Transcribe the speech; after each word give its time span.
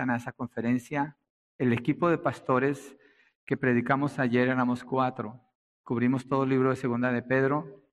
asistan 0.00 0.10
a 0.10 0.16
esa 0.16 0.32
conferencia. 0.32 1.16
El 1.58 1.72
equipo 1.72 2.08
de 2.08 2.18
pastores 2.18 2.96
que 3.44 3.56
predicamos 3.56 4.18
ayer 4.18 4.48
éramos 4.48 4.82
cuatro. 4.82 5.40
Cubrimos 5.82 6.26
todo 6.26 6.44
el 6.44 6.50
libro 6.50 6.70
de 6.70 6.76
Segunda 6.76 7.12
de 7.12 7.22
Pedro. 7.22 7.84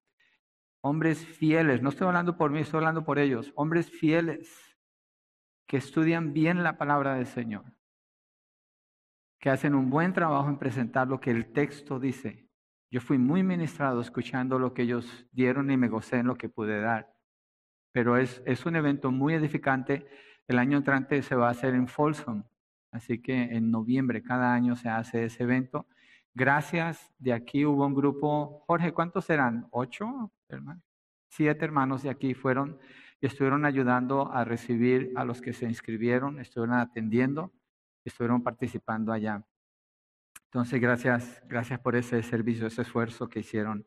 Hombres 0.81 1.25
fieles, 1.25 1.81
no 1.81 1.89
estoy 1.89 2.07
hablando 2.07 2.38
por 2.38 2.51
mí, 2.51 2.59
estoy 2.59 2.78
hablando 2.78 3.04
por 3.04 3.20
ellos. 3.20 3.51
Hombres 3.55 3.89
fieles 3.89 4.78
que 5.65 5.78
estudian 5.78 6.33
bien 6.33 6.63
la 6.63 6.78
palabra 6.78 7.15
del 7.15 7.25
Señor, 7.25 7.65
que 9.39 9.50
hacen 9.50 9.76
un 9.76 9.89
buen 9.89 10.14
trabajo 10.14 10.48
en 10.48 10.60
presentar 10.60 11.08
lo 11.10 11.20
que 11.20 11.32
el 11.32 11.52
texto 11.52 12.00
dice. 12.00 12.48
Yo 12.89 13.02
fui 13.02 13.18
muy 13.18 13.44
ministrado 13.44 14.00
escuchando 14.00 14.60
lo 14.60 14.74
que 14.74 14.84
ellos 14.84 15.28
dieron 15.34 15.70
y 15.71 15.76
me 15.76 15.89
gocé 15.89 16.20
en 16.20 16.28
lo 16.28 16.36
que 16.36 16.48
pude 16.48 16.80
dar. 16.80 17.14
Pero 17.92 18.16
es, 18.16 18.42
es 18.46 18.66
un 18.66 18.78
evento 18.78 19.12
muy 19.12 19.34
edificante. 19.34 20.08
El 20.48 20.59
año 20.59 20.77
entrante 20.77 21.21
se 21.21 21.36
va 21.36 21.50
a 21.50 21.52
hacer 21.52 21.75
en 21.75 21.88
Folsom, 21.88 22.43
así 22.91 23.21
que 23.21 23.34
en 23.34 23.70
noviembre 23.70 24.24
cada 24.24 24.54
año 24.54 24.75
se 24.75 24.87
hace 24.87 25.25
ese 25.25 25.43
evento. 25.43 25.87
Gracias, 26.33 27.11
de 27.20 27.33
aquí 27.33 27.65
hubo 27.65 27.86
un 27.86 27.93
grupo, 27.93 28.64
Jorge, 28.68 28.93
¿cuántos 28.93 29.29
eran? 29.29 29.68
¿Ocho 29.71 30.32
hermanos? 30.47 30.83
Siete 31.29 31.65
hermanos 31.65 32.03
de 32.03 32.09
aquí 32.09 32.33
fueron 32.33 32.80
y 33.20 33.25
estuvieron 33.25 33.66
ayudando 33.66 34.31
a 34.31 34.45
recibir 34.45 35.11
a 35.16 35.25
los 35.25 35.42
que 35.42 35.52
se 35.52 35.66
inscribieron, 35.66 36.39
estuvieron 36.39 36.75
atendiendo, 36.75 37.52
estuvieron 38.06 38.42
participando 38.42 39.11
allá. 39.11 39.44
Entonces, 40.45 40.80
gracias, 40.80 41.44
gracias 41.45 41.80
por 41.80 41.95
ese 41.95 42.23
servicio, 42.23 42.67
ese 42.67 42.84
esfuerzo 42.84 43.28
que 43.28 43.39
hicieron 43.39 43.86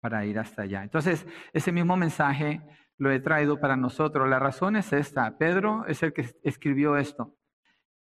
para 0.00 0.26
ir 0.26 0.38
hasta 0.38 0.62
allá. 0.62 0.82
Entonces, 0.82 1.24
ese 1.52 1.70
mismo 1.70 1.96
mensaje 1.96 2.60
lo 3.02 3.10
he 3.10 3.18
traído 3.18 3.58
para 3.58 3.76
nosotros. 3.76 4.28
La 4.28 4.38
razón 4.38 4.76
es 4.76 4.92
esta. 4.92 5.36
Pedro 5.36 5.84
es 5.88 6.04
el 6.04 6.12
que 6.12 6.24
escribió 6.44 6.96
esto. 6.96 7.34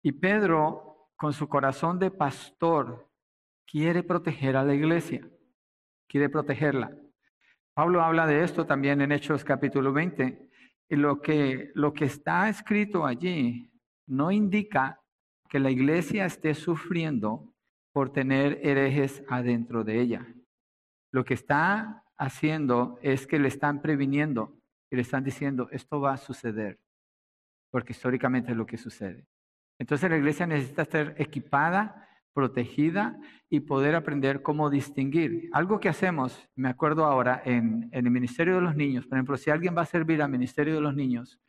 Y 0.03 0.11
Pedro, 0.11 1.09
con 1.15 1.33
su 1.33 1.49
corazón 1.49 1.97
de 1.97 2.11
pastor, 2.11 3.09
quiere 3.65 4.03
proteger 4.03 4.55
a 4.55 4.63
la 4.63 4.75
iglesia, 4.75 5.27
quiere 6.07 6.29
protegerla. 6.29 6.95
Pablo 7.73 8.03
habla 8.03 8.27
de 8.27 8.43
esto 8.43 8.67
también 8.67 9.01
en 9.01 9.11
Hechos 9.11 9.43
capítulo 9.43 9.91
20. 9.91 10.47
Y 10.89 10.95
lo 10.95 11.19
que, 11.19 11.71
lo 11.73 11.93
que 11.93 12.05
está 12.05 12.47
escrito 12.47 13.03
allí 13.07 13.73
no 14.05 14.31
indica 14.31 15.01
que 15.49 15.57
la 15.57 15.71
iglesia 15.71 16.25
esté 16.25 16.53
sufriendo 16.53 17.55
por 17.91 18.13
tener 18.13 18.59
herejes 18.61 19.23
adentro 19.27 19.83
de 19.83 19.99
ella. 19.99 20.27
Lo 21.11 21.25
que 21.25 21.33
está 21.33 22.03
haciendo 22.19 22.99
es 23.01 23.25
que 23.25 23.39
le 23.39 23.47
están 23.47 23.81
previniendo 23.81 24.60
y 24.91 24.97
le 24.97 25.01
están 25.01 25.23
diciendo, 25.23 25.69
esto 25.71 26.01
va 26.01 26.13
a 26.13 26.17
suceder, 26.17 26.79
porque 27.71 27.93
históricamente 27.93 28.51
es 28.51 28.57
lo 28.57 28.65
que 28.65 28.77
sucede. 28.77 29.25
Entonces 29.79 30.09
la 30.09 30.17
iglesia 30.17 30.45
necesita 30.45 30.85
ser 30.85 31.15
equipada, 31.17 32.07
protegida 32.33 33.17
y 33.49 33.61
poder 33.61 33.95
aprender 33.95 34.41
cómo 34.41 34.69
distinguir. 34.69 35.49
Algo 35.53 35.79
que 35.79 35.89
hacemos, 35.89 36.47
me 36.55 36.69
acuerdo 36.69 37.05
ahora, 37.05 37.41
en, 37.45 37.89
en 37.91 38.05
el 38.05 38.11
Ministerio 38.11 38.55
de 38.55 38.61
los 38.61 38.75
Niños, 38.75 39.07
por 39.07 39.17
ejemplo, 39.17 39.37
si 39.37 39.49
alguien 39.49 39.75
va 39.75 39.81
a 39.81 39.85
servir 39.85 40.21
al 40.21 40.29
Ministerio 40.29 40.75
de 40.75 40.81
los 40.81 40.93
Niños, 40.93 41.39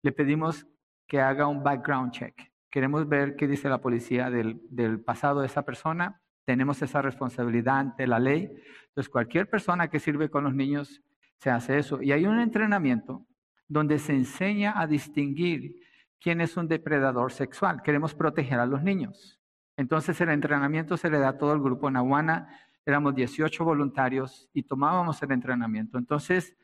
le 0.00 0.12
pedimos 0.12 0.66
que 1.06 1.20
haga 1.20 1.46
un 1.46 1.62
background 1.62 2.12
check. 2.12 2.52
Queremos 2.70 3.08
ver 3.08 3.36
qué 3.36 3.46
dice 3.46 3.68
la 3.68 3.80
policía 3.80 4.30
del, 4.30 4.60
del 4.70 5.00
pasado 5.00 5.40
de 5.40 5.46
esa 5.46 5.62
persona. 5.62 6.22
Tenemos 6.44 6.80
esa 6.82 7.02
responsabilidad 7.02 7.78
ante 7.78 8.06
la 8.06 8.18
ley. 8.18 8.50
Entonces, 8.88 9.10
cualquier 9.10 9.48
persona 9.50 9.88
que 9.88 10.00
sirve 10.00 10.30
con 10.30 10.44
los 10.44 10.54
niños 10.54 11.02
se 11.42 11.50
hace 11.50 11.76
eso. 11.76 12.00
Y 12.00 12.12
hay 12.12 12.24
un 12.24 12.38
entrenamiento 12.38 13.26
donde 13.66 13.98
se 13.98 14.12
enseña 14.12 14.80
a 14.80 14.86
distinguir 14.86 15.74
quién 16.20 16.40
es 16.40 16.56
un 16.56 16.68
depredador 16.68 17.32
sexual. 17.32 17.82
Queremos 17.82 18.14
proteger 18.14 18.60
a 18.60 18.66
los 18.66 18.80
niños. 18.84 19.40
Entonces 19.76 20.20
el 20.20 20.28
entrenamiento 20.28 20.96
se 20.96 21.10
le 21.10 21.18
da 21.18 21.30
a 21.30 21.38
todo 21.38 21.52
el 21.52 21.60
grupo. 21.60 21.88
En 21.88 21.96
Aguana 21.96 22.48
éramos 22.86 23.16
18 23.16 23.64
voluntarios 23.64 24.48
y 24.52 24.62
tomábamos 24.62 25.20
el 25.20 25.32
entrenamiento. 25.32 25.98
Entonces 25.98 26.56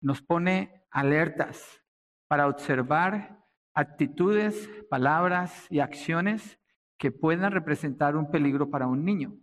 nos 0.00 0.22
pone 0.22 0.82
alertas 0.90 1.84
para 2.26 2.48
observar 2.48 3.44
actitudes, 3.74 4.68
palabras 4.90 5.68
y 5.70 5.78
acciones 5.78 6.58
que 6.98 7.12
puedan 7.12 7.52
representar 7.52 8.16
un 8.16 8.28
peligro 8.32 8.70
para 8.70 8.88
un 8.88 9.04
niño, 9.04 9.36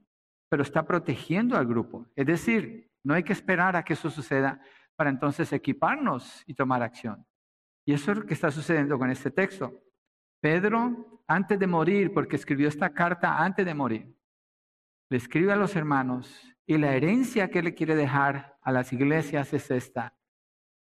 pero 0.50 0.62
está 0.62 0.86
protegiendo 0.86 1.56
al 1.56 1.68
grupo. 1.68 2.06
Es 2.18 2.26
decir, 2.26 2.93
no 3.04 3.14
hay 3.14 3.24
que 3.24 3.34
esperar 3.34 3.76
a 3.76 3.84
que 3.84 3.94
eso 3.94 4.10
suceda 4.10 4.62
para 4.96 5.10
entonces 5.10 5.52
equiparnos 5.52 6.44
y 6.46 6.54
tomar 6.54 6.82
acción. 6.82 7.26
Y 7.86 7.94
eso 7.94 8.12
es 8.12 8.18
lo 8.20 8.26
que 8.26 8.34
está 8.34 8.52
sucediendo 8.52 8.98
con 8.98 9.10
este 9.10 9.32
texto. 9.32 9.82
Pedro, 10.40 11.22
antes 11.28 11.60
de 11.60 11.68
morir, 11.68 12.14
porque 12.14 12.36
escribió 12.36 12.68
esta 12.68 12.94
carta 12.94 13.44
antes 13.44 13.66
de 13.66 13.74
morir, 13.74 14.16
le 15.10 15.18
escribe 15.18 15.52
a 15.52 15.58
los 15.58 15.76
hermanos 15.76 16.42
y 16.66 16.78
la 16.78 16.96
herencia 16.96 17.50
que 17.50 17.62
le 17.62 17.74
quiere 17.74 17.96
dejar 17.96 18.58
a 18.62 18.72
las 18.72 18.94
iglesias 18.94 19.54
es 19.54 19.70
esta. 19.70 20.16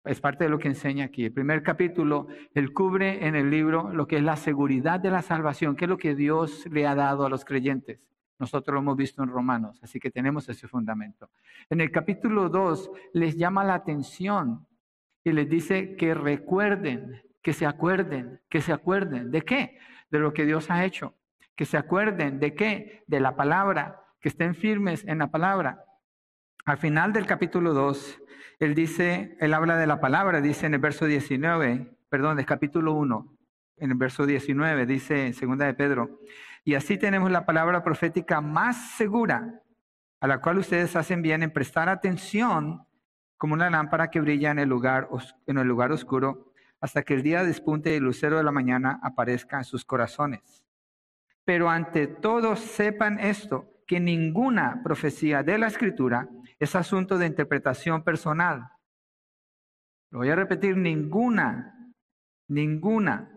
Es 0.04 0.20
parte 0.20 0.44
de 0.44 0.50
lo 0.50 0.58
que 0.58 0.68
enseña 0.68 1.04
aquí. 1.04 1.24
El 1.24 1.32
primer 1.32 1.62
capítulo, 1.62 2.26
él 2.54 2.72
cubre 2.72 3.26
en 3.26 3.36
el 3.36 3.50
libro 3.50 3.92
lo 3.92 4.06
que 4.06 4.16
es 4.16 4.22
la 4.22 4.36
seguridad 4.36 5.00
de 5.00 5.10
la 5.10 5.22
salvación, 5.22 5.76
que 5.76 5.84
es 5.84 5.88
lo 5.88 5.96
que 5.96 6.14
Dios 6.14 6.66
le 6.66 6.86
ha 6.86 6.94
dado 6.94 7.24
a 7.24 7.30
los 7.30 7.44
creyentes. 7.44 8.11
Nosotros 8.42 8.74
lo 8.74 8.80
hemos 8.80 8.96
visto 8.96 9.22
en 9.22 9.28
Romanos, 9.28 9.78
así 9.84 10.00
que 10.00 10.10
tenemos 10.10 10.48
ese 10.48 10.66
fundamento. 10.66 11.30
En 11.70 11.80
el 11.80 11.92
capítulo 11.92 12.48
2 12.48 12.90
les 13.12 13.36
llama 13.36 13.62
la 13.62 13.74
atención 13.74 14.66
y 15.22 15.30
les 15.30 15.48
dice 15.48 15.94
que 15.94 16.12
recuerden, 16.12 17.22
que 17.40 17.52
se 17.52 17.66
acuerden, 17.66 18.40
que 18.48 18.60
se 18.60 18.72
acuerden. 18.72 19.30
¿De 19.30 19.42
qué? 19.42 19.78
De 20.10 20.18
lo 20.18 20.32
que 20.32 20.44
Dios 20.44 20.72
ha 20.72 20.84
hecho. 20.84 21.14
Que 21.54 21.64
se 21.64 21.76
acuerden 21.76 22.40
de 22.40 22.56
qué? 22.56 23.04
De 23.06 23.20
la 23.20 23.36
palabra, 23.36 24.02
que 24.20 24.28
estén 24.28 24.56
firmes 24.56 25.04
en 25.06 25.18
la 25.18 25.30
palabra. 25.30 25.84
Al 26.64 26.78
final 26.78 27.12
del 27.12 27.26
capítulo 27.26 27.72
2, 27.72 28.22
él 28.58 28.74
dice, 28.74 29.36
él 29.38 29.54
habla 29.54 29.76
de 29.76 29.86
la 29.86 30.00
palabra, 30.00 30.40
dice 30.40 30.66
en 30.66 30.74
el 30.74 30.80
verso 30.80 31.06
19, 31.06 31.96
perdón, 32.08 32.38
del 32.38 32.46
capítulo 32.46 32.94
1, 32.94 33.36
en 33.76 33.90
el 33.92 33.96
verso 33.96 34.26
19, 34.26 34.84
dice 34.84 35.26
en 35.26 35.34
segunda 35.34 35.64
de 35.66 35.74
Pedro, 35.74 36.18
y 36.64 36.74
así 36.74 36.96
tenemos 36.96 37.30
la 37.30 37.44
palabra 37.44 37.82
profética 37.82 38.40
más 38.40 38.96
segura, 38.96 39.62
a 40.20 40.26
la 40.26 40.40
cual 40.40 40.58
ustedes 40.58 40.94
hacen 40.94 41.22
bien 41.22 41.42
en 41.42 41.52
prestar 41.52 41.88
atención 41.88 42.86
como 43.36 43.54
una 43.54 43.70
lámpara 43.70 44.10
que 44.10 44.20
brilla 44.20 44.52
en 44.52 44.60
el 44.60 44.68
lugar, 44.68 45.08
en 45.46 45.58
el 45.58 45.66
lugar 45.66 45.90
oscuro 45.90 46.52
hasta 46.80 47.02
que 47.02 47.14
el 47.14 47.22
día 47.22 47.44
despunte 47.44 47.92
y 47.92 47.96
el 47.96 48.04
lucero 48.04 48.36
de 48.36 48.42
la 48.42 48.50
mañana 48.52 48.98
aparezca 49.02 49.58
en 49.58 49.64
sus 49.64 49.84
corazones. 49.84 50.64
Pero 51.44 51.70
ante 51.70 52.06
todo 52.08 52.56
sepan 52.56 53.18
esto, 53.20 53.68
que 53.86 54.00
ninguna 54.00 54.80
profecía 54.82 55.42
de 55.42 55.58
la 55.58 55.66
escritura 55.66 56.28
es 56.58 56.74
asunto 56.74 57.18
de 57.18 57.26
interpretación 57.26 58.02
personal. 58.02 58.70
Lo 60.10 60.18
voy 60.18 60.30
a 60.30 60.36
repetir, 60.36 60.76
ninguna, 60.76 61.92
ninguna 62.48 63.32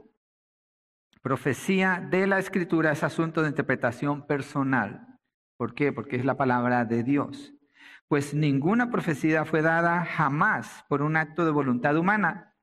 Profecía 1.25 2.07
de 2.07 2.27
la 2.27 2.37
escritura 2.37 2.91
es 2.91 3.03
asunto 3.03 3.41
de 3.41 3.49
interpretación 3.49 4.27
personal. 4.27 5.17
¿Por 5.57 5.73
qué? 5.73 5.91
Porque 5.91 6.17
es 6.17 6.23
la 6.23 6.37
palabra 6.37 6.85
de 6.85 7.01
Dios. 7.01 7.51
Pues 8.07 8.35
ninguna 8.35 8.91
profecía 8.91 9.43
fue 9.43 9.63
dada 9.63 10.05
jamás 10.05 10.85
por 10.87 11.01
un 11.01 11.17
acto 11.17 11.43
de 11.43 11.49
voluntad 11.49 11.97
humana, 11.97 12.53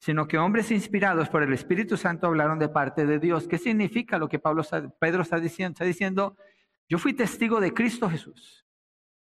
sino 0.00 0.28
que 0.28 0.36
hombres 0.36 0.70
inspirados 0.70 1.30
por 1.30 1.42
el 1.42 1.54
Espíritu 1.54 1.96
Santo 1.96 2.26
hablaron 2.26 2.58
de 2.58 2.68
parte 2.68 3.06
de 3.06 3.18
Dios. 3.18 3.48
¿Qué 3.48 3.56
significa 3.56 4.18
lo 4.18 4.28
que 4.28 4.38
Pablo, 4.38 4.64
Pedro 5.00 5.22
está 5.22 5.40
diciendo? 5.40 5.72
Está 5.72 5.86
diciendo, 5.86 6.36
yo 6.90 6.98
fui 6.98 7.14
testigo 7.14 7.58
de 7.58 7.72
Cristo 7.72 8.10
Jesús. 8.10 8.66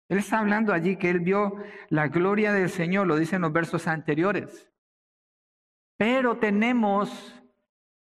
Él 0.10 0.18
está 0.18 0.40
hablando 0.40 0.74
allí 0.74 0.98
que 0.98 1.10
él 1.10 1.22
vio 1.22 1.56
la 1.88 2.10
gloria 2.10 2.52
del 2.52 2.70
Señor, 2.70 3.08
lo 3.08 3.16
dice 3.16 3.38
en 3.38 3.44
los 3.44 3.54
versos 3.54 3.88
anteriores. 3.88 4.70
Pero 5.96 6.38
tenemos 6.38 7.40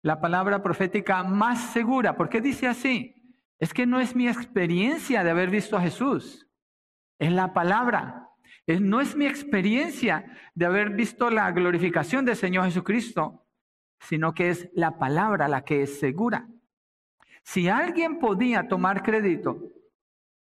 la 0.07 0.21
palabra 0.21 0.63
profética 0.63 1.21
más 1.23 1.73
segura. 1.73 2.15
¿Por 2.15 2.29
qué 2.29 2.39
dice 2.39 2.65
así? 2.65 3.13
Es 3.59 3.73
que 3.73 3.85
no 3.85 3.99
es 3.99 4.15
mi 4.15 4.29
experiencia 4.29 5.21
de 5.21 5.31
haber 5.31 5.49
visto 5.49 5.75
a 5.75 5.81
Jesús, 5.81 6.47
es 7.19 7.33
la 7.33 7.53
palabra. 7.53 8.29
no 8.67 9.01
es 9.01 9.17
mi 9.17 9.25
experiencia 9.25 10.25
de 10.55 10.65
haber 10.65 10.91
visto 10.91 11.29
la 11.29 11.51
glorificación 11.51 12.23
del 12.23 12.37
Señor 12.37 12.63
Jesucristo, 12.63 13.45
sino 13.99 14.33
que 14.33 14.49
es 14.49 14.69
la 14.73 14.97
palabra 14.97 15.49
la 15.49 15.65
que 15.65 15.81
es 15.81 15.99
segura. 15.99 16.47
Si 17.43 17.67
alguien 17.67 18.17
podía 18.17 18.69
tomar 18.69 19.03
crédito 19.03 19.57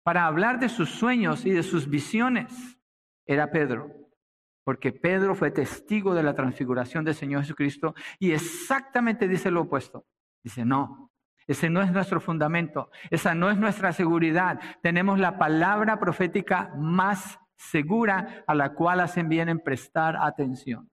para 0.03 0.27
hablar 0.27 0.59
de 0.59 0.69
sus 0.69 0.91
sueños 0.91 1.47
y 1.47 1.53
de 1.53 1.63
sus 1.63 1.89
visiones, 1.89 2.79
era 3.25 3.51
Pedro 3.51 4.04
porque 4.65 4.93
Pedro 4.93 5.35
fue 5.35 5.51
testigo 5.51 6.15
de 6.15 6.23
la 6.23 6.35
transfiguración 6.35 7.05
del 7.05 7.15
Señor 7.15 7.43
Jesucristo 7.43 7.95
y 8.19 8.33
exactamente 8.33 9.29
dice 9.29 9.51
lo 9.51 9.63
opuesto. 9.63 10.07
Dice, 10.43 10.65
no, 10.65 11.11
ese 11.47 11.71
no 11.71 11.83
es 11.83 11.93
nuestro 11.93 12.21
fundamento, 12.21 12.91
esa 13.11 13.35
no 13.35 13.51
es 13.51 13.59
nuestra 13.59 13.93
seguridad. 13.93 14.61
Tenemos 14.83 15.19
la 15.19 15.39
palabra 15.39 15.99
profética 15.99 16.73
más 16.77 17.39
segura 17.57 18.45
a 18.47 18.55
la 18.55 18.75
cual 18.75 19.01
hacen 19.01 19.29
bien 19.29 19.49
en 19.49 19.61
prestar 19.61 20.17
atención. 20.17 20.91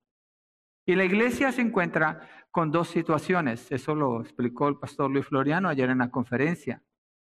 Y 0.85 0.95
la 0.95 1.05
iglesia 1.05 1.51
se 1.51 1.61
encuentra 1.61 2.27
con 2.49 2.71
dos 2.71 2.89
situaciones. 2.89 3.71
Eso 3.71 3.95
lo 3.95 4.21
explicó 4.21 4.67
el 4.67 4.77
pastor 4.77 5.09
Luis 5.09 5.25
Floriano 5.25 5.69
ayer 5.69 5.89
en 5.89 5.99
la 5.99 6.09
conferencia. 6.09 6.83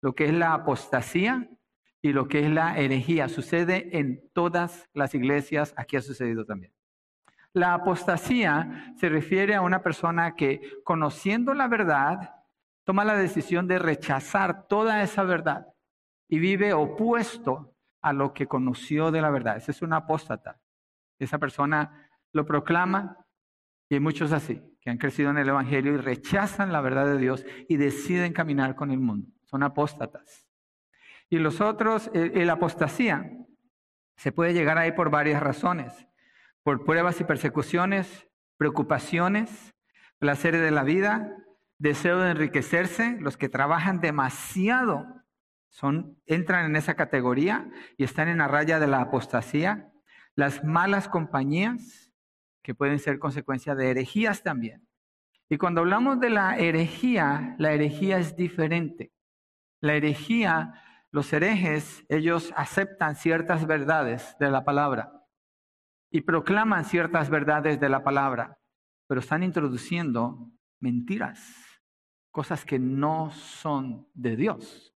Lo 0.02 0.14
que 0.14 0.26
es 0.26 0.34
la 0.34 0.54
apostasía 0.54 1.50
y 2.06 2.14
lo 2.14 2.28
que 2.28 2.46
es 2.46 2.52
la 2.52 2.78
herejía. 2.78 3.28
Sucede 3.28 3.98
en 3.98 4.30
todas 4.32 4.88
las 4.94 5.16
iglesias, 5.16 5.74
aquí 5.76 5.98
ha 5.98 6.02
sucedido 6.02 6.46
también. 6.46 6.72
La 7.52 7.74
apostasía 7.74 8.94
se 9.00 9.10
refiere 9.10 9.56
a 9.56 9.62
una 9.62 9.82
persona 9.82 10.36
que 10.36 10.62
conociendo 10.84 11.56
la 11.56 11.68
verdad, 11.68 12.36
toma 12.84 13.06
la 13.06 13.16
decisión 13.16 13.68
de 13.68 13.80
rechazar 13.80 14.68
toda 14.68 15.02
esa 15.02 15.24
verdad 15.24 15.66
y 16.30 16.38
vive 16.38 16.74
opuesto 16.74 17.74
a 18.04 18.14
lo 18.14 18.36
que 18.36 18.46
conoció 18.46 19.10
de 19.10 19.22
la 19.22 19.32
verdad. 19.32 19.58
Ese 19.58 19.72
es 19.72 19.82
un 19.82 19.94
apóstata. 19.94 20.60
Esa 21.18 21.40
persona 21.40 22.08
lo 22.34 22.46
proclama 22.46 23.18
y 23.90 23.96
hay 23.96 24.00
muchos 24.00 24.32
así, 24.32 24.62
que 24.80 24.92
han 24.92 25.00
crecido 25.00 25.32
en 25.32 25.40
el 25.40 25.50
Evangelio 25.50 25.96
y 25.96 25.98
rechazan 25.98 26.72
la 26.72 26.82
verdad 26.82 27.08
de 27.08 27.18
Dios 27.18 27.44
y 27.68 27.78
deciden 27.78 28.32
caminar 28.32 28.76
con 28.76 28.92
el 28.92 29.00
mundo. 29.00 29.32
Son 29.46 29.64
apóstatas. 29.64 30.45
Y 31.30 31.40
los 31.40 31.62
otros, 31.62 32.10
la 32.14 32.54
apostasía, 32.54 33.32
se 34.18 34.32
puede 34.32 34.54
llegar 34.54 34.78
ahí 34.78 34.92
por 34.92 35.10
varias 35.10 35.42
razones 35.42 36.08
por 36.66 36.84
pruebas 36.84 37.22
y 37.22 37.24
persecuciones, 37.24 38.28
preocupaciones, 38.58 39.76
placeres 40.18 40.62
de 40.62 40.72
la 40.72 40.84
vida, 40.84 41.38
deseo 41.78 42.18
de 42.18 42.32
enriquecerse, 42.32 43.18
los 43.20 43.38
que 43.38 43.50
trabajan 43.50 44.02
demasiado 44.02 45.06
son, 45.70 46.20
entran 46.26 46.66
en 46.66 46.76
esa 46.76 46.96
categoría 46.96 47.70
y 47.98 48.04
están 48.04 48.30
en 48.30 48.40
la 48.40 48.48
raya 48.48 48.80
de 48.80 48.88
la 48.88 49.02
apostasía, 49.02 49.92
las 50.34 50.64
malas 50.64 51.08
compañías, 51.08 52.12
que 52.64 52.74
pueden 52.74 52.98
ser 52.98 53.20
consecuencia 53.20 53.76
de 53.76 53.92
herejías 53.92 54.42
también. 54.42 54.88
Y 55.48 55.58
cuando 55.58 55.82
hablamos 55.82 56.20
de 56.20 56.32
la 56.32 56.58
herejía, 56.58 57.56
la 57.60 57.74
herejía 57.74 58.18
es 58.18 58.36
diferente. 58.36 59.12
La 59.82 59.94
herejía, 59.94 60.74
los 61.16 61.32
herejes, 61.32 62.04
ellos 62.10 62.54
aceptan 62.58 63.16
ciertas 63.16 63.66
verdades 63.66 64.36
de 64.38 64.52
la 64.52 64.66
palabra 64.66 65.14
y 66.12 66.20
proclaman 66.20 66.84
ciertas 66.84 67.30
verdades 67.30 67.80
de 67.80 67.88
la 67.88 68.04
palabra, 68.04 68.60
pero 69.08 69.22
están 69.22 69.42
introduciendo 69.42 70.52
mentiras, 70.82 71.80
cosas 72.32 72.66
que 72.66 72.80
no 72.80 73.32
son 73.32 74.10
de 74.14 74.36
Dios 74.36 74.94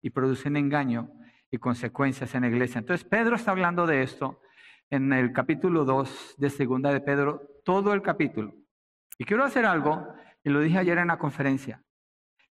y 0.00 0.10
producen 0.10 0.56
engaño 0.56 1.10
y 1.50 1.58
consecuencias 1.58 2.32
en 2.36 2.42
la 2.42 2.48
iglesia. 2.48 2.78
Entonces 2.78 3.04
Pedro 3.04 3.34
está 3.34 3.50
hablando 3.50 3.88
de 3.88 4.04
esto 4.04 4.40
en 4.88 5.12
el 5.12 5.32
capítulo 5.32 5.84
2 5.84 6.36
de 6.38 6.50
Segunda 6.50 6.92
de 6.92 7.00
Pedro, 7.00 7.42
todo 7.64 7.92
el 7.92 8.02
capítulo. 8.02 8.54
Y 9.18 9.24
quiero 9.24 9.42
hacer 9.42 9.66
algo, 9.66 10.14
y 10.44 10.50
lo 10.50 10.60
dije 10.60 10.78
ayer 10.78 10.98
en 10.98 11.08
la 11.08 11.18
conferencia. 11.18 11.82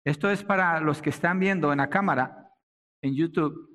Esto 0.04 0.30
es 0.30 0.44
para 0.44 0.82
los 0.82 1.02
que 1.02 1.12
están 1.12 1.40
viendo 1.40 1.72
en 1.72 1.78
la 1.78 1.90
cámara, 1.90 2.39
en 3.02 3.16
YouTube, 3.16 3.70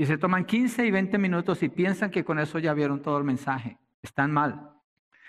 y 0.00 0.06
se 0.06 0.16
toman 0.16 0.44
15 0.44 0.86
y 0.86 0.90
20 0.92 1.18
minutos 1.18 1.60
y 1.64 1.68
piensan 1.68 2.10
que 2.10 2.24
con 2.24 2.38
eso 2.38 2.60
ya 2.60 2.72
vieron 2.72 3.02
todo 3.02 3.18
el 3.18 3.24
mensaje. 3.24 3.78
Están 4.00 4.30
mal. 4.30 4.70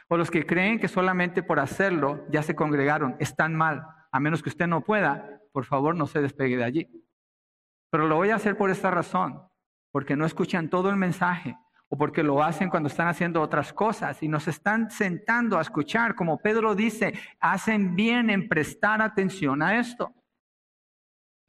O 0.08 0.16
los 0.16 0.30
que 0.30 0.46
creen 0.46 0.80
que 0.80 0.88
solamente 0.88 1.42
por 1.42 1.60
hacerlo 1.60 2.24
ya 2.30 2.44
se 2.44 2.56
congregaron. 2.56 3.16
Están 3.20 3.56
mal. 3.56 3.84
A 4.12 4.20
menos 4.20 4.44
que 4.44 4.50
usted 4.50 4.68
no 4.68 4.82
pueda, 4.82 5.42
por 5.52 5.66
favor 5.66 5.96
no 5.96 6.06
se 6.06 6.22
despegue 6.22 6.56
de 6.56 6.64
allí. 6.64 6.88
Pero 7.90 8.08
lo 8.08 8.18
voy 8.18 8.30
a 8.30 8.36
hacer 8.36 8.58
por 8.58 8.70
esta 8.70 8.92
razón. 8.92 9.42
Porque 9.92 10.16
no 10.16 10.24
escuchan 10.28 10.70
todo 10.70 10.92
el 10.92 10.98
mensaje. 10.98 11.58
O 11.88 11.98
porque 11.98 12.22
lo 12.22 12.44
hacen 12.44 12.70
cuando 12.70 12.90
están 12.90 13.08
haciendo 13.08 13.42
otras 13.42 13.74
cosas. 13.74 14.22
Y 14.22 14.28
nos 14.28 14.48
están 14.48 14.92
sentando 14.92 15.58
a 15.58 15.62
escuchar. 15.62 16.14
Como 16.14 16.38
Pedro 16.38 16.76
dice, 16.76 17.14
hacen 17.40 17.96
bien 17.96 18.30
en 18.30 18.48
prestar 18.48 19.02
atención 19.02 19.64
a 19.64 19.80
esto. 19.80 20.14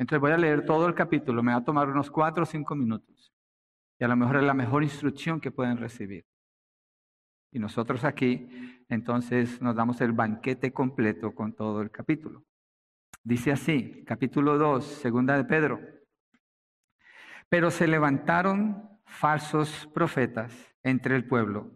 Entonces 0.00 0.18
voy 0.22 0.30
a 0.30 0.38
leer 0.38 0.64
todo 0.64 0.86
el 0.86 0.94
capítulo, 0.94 1.42
me 1.42 1.52
va 1.52 1.58
a 1.58 1.64
tomar 1.64 1.86
unos 1.90 2.10
cuatro 2.10 2.44
o 2.44 2.46
cinco 2.46 2.74
minutos. 2.74 3.34
Y 3.98 4.04
a 4.04 4.08
lo 4.08 4.16
mejor 4.16 4.38
es 4.38 4.44
la 4.44 4.54
mejor 4.54 4.82
instrucción 4.82 5.42
que 5.42 5.50
pueden 5.50 5.76
recibir. 5.76 6.24
Y 7.52 7.58
nosotros 7.58 8.02
aquí, 8.04 8.48
entonces, 8.88 9.60
nos 9.60 9.76
damos 9.76 10.00
el 10.00 10.12
banquete 10.12 10.72
completo 10.72 11.34
con 11.34 11.52
todo 11.52 11.82
el 11.82 11.90
capítulo. 11.90 12.46
Dice 13.22 13.52
así, 13.52 14.02
capítulo 14.06 14.56
2, 14.56 14.82
segunda 14.82 15.36
de 15.36 15.44
Pedro. 15.44 15.78
Pero 17.50 17.70
se 17.70 17.86
levantaron 17.86 18.82
falsos 19.04 19.86
profetas 19.92 20.74
entre 20.82 21.14
el 21.14 21.26
pueblo, 21.26 21.72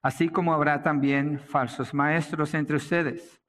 así 0.00 0.30
como 0.30 0.54
habrá 0.54 0.82
también 0.82 1.38
falsos 1.40 1.92
maestros 1.92 2.54
entre 2.54 2.76
ustedes 2.76 3.42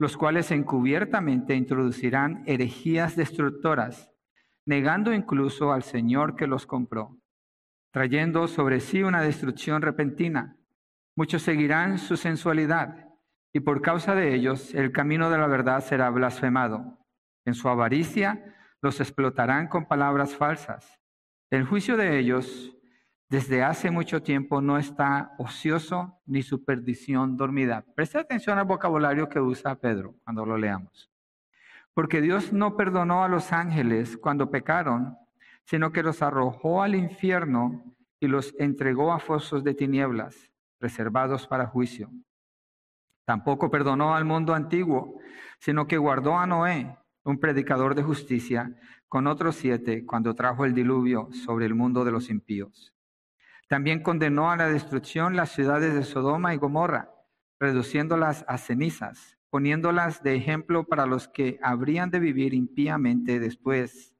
los 0.00 0.16
cuales 0.16 0.50
encubiertamente 0.50 1.54
introducirán 1.54 2.42
herejías 2.46 3.16
destructoras, 3.16 4.10
negando 4.64 5.12
incluso 5.12 5.72
al 5.72 5.82
Señor 5.82 6.36
que 6.36 6.46
los 6.46 6.64
compró, 6.64 7.18
trayendo 7.92 8.48
sobre 8.48 8.80
sí 8.80 9.02
una 9.02 9.20
destrucción 9.20 9.82
repentina. 9.82 10.56
Muchos 11.14 11.42
seguirán 11.42 11.98
su 11.98 12.16
sensualidad, 12.16 13.08
y 13.52 13.60
por 13.60 13.82
causa 13.82 14.14
de 14.14 14.34
ellos 14.34 14.72
el 14.74 14.90
camino 14.90 15.28
de 15.28 15.36
la 15.36 15.46
verdad 15.46 15.84
será 15.84 16.08
blasfemado. 16.08 16.98
En 17.44 17.52
su 17.52 17.68
avaricia 17.68 18.56
los 18.80 19.00
explotarán 19.00 19.68
con 19.68 19.86
palabras 19.86 20.34
falsas. 20.34 20.98
El 21.50 21.66
juicio 21.66 21.98
de 21.98 22.18
ellos 22.18 22.74
desde 23.30 23.62
hace 23.62 23.92
mucho 23.92 24.24
tiempo 24.24 24.60
no 24.60 24.76
está 24.76 25.34
ocioso 25.38 26.20
ni 26.26 26.42
su 26.42 26.64
perdición 26.64 27.36
dormida. 27.36 27.84
Preste 27.94 28.18
atención 28.18 28.58
al 28.58 28.64
vocabulario 28.64 29.28
que 29.28 29.38
usa 29.38 29.76
Pedro 29.76 30.16
cuando 30.24 30.44
lo 30.44 30.58
leamos. 30.58 31.08
Porque 31.94 32.20
Dios 32.20 32.52
no 32.52 32.76
perdonó 32.76 33.22
a 33.22 33.28
los 33.28 33.52
ángeles 33.52 34.16
cuando 34.16 34.50
pecaron, 34.50 35.16
sino 35.64 35.92
que 35.92 36.02
los 36.02 36.22
arrojó 36.22 36.82
al 36.82 36.96
infierno 36.96 37.84
y 38.18 38.26
los 38.26 38.52
entregó 38.58 39.12
a 39.12 39.20
fosos 39.20 39.62
de 39.62 39.74
tinieblas, 39.74 40.50
reservados 40.80 41.46
para 41.46 41.68
juicio. 41.68 42.10
Tampoco 43.24 43.70
perdonó 43.70 44.16
al 44.16 44.24
mundo 44.24 44.54
antiguo, 44.54 45.20
sino 45.60 45.86
que 45.86 45.98
guardó 45.98 46.36
a 46.36 46.48
Noé, 46.48 46.98
un 47.22 47.38
predicador 47.38 47.94
de 47.94 48.02
justicia, 48.02 48.76
con 49.06 49.28
otros 49.28 49.54
siete 49.54 50.04
cuando 50.04 50.34
trajo 50.34 50.64
el 50.64 50.74
diluvio 50.74 51.28
sobre 51.32 51.66
el 51.66 51.76
mundo 51.76 52.04
de 52.04 52.10
los 52.10 52.28
impíos. 52.28 52.92
También 53.70 54.02
condenó 54.02 54.50
a 54.50 54.56
la 54.56 54.66
destrucción 54.66 55.36
las 55.36 55.52
ciudades 55.52 55.94
de 55.94 56.02
Sodoma 56.02 56.52
y 56.52 56.56
Gomorra, 56.56 57.14
reduciéndolas 57.60 58.44
a 58.48 58.58
cenizas, 58.58 59.38
poniéndolas 59.48 60.24
de 60.24 60.34
ejemplo 60.34 60.88
para 60.88 61.06
los 61.06 61.28
que 61.28 61.60
habrían 61.62 62.10
de 62.10 62.18
vivir 62.18 62.52
impíamente 62.52 63.38
después. 63.38 64.12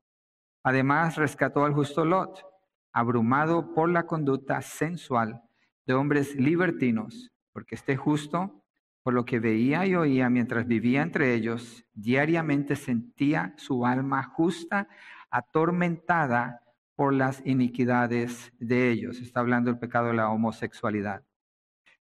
Además, 0.63 1.17
rescató 1.17 1.65
al 1.65 1.75
justo 1.75 2.05
Lot, 2.05 2.47
abrumado 2.93 3.75
por 3.75 3.89
la 3.89 4.07
conducta 4.07 4.63
sensual 4.63 5.43
de 5.85 5.95
hombres 5.95 6.37
libertinos, 6.37 7.33
porque 7.53 7.75
este 7.75 7.97
justo, 7.97 8.63
por 9.03 9.15
lo 9.15 9.25
que 9.25 9.41
veía 9.41 9.85
y 9.85 9.97
oía 9.97 10.31
mientras 10.31 10.69
vivía 10.69 11.03
entre 11.03 11.35
ellos, 11.35 11.85
diariamente 11.93 12.77
sentía 12.77 13.53
su 13.57 13.85
alma 13.85 14.23
justa, 14.23 14.87
atormentada 15.29 16.63
por 17.01 17.15
las 17.15 17.41
iniquidades 17.47 18.53
de 18.59 18.91
ellos. 18.91 19.23
Está 19.23 19.41
hablando 19.41 19.71
el 19.71 19.79
pecado 19.79 20.09
de 20.09 20.13
la 20.13 20.29
homosexualidad. 20.29 21.25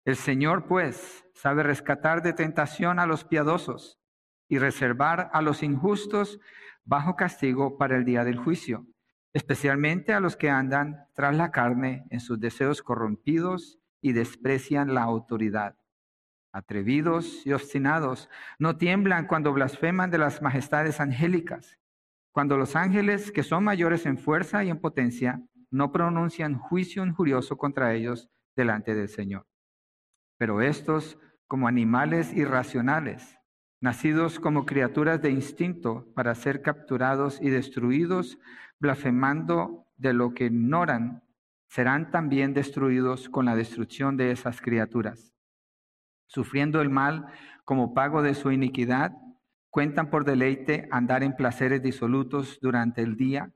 El 0.04 0.16
Señor, 0.16 0.66
pues, 0.66 1.24
sabe 1.34 1.62
rescatar 1.62 2.20
de 2.20 2.32
tentación 2.32 2.98
a 2.98 3.06
los 3.06 3.22
piadosos 3.22 4.00
y 4.48 4.58
reservar 4.58 5.30
a 5.32 5.40
los 5.40 5.62
injustos 5.62 6.40
bajo 6.84 7.14
castigo 7.14 7.78
para 7.78 7.96
el 7.96 8.04
día 8.04 8.24
del 8.24 8.38
juicio, 8.38 8.88
especialmente 9.32 10.14
a 10.14 10.18
los 10.18 10.36
que 10.36 10.50
andan 10.50 11.06
tras 11.14 11.36
la 11.36 11.52
carne 11.52 12.04
en 12.10 12.18
sus 12.18 12.40
deseos 12.40 12.82
corrompidos 12.82 13.78
y 14.00 14.14
desprecian 14.14 14.94
la 14.94 15.04
autoridad. 15.04 15.76
Atrevidos 16.50 17.46
y 17.46 17.52
obstinados, 17.52 18.28
no 18.58 18.78
tiemblan 18.78 19.28
cuando 19.28 19.52
blasfeman 19.52 20.10
de 20.10 20.18
las 20.18 20.42
majestades 20.42 20.98
angélicas 20.98 21.77
cuando 22.38 22.56
los 22.56 22.76
ángeles, 22.76 23.32
que 23.32 23.42
son 23.42 23.64
mayores 23.64 24.06
en 24.06 24.16
fuerza 24.16 24.62
y 24.62 24.70
en 24.70 24.78
potencia, 24.78 25.42
no 25.72 25.90
pronuncian 25.90 26.56
juicio 26.56 27.04
injurioso 27.04 27.56
contra 27.56 27.94
ellos 27.94 28.30
delante 28.54 28.94
del 28.94 29.08
Señor. 29.08 29.44
Pero 30.36 30.62
estos, 30.62 31.18
como 31.48 31.66
animales 31.66 32.32
irracionales, 32.32 33.40
nacidos 33.80 34.38
como 34.38 34.66
criaturas 34.66 35.20
de 35.20 35.32
instinto 35.32 36.06
para 36.14 36.32
ser 36.36 36.62
capturados 36.62 37.42
y 37.42 37.50
destruidos, 37.50 38.38
blasfemando 38.78 39.88
de 39.96 40.12
lo 40.12 40.32
que 40.32 40.44
ignoran, 40.44 41.24
serán 41.66 42.12
también 42.12 42.54
destruidos 42.54 43.28
con 43.28 43.46
la 43.46 43.56
destrucción 43.56 44.16
de 44.16 44.30
esas 44.30 44.60
criaturas. 44.60 45.34
Sufriendo 46.28 46.80
el 46.82 46.88
mal 46.88 47.26
como 47.64 47.94
pago 47.94 48.22
de 48.22 48.34
su 48.34 48.52
iniquidad, 48.52 49.10
cuentan 49.78 50.10
por 50.10 50.24
deleite 50.24 50.88
andar 50.90 51.22
en 51.22 51.36
placeres 51.36 51.80
disolutos 51.80 52.58
durante 52.60 53.00
el 53.00 53.16
día, 53.16 53.52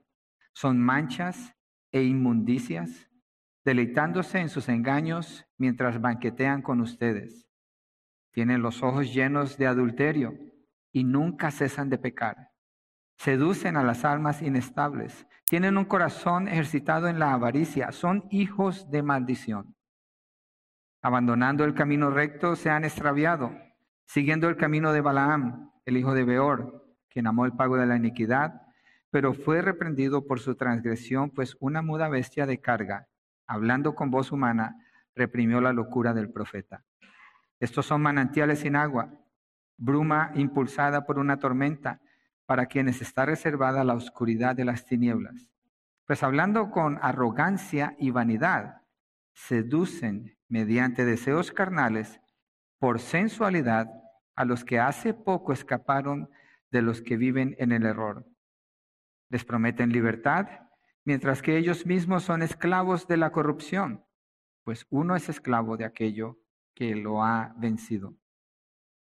son 0.53 0.79
manchas 0.79 1.53
e 1.91 2.03
inmundicias, 2.03 3.09
deleitándose 3.65 4.39
en 4.39 4.47
sus 4.47 4.69
engaños 4.69 5.45
mientras 5.57 5.99
banquetean 5.99 6.61
con 6.61 6.79
ustedes. 6.79 7.49
Tienen 8.31 8.61
los 8.61 8.83
ojos 8.83 9.13
llenos 9.13 9.57
de 9.57 9.67
adulterio 9.67 10.33
y 10.93 11.03
nunca 11.03 11.51
cesan 11.51 11.89
de 11.89 11.97
pecar. 11.97 12.51
Seducen 13.17 13.75
a 13.75 13.83
las 13.83 14.05
almas 14.05 14.41
inestables. 14.41 15.27
Tienen 15.49 15.77
un 15.77 15.83
corazón 15.83 16.47
ejercitado 16.47 17.09
en 17.09 17.19
la 17.19 17.33
avaricia. 17.33 17.91
Son 17.91 18.29
hijos 18.31 18.89
de 18.89 19.03
maldición. 19.03 19.75
Abandonando 21.01 21.65
el 21.65 21.73
camino 21.73 22.11
recto, 22.11 22.55
se 22.55 22.69
han 22.69 22.85
extraviado, 22.85 23.51
siguiendo 24.05 24.47
el 24.47 24.55
camino 24.55 24.93
de 24.93 25.01
Balaam, 25.01 25.72
el 25.85 25.97
hijo 25.97 26.13
de 26.13 26.23
Beor, 26.23 26.85
quien 27.09 27.27
amó 27.27 27.45
el 27.45 27.53
pago 27.53 27.77
de 27.77 27.85
la 27.85 27.95
iniquidad, 27.95 28.61
pero 29.11 29.33
fue 29.33 29.61
reprendido 29.61 30.25
por 30.25 30.39
su 30.39 30.55
transgresión, 30.55 31.29
pues 31.29 31.55
una 31.59 31.81
muda 31.81 32.09
bestia 32.09 32.45
de 32.45 32.59
carga, 32.59 33.07
hablando 33.45 33.93
con 33.93 34.09
voz 34.09 34.31
humana, 34.31 34.75
reprimió 35.15 35.61
la 35.61 35.73
locura 35.73 36.13
del 36.13 36.31
profeta. 36.31 36.83
Estos 37.59 37.85
son 37.85 38.01
manantiales 38.01 38.59
sin 38.59 38.75
agua, 38.75 39.13
bruma 39.77 40.31
impulsada 40.35 41.05
por 41.05 41.19
una 41.19 41.37
tormenta, 41.37 42.01
para 42.45 42.65
quienes 42.65 43.01
está 43.01 43.25
reservada 43.25 43.83
la 43.83 43.93
oscuridad 43.93 44.55
de 44.55 44.65
las 44.65 44.85
tinieblas. 44.85 45.49
Pues 46.05 46.23
hablando 46.23 46.71
con 46.71 46.99
arrogancia 47.01 47.95
y 47.97 48.11
vanidad, 48.11 48.81
seducen 49.33 50.37
mediante 50.49 51.05
deseos 51.05 51.51
carnales 51.51 52.19
por 52.79 52.99
sensualidad 52.99 53.87
a 54.35 54.45
los 54.45 54.63
que 54.63 54.79
hace 54.79 55.13
poco 55.13 55.53
escaparon 55.53 56.29
de 56.71 56.81
los 56.81 57.01
que 57.01 57.17
viven 57.17 57.55
en 57.59 57.71
el 57.71 57.85
error. 57.85 58.25
Les 59.29 59.45
prometen 59.45 59.91
libertad, 59.91 60.47
mientras 61.05 61.41
que 61.41 61.57
ellos 61.57 61.85
mismos 61.85 62.23
son 62.23 62.41
esclavos 62.41 63.07
de 63.07 63.17
la 63.17 63.31
corrupción, 63.31 64.03
pues 64.63 64.85
uno 64.89 65.15
es 65.15 65.29
esclavo 65.29 65.77
de 65.77 65.85
aquello 65.85 66.39
que 66.73 66.95
lo 66.95 67.23
ha 67.23 67.53
vencido. 67.57 68.15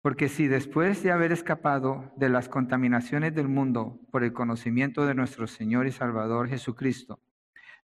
Porque 0.00 0.28
si 0.28 0.48
después 0.48 1.02
de 1.02 1.12
haber 1.12 1.30
escapado 1.30 2.12
de 2.16 2.28
las 2.28 2.48
contaminaciones 2.48 3.34
del 3.34 3.48
mundo 3.48 4.00
por 4.10 4.24
el 4.24 4.32
conocimiento 4.32 5.06
de 5.06 5.14
nuestro 5.14 5.46
Señor 5.46 5.86
y 5.86 5.92
Salvador 5.92 6.48
Jesucristo, 6.48 7.20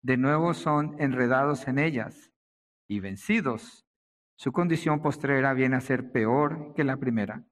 de 0.02 0.18
nuevo 0.18 0.54
son 0.54 0.96
enredados 1.00 1.68
en 1.68 1.78
ellas 1.78 2.32
y 2.88 3.00
vencidos, 3.00 3.87
su 4.38 4.52
condición 4.52 5.02
postrera 5.02 5.54
viene 5.54 5.76
a 5.76 5.82
ser 5.82 6.12
peor 6.12 6.74
que 6.76 6.84
la 6.84 6.98
primera. 6.98 7.44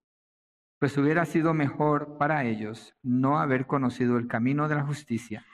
Pues 0.80 0.98
hubiera 0.98 1.26
sido 1.26 1.54
mejor 1.54 2.18
para 2.18 2.46
ellos 2.46 2.96
no 3.04 3.40
haber 3.40 3.68
conocido 3.68 4.18
el 4.18 4.28
camino 4.28 4.68
de 4.68 4.76
la 4.76 4.86
justicia, 4.86 5.46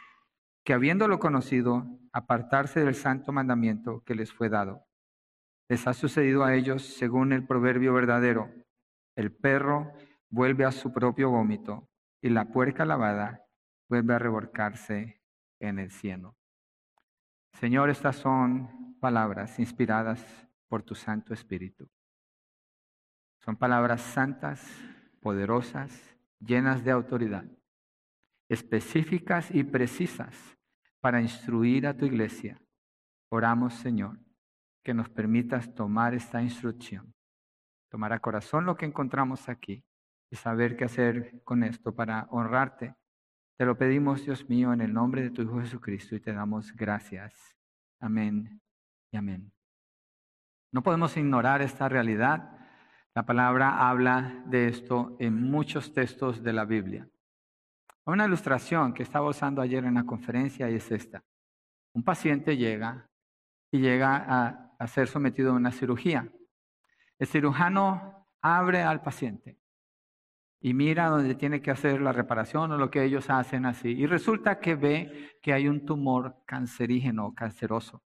que 0.63 0.73
habiéndolo 0.73 1.19
conocido, 1.19 1.87
apartarse 2.13 2.81
del 2.81 2.95
santo 2.95 3.31
mandamiento 3.31 4.03
que 4.05 4.15
les 4.15 4.31
fue 4.31 4.49
dado. 4.49 4.85
Les 5.69 5.87
ha 5.87 5.93
sucedido 5.93 6.43
a 6.43 6.53
ellos 6.53 6.83
según 6.83 7.33
el 7.33 7.47
proverbio 7.47 7.93
verdadero 7.93 8.49
el 9.15 9.33
perro 9.35 9.93
vuelve 10.29 10.65
a 10.65 10.71
su 10.71 10.93
propio 10.93 11.29
vómito 11.29 11.89
y 12.21 12.29
la 12.29 12.45
puerca 12.45 12.85
lavada 12.85 13.45
vuelve 13.89 14.13
a 14.13 14.19
revolcarse 14.19 15.21
en 15.59 15.79
el 15.79 15.91
cielo. 15.91 16.37
Señor, 17.53 17.89
estas 17.89 18.15
son 18.15 18.97
palabras 18.99 19.59
inspiradas 19.59 20.47
por 20.71 20.83
tu 20.83 20.95
Santo 20.95 21.33
Espíritu. 21.33 21.85
Son 23.43 23.57
palabras 23.57 23.99
santas, 23.99 24.65
poderosas, 25.19 25.91
llenas 26.39 26.85
de 26.85 26.91
autoridad, 26.91 27.43
específicas 28.47 29.53
y 29.53 29.65
precisas 29.65 30.33
para 31.01 31.19
instruir 31.19 31.85
a 31.87 31.97
tu 31.97 32.05
iglesia. 32.05 32.61
Oramos, 33.29 33.73
Señor, 33.73 34.17
que 34.81 34.93
nos 34.93 35.09
permitas 35.09 35.75
tomar 35.75 36.13
esta 36.13 36.41
instrucción 36.41 37.13
tomar 37.91 38.13
a 38.13 38.21
corazón 38.21 38.65
lo 38.65 38.77
que 38.77 38.85
encontramos 38.85 39.49
aquí 39.49 39.83
y 40.31 40.37
saber 40.37 40.77
qué 40.77 40.85
hacer 40.85 41.43
con 41.43 41.61
esto 41.61 41.93
para 41.93 42.25
honrarte. 42.31 42.95
Te 43.57 43.65
lo 43.65 43.77
pedimos, 43.77 44.23
Dios 44.23 44.47
mío, 44.47 44.71
en 44.71 44.79
el 44.79 44.93
nombre 44.93 45.23
de 45.23 45.31
tu 45.31 45.41
Hijo 45.41 45.59
Jesucristo 45.59 46.15
y 46.15 46.21
te 46.21 46.31
damos 46.31 46.73
gracias. 46.73 47.57
Amén 47.99 48.61
y 49.11 49.17
amén. 49.17 49.51
No 50.71 50.83
podemos 50.83 51.17
ignorar 51.17 51.61
esta 51.61 51.89
realidad. 51.89 52.57
La 53.13 53.25
palabra 53.25 53.89
habla 53.89 54.41
de 54.45 54.69
esto 54.69 55.17
en 55.19 55.51
muchos 55.51 55.93
textos 55.93 56.41
de 56.43 56.53
la 56.53 56.63
Biblia. 56.63 57.09
Una 58.05 58.25
ilustración 58.25 58.93
que 58.93 59.03
estaba 59.03 59.27
usando 59.27 59.61
ayer 59.61 59.83
en 59.83 59.95
la 59.95 60.05
conferencia 60.05 60.69
es 60.69 60.89
esta. 60.91 61.23
Un 61.93 62.03
paciente 62.03 62.55
llega 62.55 63.09
y 63.69 63.79
llega 63.79 64.15
a, 64.15 64.73
a 64.79 64.87
ser 64.87 65.09
sometido 65.09 65.51
a 65.51 65.55
una 65.55 65.71
cirugía. 65.71 66.31
El 67.19 67.27
cirujano 67.27 68.27
abre 68.41 68.81
al 68.81 69.01
paciente 69.01 69.59
y 70.61 70.73
mira 70.73 71.07
donde 71.07 71.35
tiene 71.35 71.61
que 71.61 71.71
hacer 71.71 72.01
la 72.01 72.13
reparación 72.13 72.71
o 72.71 72.77
lo 72.77 72.89
que 72.89 73.03
ellos 73.03 73.29
hacen 73.29 73.65
así. 73.65 73.89
Y 73.89 74.05
resulta 74.05 74.59
que 74.59 74.75
ve 74.75 75.31
que 75.41 75.51
hay 75.51 75.67
un 75.67 75.85
tumor 75.85 76.43
cancerígeno, 76.45 77.33
canceroso. 77.35 78.03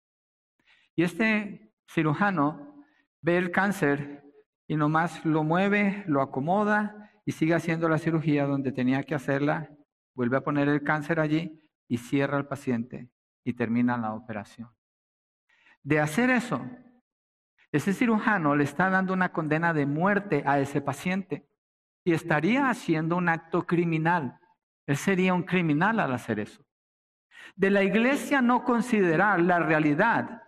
Y 0.96 1.04
este 1.04 1.67
cirujano 1.88 2.84
ve 3.20 3.36
el 3.36 3.50
cáncer 3.50 4.24
y 4.66 4.76
nomás 4.76 5.24
lo 5.24 5.42
mueve, 5.42 6.04
lo 6.06 6.22
acomoda 6.22 7.12
y 7.24 7.32
sigue 7.32 7.54
haciendo 7.54 7.88
la 7.88 7.98
cirugía 7.98 8.46
donde 8.46 8.72
tenía 8.72 9.02
que 9.02 9.14
hacerla, 9.14 9.70
vuelve 10.14 10.36
a 10.36 10.42
poner 10.42 10.68
el 10.68 10.82
cáncer 10.82 11.20
allí 11.20 11.62
y 11.88 11.98
cierra 11.98 12.36
al 12.36 12.46
paciente 12.46 13.10
y 13.44 13.54
termina 13.54 13.96
la 13.96 14.14
operación. 14.14 14.70
De 15.82 16.00
hacer 16.00 16.30
eso, 16.30 16.64
ese 17.72 17.92
cirujano 17.92 18.56
le 18.56 18.64
está 18.64 18.90
dando 18.90 19.12
una 19.12 19.32
condena 19.32 19.72
de 19.72 19.86
muerte 19.86 20.42
a 20.46 20.58
ese 20.58 20.80
paciente 20.80 21.48
y 22.04 22.12
estaría 22.12 22.68
haciendo 22.68 23.16
un 23.16 23.28
acto 23.28 23.66
criminal. 23.66 24.38
Él 24.86 24.96
sería 24.96 25.34
un 25.34 25.42
criminal 25.42 26.00
al 26.00 26.12
hacer 26.12 26.40
eso. 26.40 26.64
De 27.56 27.70
la 27.70 27.82
iglesia 27.82 28.40
no 28.42 28.64
considerar 28.64 29.40
la 29.40 29.58
realidad 29.58 30.42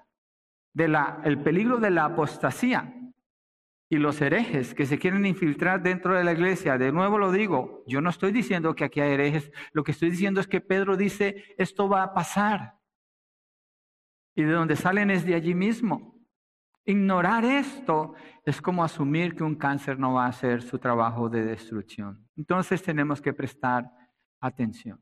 del 0.72 0.96
el 1.24 1.42
peligro 1.42 1.78
de 1.78 1.90
la 1.90 2.06
apostasía 2.06 2.94
y 3.92 3.96
los 3.96 4.20
herejes 4.20 4.72
que 4.72 4.86
se 4.86 4.98
quieren 4.98 5.26
infiltrar 5.26 5.82
dentro 5.82 6.14
de 6.14 6.22
la 6.22 6.32
iglesia. 6.32 6.78
De 6.78 6.92
nuevo 6.92 7.18
lo 7.18 7.32
digo, 7.32 7.82
yo 7.88 8.00
no 8.00 8.10
estoy 8.10 8.30
diciendo 8.30 8.74
que 8.74 8.84
aquí 8.84 9.00
hay 9.00 9.12
herejes, 9.12 9.50
lo 9.72 9.82
que 9.82 9.90
estoy 9.90 10.10
diciendo 10.10 10.40
es 10.40 10.46
que 10.46 10.60
Pedro 10.60 10.96
dice, 10.96 11.44
esto 11.58 11.88
va 11.88 12.04
a 12.04 12.14
pasar. 12.14 12.78
Y 14.36 14.44
de 14.44 14.52
donde 14.52 14.76
salen 14.76 15.10
es 15.10 15.26
de 15.26 15.34
allí 15.34 15.54
mismo. 15.54 16.14
Ignorar 16.84 17.44
esto 17.44 18.14
es 18.44 18.62
como 18.62 18.84
asumir 18.84 19.34
que 19.34 19.42
un 19.42 19.56
cáncer 19.56 19.98
no 19.98 20.14
va 20.14 20.26
a 20.26 20.28
hacer 20.28 20.62
su 20.62 20.78
trabajo 20.78 21.28
de 21.28 21.44
destrucción. 21.44 22.28
Entonces 22.36 22.82
tenemos 22.82 23.20
que 23.20 23.32
prestar 23.32 23.90
atención. 24.40 25.00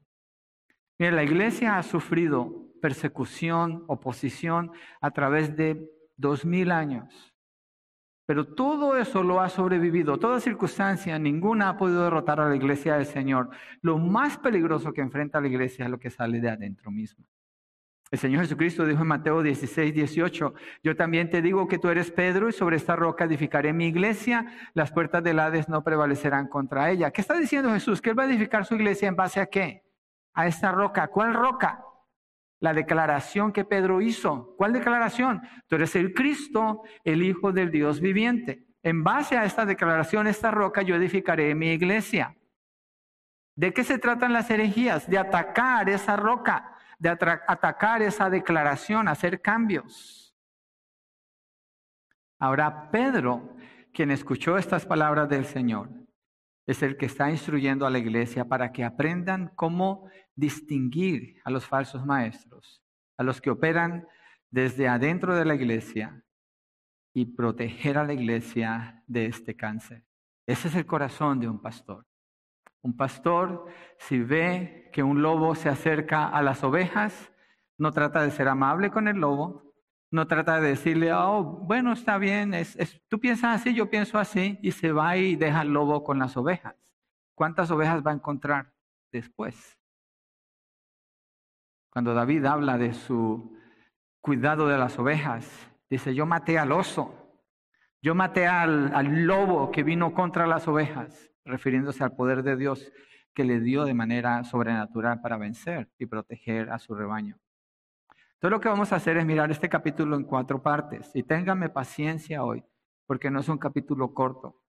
Mira, 0.98 1.12
la 1.12 1.22
iglesia 1.22 1.76
ha 1.76 1.82
sufrido 1.82 2.67
persecución, 2.80 3.84
oposición 3.88 4.72
a 5.00 5.10
través 5.10 5.56
de 5.56 5.90
dos 6.16 6.44
mil 6.44 6.70
años. 6.70 7.34
Pero 8.28 8.46
todo 8.46 8.96
eso 8.98 9.22
lo 9.22 9.40
ha 9.40 9.48
sobrevivido, 9.48 10.18
toda 10.18 10.38
circunstancia, 10.38 11.18
ninguna 11.18 11.70
ha 11.70 11.76
podido 11.78 12.04
derrotar 12.04 12.40
a 12.40 12.48
la 12.48 12.56
iglesia 12.56 12.96
del 12.96 13.06
Señor. 13.06 13.48
Lo 13.80 13.96
más 13.96 14.36
peligroso 14.36 14.92
que 14.92 15.00
enfrenta 15.00 15.40
la 15.40 15.48
iglesia 15.48 15.86
es 15.86 15.90
lo 15.90 15.98
que 15.98 16.10
sale 16.10 16.38
de 16.38 16.50
adentro 16.50 16.90
mismo. 16.90 17.24
El 18.10 18.18
Señor 18.18 18.42
Jesucristo 18.42 18.84
dijo 18.84 19.00
en 19.00 19.08
Mateo 19.08 19.42
16, 19.42 19.94
18, 19.94 20.54
yo 20.82 20.96
también 20.96 21.30
te 21.30 21.40
digo 21.40 21.68
que 21.68 21.78
tú 21.78 21.88
eres 21.88 22.10
Pedro 22.10 22.50
y 22.50 22.52
sobre 22.52 22.76
esta 22.76 22.96
roca 22.96 23.24
edificaré 23.24 23.72
mi 23.72 23.86
iglesia, 23.86 24.46
las 24.74 24.92
puertas 24.92 25.22
del 25.22 25.38
Hades 25.38 25.70
no 25.70 25.82
prevalecerán 25.82 26.48
contra 26.48 26.90
ella. 26.90 27.10
¿Qué 27.10 27.22
está 27.22 27.38
diciendo 27.38 27.72
Jesús? 27.72 28.02
Que 28.02 28.10
él 28.10 28.18
va 28.18 28.24
a 28.24 28.26
edificar 28.26 28.66
su 28.66 28.74
iglesia 28.74 29.08
en 29.08 29.16
base 29.16 29.40
a 29.40 29.46
qué? 29.46 29.84
A 30.34 30.46
esta 30.46 30.70
roca. 30.72 31.08
¿Cuál 31.08 31.32
roca? 31.32 31.82
La 32.60 32.74
declaración 32.74 33.52
que 33.52 33.64
Pedro 33.64 34.00
hizo. 34.00 34.54
¿Cuál 34.56 34.72
declaración? 34.72 35.42
Tú 35.68 35.76
eres 35.76 35.94
el 35.96 36.12
Cristo, 36.12 36.82
el 37.04 37.22
Hijo 37.22 37.52
del 37.52 37.70
Dios 37.70 38.00
viviente. 38.00 38.66
En 38.82 39.04
base 39.04 39.36
a 39.36 39.44
esta 39.44 39.64
declaración, 39.64 40.26
esta 40.26 40.50
roca, 40.50 40.82
yo 40.82 40.94
edificaré 40.94 41.54
mi 41.54 41.72
iglesia. 41.72 42.36
¿De 43.54 43.72
qué 43.72 43.84
se 43.84 43.98
tratan 43.98 44.32
las 44.32 44.50
herejías? 44.50 45.08
De 45.08 45.18
atacar 45.18 45.88
esa 45.88 46.16
roca 46.16 46.78
de 46.98 47.08
atacar 47.08 48.02
esa 48.02 48.28
declaración, 48.28 49.08
hacer 49.08 49.40
cambios. 49.40 50.34
Ahora 52.40 52.90
Pedro, 52.90 53.56
quien 53.92 54.10
escuchó 54.10 54.58
estas 54.58 54.84
palabras 54.84 55.28
del 55.28 55.44
Señor, 55.44 55.90
es 56.68 56.82
el 56.82 56.98
que 56.98 57.06
está 57.06 57.30
instruyendo 57.30 57.86
a 57.86 57.90
la 57.90 57.98
iglesia 57.98 58.44
para 58.44 58.72
que 58.72 58.84
aprendan 58.84 59.50
cómo 59.56 60.06
distinguir 60.36 61.40
a 61.42 61.50
los 61.50 61.64
falsos 61.64 62.04
maestros, 62.04 62.84
a 63.16 63.22
los 63.22 63.40
que 63.40 63.48
operan 63.48 64.06
desde 64.50 64.86
adentro 64.86 65.34
de 65.34 65.46
la 65.46 65.54
iglesia 65.54 66.22
y 67.14 67.24
proteger 67.24 67.96
a 67.96 68.04
la 68.04 68.12
iglesia 68.12 69.02
de 69.06 69.24
este 69.24 69.56
cáncer. 69.56 70.04
Ese 70.46 70.68
es 70.68 70.74
el 70.74 70.84
corazón 70.84 71.40
de 71.40 71.48
un 71.48 71.62
pastor. 71.62 72.06
Un 72.82 72.94
pastor, 72.94 73.64
si 73.98 74.20
ve 74.20 74.90
que 74.92 75.02
un 75.02 75.22
lobo 75.22 75.54
se 75.54 75.70
acerca 75.70 76.28
a 76.28 76.42
las 76.42 76.62
ovejas, 76.62 77.32
no 77.78 77.92
trata 77.92 78.22
de 78.22 78.30
ser 78.30 78.46
amable 78.46 78.90
con 78.90 79.08
el 79.08 79.16
lobo, 79.16 79.67
No 80.10 80.26
trata 80.26 80.60
de 80.60 80.68
decirle, 80.68 81.12
oh, 81.12 81.42
bueno, 81.42 81.92
está 81.92 82.16
bien, 82.16 82.54
es, 82.54 82.76
tú 83.08 83.20
piensas 83.20 83.60
así, 83.60 83.74
yo 83.74 83.90
pienso 83.90 84.18
así, 84.18 84.58
y 84.62 84.72
se 84.72 84.92
va 84.92 85.16
y 85.16 85.36
deja 85.36 85.60
al 85.60 85.68
lobo 85.68 86.02
con 86.02 86.18
las 86.18 86.36
ovejas. 86.36 86.76
¿Cuántas 87.34 87.70
ovejas 87.70 88.04
va 88.06 88.12
a 88.12 88.14
encontrar 88.14 88.72
después? 89.12 89.78
Cuando 91.90 92.14
David 92.14 92.44
habla 92.46 92.78
de 92.78 92.94
su 92.94 93.54
cuidado 94.20 94.66
de 94.66 94.78
las 94.78 94.98
ovejas, 94.98 95.46
dice, 95.90 96.14
yo 96.14 96.24
maté 96.24 96.58
al 96.58 96.72
oso, 96.72 97.14
yo 98.00 98.14
maté 98.14 98.46
al, 98.46 98.94
al 98.94 99.24
lobo 99.24 99.70
que 99.70 99.82
vino 99.82 100.14
contra 100.14 100.46
las 100.46 100.66
ovejas, 100.68 101.30
refiriéndose 101.44 102.02
al 102.02 102.16
poder 102.16 102.42
de 102.42 102.56
Dios 102.56 102.90
que 103.34 103.44
le 103.44 103.60
dio 103.60 103.84
de 103.84 103.94
manera 103.94 104.42
sobrenatural 104.44 105.20
para 105.20 105.36
vencer 105.36 105.90
y 105.98 106.06
proteger 106.06 106.70
a 106.70 106.78
su 106.78 106.94
rebaño. 106.94 107.38
Entonces 108.38 108.56
lo 108.56 108.60
que 108.60 108.68
vamos 108.68 108.92
a 108.92 108.96
hacer 108.96 109.16
es 109.16 109.26
mirar 109.26 109.50
este 109.50 109.68
capítulo 109.68 110.14
en 110.14 110.22
cuatro 110.22 110.62
partes. 110.62 111.10
Y 111.12 111.24
ténganme 111.24 111.70
paciencia 111.70 112.44
hoy, 112.44 112.64
porque 113.04 113.32
no 113.32 113.40
es 113.40 113.48
un 113.48 113.58
capítulo 113.58 114.14
corto. 114.14 114.62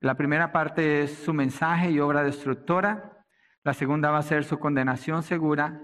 La 0.00 0.14
primera 0.14 0.52
parte 0.52 1.02
es 1.02 1.18
su 1.18 1.34
mensaje 1.34 1.90
y 1.90 2.00
obra 2.00 2.22
destructora. 2.22 3.26
La 3.62 3.74
segunda 3.74 4.10
va 4.10 4.18
a 4.18 4.22
ser 4.22 4.44
su 4.44 4.58
condenación 4.58 5.22
segura. 5.22 5.82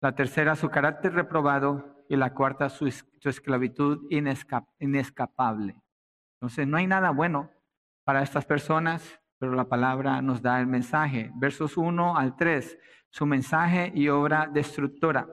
La 0.00 0.16
tercera, 0.16 0.56
su 0.56 0.68
carácter 0.68 1.12
reprobado. 1.12 2.04
Y 2.08 2.16
la 2.16 2.34
cuarta, 2.34 2.68
su, 2.68 2.88
esclavitud 2.88 4.08
inescapable. 4.10 5.76
Entonces, 6.40 6.66
no 6.66 6.76
hay 6.76 6.88
nada 6.88 7.10
bueno 7.10 7.52
para 8.02 8.22
estas 8.22 8.44
personas, 8.46 9.20
pero 9.38 9.54
la 9.54 9.68
palabra 9.68 10.20
nos 10.22 10.42
da 10.42 10.58
el 10.58 10.66
mensaje. 10.66 11.30
Versos 11.36 11.76
1 11.76 12.16
al 12.16 12.34
3, 12.34 12.78
su 13.10 13.26
mensaje 13.26 13.92
y 13.94 14.08
obra 14.08 14.48
destructora. 14.52 15.28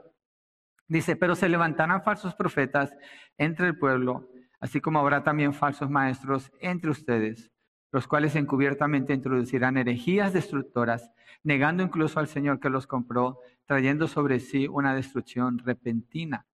Dice, 0.87 1.15
pero 1.15 1.35
se 1.35 1.49
levantarán 1.49 2.01
falsos 2.01 2.33
profetas 2.33 2.95
entre 3.37 3.67
el 3.67 3.77
pueblo, 3.77 4.29
así 4.59 4.79
como 4.79 4.99
habrá 4.99 5.23
también 5.23 5.53
falsos 5.53 5.89
maestros 5.89 6.51
entre 6.59 6.89
ustedes, 6.89 7.51
los 7.91 8.07
cuales 8.07 8.35
encubiertamente 8.35 9.13
introducirán 9.13 9.77
herejías 9.77 10.33
destructoras, 10.33 11.11
negando 11.43 11.83
incluso 11.83 12.19
al 12.19 12.27
Señor 12.27 12.59
que 12.59 12.69
los 12.69 12.87
compró, 12.87 13.39
trayendo 13.65 14.07
sobre 14.07 14.39
sí 14.39 14.67
una 14.67 14.95
destrucción 14.95 15.59
repentina. 15.59 16.45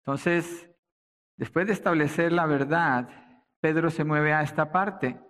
Entonces, 0.00 0.70
después 1.36 1.66
de 1.66 1.74
establecer 1.74 2.32
la 2.32 2.46
verdad, 2.46 3.08
Pedro 3.60 3.90
se 3.90 4.04
mueve 4.04 4.32
a 4.32 4.42
esta 4.42 4.72
parte 4.72 5.20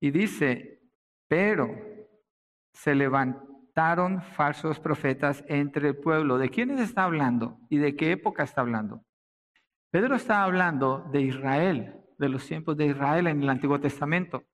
y 0.00 0.10
dice, 0.10 0.82
pero 1.28 1.70
se 2.72 2.94
levantarán 2.94 3.55
falsos 4.34 4.80
profetas 4.80 5.44
entre 5.48 5.88
el 5.88 5.96
pueblo. 5.96 6.38
¿De 6.38 6.48
quiénes 6.48 6.80
está 6.80 7.04
hablando 7.04 7.60
y 7.68 7.76
de 7.76 7.94
qué 7.94 8.12
época 8.12 8.42
está 8.42 8.62
hablando? 8.62 9.04
Pedro 9.90 10.16
está 10.16 10.44
hablando 10.44 11.06
de 11.12 11.20
Israel, 11.20 11.94
de 12.18 12.28
los 12.30 12.46
tiempos 12.46 12.76
de 12.78 12.86
Israel 12.86 13.26
en 13.26 13.42
el 13.42 13.50
Antiguo 13.50 13.78
Testamento. 13.78 14.44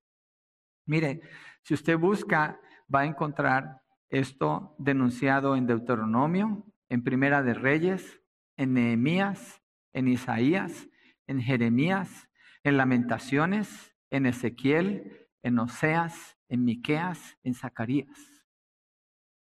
Mire, 0.87 1.21
si 1.63 1.75
usted 1.75 1.97
busca, 1.97 2.59
va 2.93 3.01
a 3.01 3.07
encontrar 3.07 3.83
esto 4.11 4.75
denunciado 4.79 5.55
en 5.55 5.69
Deuteronomio, 5.69 6.67
en 6.89 7.05
Primera 7.05 7.45
de 7.45 7.55
Reyes, 7.55 8.21
en 8.57 8.75
Nehemías, 8.75 9.63
en 9.93 10.09
Isaías, 10.09 10.89
en 11.29 11.41
Jeremías, 11.41 12.29
en 12.65 12.77
Lamentaciones, 12.77 13.95
en 14.11 14.27
Ezequiel, 14.27 15.29
en 15.45 15.61
Oseas, 15.61 16.37
en 16.49 16.65
Miqueas, 16.65 17.39
en 17.45 17.55
Zacarías 17.55 18.42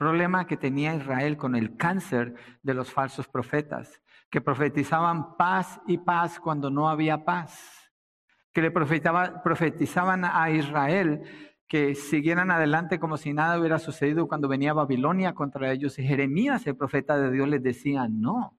problema 0.03 0.47
que 0.47 0.57
tenía 0.57 0.97
Israel 0.97 1.37
con 1.37 1.55
el 1.55 1.77
cáncer 1.77 2.35
de 2.63 2.75
los 2.75 2.91
falsos 2.91 3.29
profetas, 3.29 4.03
que 4.31 4.41
profetizaban 4.41 5.37
paz 5.37 5.81
y 5.87 5.99
paz 5.99 6.41
cuando 6.41 6.71
no 6.71 6.89
había 6.89 7.25
paz, 7.25 7.93
que 8.53 8.63
le 8.63 8.71
profetizaban 8.73 10.25
a 10.25 10.51
Israel 10.51 11.23
que 11.69 11.95
siguieran 11.95 12.51
adelante 12.51 12.99
como 12.99 13.17
si 13.17 13.33
nada 13.33 13.59
hubiera 13.59 13.79
sucedido 13.79 14.29
cuando 14.29 14.49
venía 14.49 14.75
Babilonia 14.75 15.35
contra 15.35 15.73
ellos. 15.73 15.99
Y 15.99 16.07
Jeremías, 16.07 16.67
el 16.67 16.77
profeta 16.77 17.17
de 17.17 17.31
Dios, 17.31 17.49
les 17.49 17.63
decía, 17.63 18.09
no, 18.11 18.59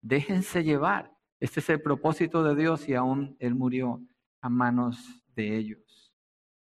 déjense 0.00 0.64
llevar. 0.64 1.12
Este 1.38 1.60
es 1.60 1.68
el 1.68 1.80
propósito 1.80 2.42
de 2.42 2.56
Dios 2.56 2.88
y 2.88 2.94
aún 2.94 3.36
Él 3.38 3.54
murió 3.54 4.00
a 4.40 4.48
manos 4.48 5.22
de 5.36 5.56
ellos. 5.56 6.12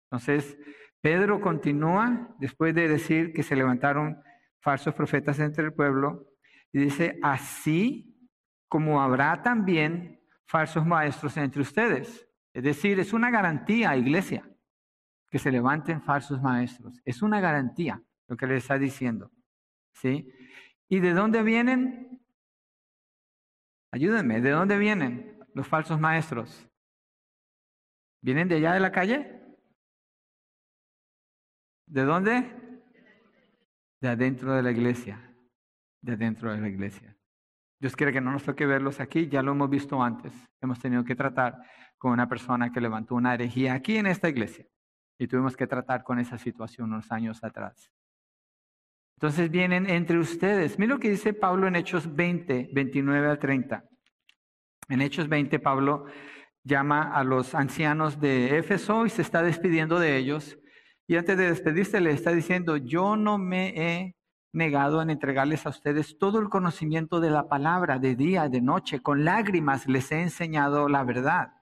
Entonces, 0.05 0.57
Pedro 1.07 1.39
continúa 1.39 2.35
después 2.37 2.75
de 2.75 2.89
decir 2.89 3.31
que 3.31 3.41
se 3.41 3.55
levantaron 3.55 4.21
falsos 4.59 4.93
profetas 4.93 5.39
entre 5.39 5.63
el 5.63 5.73
pueblo 5.73 6.33
y 6.73 6.79
dice, 6.79 7.17
así 7.23 8.29
como 8.67 9.01
habrá 9.01 9.41
también 9.41 10.19
falsos 10.45 10.85
maestros 10.85 11.37
entre 11.37 11.61
ustedes. 11.61 12.27
Es 12.51 12.61
decir, 12.61 12.99
es 12.99 13.13
una 13.13 13.31
garantía, 13.31 13.95
iglesia, 13.95 14.51
que 15.29 15.39
se 15.39 15.49
levanten 15.49 16.01
falsos 16.01 16.41
maestros. 16.41 16.99
Es 17.05 17.21
una 17.21 17.39
garantía 17.39 18.03
lo 18.27 18.35
que 18.35 18.45
le 18.45 18.57
está 18.57 18.77
diciendo. 18.77 19.31
¿Sí? 19.93 20.29
¿Y 20.89 20.99
de 20.99 21.13
dónde 21.13 21.41
vienen? 21.41 22.19
Ayúdenme, 23.93 24.41
¿de 24.41 24.49
dónde 24.49 24.77
vienen 24.77 25.39
los 25.53 25.69
falsos 25.69 26.01
maestros? 26.01 26.69
¿Vienen 28.21 28.49
de 28.49 28.55
allá 28.55 28.73
de 28.73 28.81
la 28.81 28.91
calle? 28.91 29.36
¿De 31.87 32.03
dónde? 32.03 32.45
De 34.01 34.09
adentro 34.09 34.53
de 34.53 34.61
la 34.61 34.71
iglesia. 34.71 35.33
De 36.01 36.13
adentro 36.13 36.51
de 36.51 36.59
la 36.59 36.67
iglesia. 36.67 37.17
Dios 37.79 37.95
quiere 37.95 38.11
que 38.11 38.21
no 38.21 38.31
nos 38.31 38.43
toque 38.43 38.65
verlos 38.65 38.99
aquí, 38.99 39.27
ya 39.27 39.41
lo 39.41 39.53
hemos 39.53 39.69
visto 39.69 40.01
antes. 40.03 40.33
Hemos 40.61 40.79
tenido 40.79 41.05
que 41.05 41.15
tratar 41.15 41.55
con 41.97 42.11
una 42.11 42.27
persona 42.27 42.71
que 42.71 42.81
levantó 42.81 43.15
una 43.15 43.33
herejía 43.33 43.73
aquí 43.73 43.97
en 43.97 44.07
esta 44.07 44.27
iglesia 44.27 44.65
y 45.17 45.27
tuvimos 45.27 45.55
que 45.55 45.65
tratar 45.65 46.03
con 46.03 46.19
esa 46.19 46.37
situación 46.37 46.91
unos 46.91 47.11
años 47.11 47.43
atrás. 47.43 47.91
Entonces 49.15 49.49
vienen 49.49 49.89
entre 49.89 50.19
ustedes. 50.19 50.77
Mira 50.77 50.95
lo 50.95 50.99
que 50.99 51.09
dice 51.09 51.33
Pablo 51.33 51.67
en 51.67 51.75
Hechos 51.75 52.13
20, 52.13 52.69
29 52.73 53.27
al 53.27 53.39
30. 53.39 53.83
En 54.89 55.01
Hechos 55.01 55.27
20, 55.29 55.57
Pablo 55.59 56.05
llama 56.63 57.13
a 57.13 57.23
los 57.23 57.55
ancianos 57.55 58.19
de 58.19 58.57
Éfeso 58.57 59.05
y 59.05 59.09
se 59.09 59.21
está 59.21 59.41
despidiendo 59.41 59.99
de 59.99 60.17
ellos 60.17 60.59
y 61.07 61.15
antes 61.15 61.37
de 61.37 61.47
despedirse 61.47 62.01
le 62.01 62.11
está 62.11 62.31
diciendo, 62.31 62.75
yo 62.75 63.15
no 63.15 63.37
me 63.37 63.69
he 63.69 64.17
negado 64.51 65.01
en 65.01 65.09
entregarles 65.09 65.65
a 65.65 65.69
ustedes 65.69 66.17
todo 66.17 66.39
el 66.39 66.49
conocimiento 66.49 67.21
de 67.21 67.29
la 67.29 67.47
palabra 67.47 67.97
de 67.97 68.15
día, 68.15 68.49
de 68.49 68.61
noche, 68.61 69.01
con 69.01 69.23
lágrimas 69.23 69.87
les 69.87 70.11
he 70.11 70.21
enseñado 70.21 70.89
la 70.89 71.05
verdad. 71.05 71.53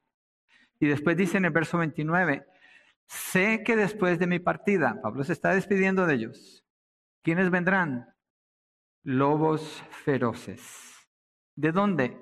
Y 0.79 0.87
después 0.87 1.15
dice 1.15 1.37
en 1.37 1.45
el 1.45 1.51
verso 1.51 1.77
29, 1.77 2.45
sé 3.05 3.63
que 3.63 3.75
después 3.75 4.17
de 4.17 4.27
mi 4.27 4.39
partida, 4.39 4.99
Pablo 5.01 5.23
se 5.23 5.33
está 5.33 5.51
despidiendo 5.51 6.07
de 6.07 6.15
ellos, 6.15 6.65
¿quiénes 7.21 7.51
vendrán? 7.51 8.15
Lobos 9.03 9.83
feroces. 9.91 10.61
¿De 11.55 11.71
dónde? 11.71 12.17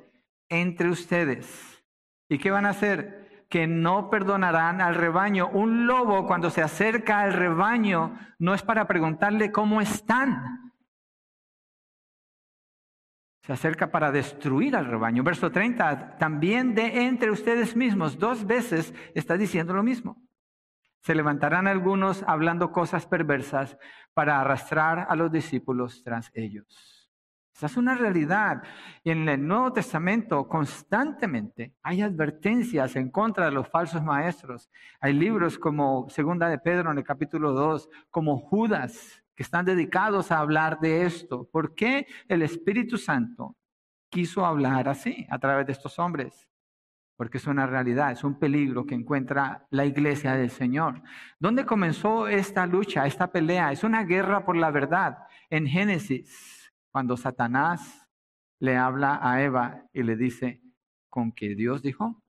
Entre 0.49 0.89
ustedes. 0.89 1.81
¿Y 2.27 2.37
qué 2.37 2.51
van 2.51 2.65
a 2.65 2.71
hacer? 2.71 3.22
Que 3.53 3.67
no 3.67 4.09
perdonarán 4.09 4.81
al 4.81 4.95
rebaño. 4.95 5.47
Un 5.47 5.85
lobo 5.85 6.25
cuando 6.25 6.49
se 6.49 6.63
acerca 6.63 7.19
al 7.19 7.33
rebaño 7.33 8.17
no 8.39 8.55
es 8.55 8.63
para 8.63 8.87
preguntarle 8.87 9.51
cómo 9.51 9.79
están. 9.79 10.73
Se 13.43 13.53
acerca 13.53 13.91
para 13.91 14.11
destruir 14.11 14.75
al 14.75 14.87
rebaño. 14.87 15.21
Verso 15.21 15.51
30, 15.51 16.17
también 16.17 16.73
de 16.73 17.05
entre 17.05 17.29
ustedes 17.29 17.75
mismos, 17.75 18.17
dos 18.17 18.47
veces 18.47 18.91
está 19.13 19.37
diciendo 19.37 19.75
lo 19.75 19.83
mismo. 19.83 20.19
Se 21.01 21.13
levantarán 21.13 21.67
algunos 21.67 22.23
hablando 22.25 22.71
cosas 22.71 23.05
perversas 23.05 23.77
para 24.15 24.41
arrastrar 24.41 25.05
a 25.07 25.15
los 25.15 25.31
discípulos 25.31 26.01
tras 26.03 26.31
ellos. 26.33 26.92
Esa 27.55 27.67
es 27.67 27.77
una 27.77 27.95
realidad. 27.95 28.63
En 29.03 29.29
el 29.29 29.47
Nuevo 29.47 29.71
Testamento 29.73 30.47
constantemente 30.47 31.75
hay 31.83 32.01
advertencias 32.01 32.95
en 32.95 33.11
contra 33.11 33.45
de 33.45 33.51
los 33.51 33.67
falsos 33.67 34.03
maestros. 34.03 34.71
Hay 34.99 35.13
libros 35.13 35.59
como 35.59 36.09
Segunda 36.09 36.49
de 36.49 36.57
Pedro 36.57 36.91
en 36.91 36.97
el 36.97 37.03
capítulo 37.03 37.51
2, 37.51 37.89
como 38.09 38.39
Judas, 38.39 39.23
que 39.35 39.43
están 39.43 39.65
dedicados 39.65 40.31
a 40.31 40.39
hablar 40.39 40.79
de 40.79 41.05
esto. 41.05 41.47
¿Por 41.51 41.75
qué 41.75 42.07
el 42.27 42.41
Espíritu 42.41 42.97
Santo 42.97 43.55
quiso 44.09 44.45
hablar 44.45 44.89
así 44.89 45.27
a 45.29 45.37
través 45.37 45.67
de 45.67 45.73
estos 45.73 45.99
hombres? 45.99 46.49
Porque 47.15 47.37
es 47.37 47.45
una 47.45 47.67
realidad, 47.67 48.11
es 48.11 48.23
un 48.23 48.39
peligro 48.39 48.87
que 48.87 48.95
encuentra 48.95 49.67
la 49.69 49.85
iglesia 49.85 50.33
del 50.33 50.49
Señor. 50.49 51.03
¿Dónde 51.37 51.67
comenzó 51.67 52.27
esta 52.27 52.65
lucha, 52.65 53.05
esta 53.05 53.31
pelea? 53.31 53.71
Es 53.71 53.83
una 53.83 54.03
guerra 54.03 54.43
por 54.43 54.57
la 54.57 54.71
verdad. 54.71 55.19
En 55.51 55.67
Génesis 55.67 56.62
cuando 56.93 57.17
Satanás 57.17 58.07
le 58.59 58.77
habla 58.77 59.19
a 59.19 59.41
Eva 59.41 59.83
y 59.93 60.03
le 60.03 60.15
dice, 60.15 60.61
¿con 61.09 61.31
qué 61.31 61.55
Dios 61.55 61.81
dijo? 61.81 62.21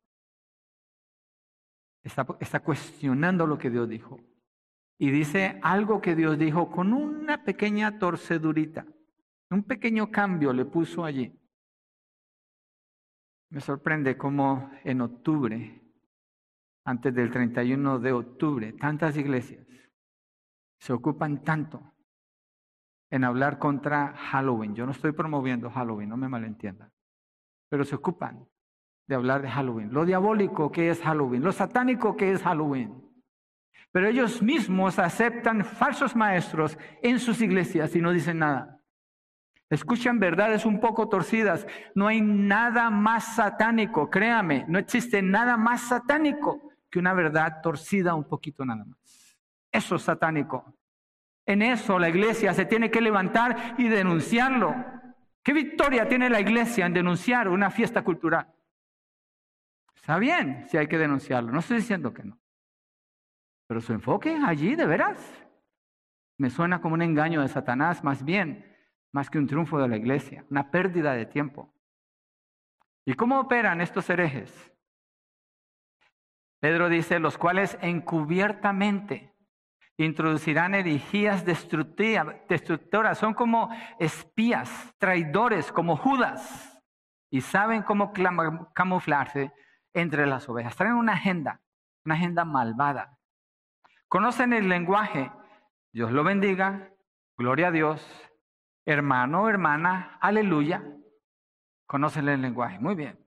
Está, 2.02 2.26
está, 2.40 2.60
cuestionando 2.60 3.46
lo 3.46 3.58
que 3.58 3.68
Dios 3.68 3.86
dijo. 3.86 4.18
Y 4.98 5.10
dice 5.10 5.60
algo 5.62 6.00
que 6.00 6.14
Dios 6.14 6.38
dijo 6.38 6.70
con 6.70 6.94
una 6.94 7.44
pequeña 7.44 7.98
torcedurita. 7.98 8.86
Un 9.50 9.64
pequeño 9.64 10.10
cambio 10.10 10.50
le 10.54 10.64
puso 10.64 11.04
allí. 11.04 11.38
Me 13.50 13.60
sorprende 13.60 14.16
cómo 14.16 14.70
en 14.82 15.02
octubre, 15.02 15.82
antes 16.86 17.14
del 17.14 17.30
31 17.30 17.98
de 17.98 18.12
octubre, 18.12 18.72
tantas 18.72 19.14
iglesias 19.18 19.66
se 20.78 20.92
ocupan 20.92 21.44
tanto 21.44 21.93
en 23.14 23.22
hablar 23.22 23.60
contra 23.60 24.12
Halloween. 24.16 24.74
Yo 24.74 24.86
no 24.86 24.90
estoy 24.90 25.12
promoviendo 25.12 25.70
Halloween, 25.70 26.08
no 26.08 26.16
me 26.16 26.28
malentiendan, 26.28 26.90
pero 27.68 27.84
se 27.84 27.94
ocupan 27.94 28.44
de 29.06 29.14
hablar 29.14 29.40
de 29.40 29.48
Halloween, 29.48 29.92
lo 29.92 30.04
diabólico 30.04 30.72
que 30.72 30.90
es 30.90 31.00
Halloween, 31.00 31.44
lo 31.44 31.52
satánico 31.52 32.16
que 32.16 32.32
es 32.32 32.42
Halloween. 32.42 32.92
Pero 33.92 34.08
ellos 34.08 34.42
mismos 34.42 34.98
aceptan 34.98 35.64
falsos 35.64 36.16
maestros 36.16 36.76
en 37.02 37.20
sus 37.20 37.40
iglesias 37.40 37.94
y 37.94 38.00
no 38.00 38.10
dicen 38.10 38.40
nada. 38.40 38.80
Escuchan 39.70 40.18
verdades 40.18 40.66
un 40.66 40.80
poco 40.80 41.08
torcidas. 41.08 41.68
No 41.94 42.08
hay 42.08 42.20
nada 42.20 42.90
más 42.90 43.36
satánico, 43.36 44.10
créame, 44.10 44.64
no 44.66 44.76
existe 44.80 45.22
nada 45.22 45.56
más 45.56 45.82
satánico 45.82 46.72
que 46.90 46.98
una 46.98 47.14
verdad 47.14 47.60
torcida 47.62 48.16
un 48.16 48.24
poquito 48.24 48.64
nada 48.64 48.84
más. 48.84 49.38
Eso 49.70 49.94
es 49.94 50.02
satánico. 50.02 50.74
En 51.46 51.62
eso 51.62 51.98
la 51.98 52.08
iglesia 52.08 52.54
se 52.54 52.64
tiene 52.64 52.90
que 52.90 53.00
levantar 53.00 53.74
y 53.78 53.88
denunciarlo. 53.88 54.74
¿Qué 55.42 55.52
victoria 55.52 56.08
tiene 56.08 56.30
la 56.30 56.40
iglesia 56.40 56.86
en 56.86 56.94
denunciar 56.94 57.48
una 57.48 57.70
fiesta 57.70 58.02
cultural? 58.02 58.52
Está 59.94 60.18
bien 60.18 60.66
si 60.68 60.76
hay 60.76 60.86
que 60.86 60.98
denunciarlo, 60.98 61.52
no 61.52 61.60
estoy 61.60 61.78
diciendo 61.78 62.12
que 62.12 62.24
no. 62.24 62.38
Pero 63.66 63.80
su 63.80 63.92
enfoque 63.92 64.38
allí, 64.44 64.74
de 64.74 64.86
veras, 64.86 65.18
me 66.38 66.50
suena 66.50 66.80
como 66.80 66.94
un 66.94 67.02
engaño 67.02 67.42
de 67.42 67.48
Satanás, 67.48 68.04
más 68.04 68.24
bien, 68.24 68.74
más 69.12 69.30
que 69.30 69.38
un 69.38 69.46
triunfo 69.46 69.78
de 69.78 69.88
la 69.88 69.96
iglesia, 69.96 70.44
una 70.50 70.70
pérdida 70.70 71.12
de 71.12 71.26
tiempo. 71.26 71.72
¿Y 73.04 73.14
cómo 73.14 73.38
operan 73.38 73.80
estos 73.80 74.08
herejes? 74.10 74.72
Pedro 76.60 76.88
dice, 76.88 77.18
los 77.18 77.36
cuales 77.36 77.78
encubiertamente 77.82 79.33
introducirán 79.96 80.74
herejías 80.74 81.44
destructoras, 81.44 83.18
son 83.18 83.34
como 83.34 83.70
espías, 83.98 84.94
traidores, 84.98 85.70
como 85.70 85.96
Judas, 85.96 86.80
y 87.30 87.40
saben 87.40 87.82
cómo 87.82 88.12
camuflarse 88.74 89.52
entre 89.92 90.26
las 90.26 90.48
ovejas. 90.48 90.76
Traen 90.76 90.94
una 90.94 91.14
agenda, 91.14 91.60
una 92.04 92.14
agenda 92.16 92.44
malvada. 92.44 93.18
Conocen 94.08 94.52
el 94.52 94.68
lenguaje. 94.68 95.32
Dios 95.92 96.12
lo 96.12 96.24
bendiga. 96.24 96.90
Gloria 97.36 97.68
a 97.68 97.70
Dios. 97.72 98.30
Hermano, 98.86 99.48
hermana, 99.48 100.18
aleluya. 100.20 100.84
Conocen 101.86 102.28
el 102.28 102.42
lenguaje. 102.42 102.78
Muy 102.78 102.94
bien. 102.94 103.18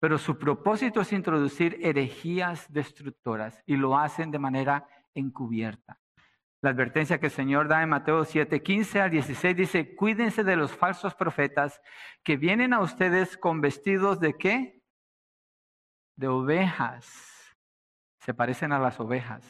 Pero 0.00 0.18
su 0.18 0.38
propósito 0.38 1.02
es 1.02 1.12
introducir 1.12 1.78
herejías 1.82 2.72
destructoras 2.72 3.62
y 3.66 3.76
lo 3.76 3.98
hacen 3.98 4.30
de 4.30 4.38
manera 4.38 4.88
encubierta. 5.14 6.00
La 6.62 6.70
advertencia 6.70 7.18
que 7.18 7.26
el 7.26 7.32
Señor 7.32 7.68
da 7.68 7.82
en 7.82 7.88
Mateo 7.88 8.24
7, 8.24 8.62
15 8.62 9.00
al 9.00 9.10
16 9.10 9.56
dice, 9.56 9.94
cuídense 9.94 10.44
de 10.44 10.56
los 10.56 10.72
falsos 10.72 11.14
profetas 11.14 11.80
que 12.22 12.36
vienen 12.36 12.74
a 12.74 12.80
ustedes 12.80 13.38
con 13.38 13.60
vestidos 13.60 14.20
de 14.20 14.36
qué? 14.36 14.80
de 16.20 16.28
ovejas. 16.28 17.56
Se 18.20 18.34
parecen 18.34 18.72
a 18.72 18.78
las 18.78 19.00
ovejas. 19.00 19.42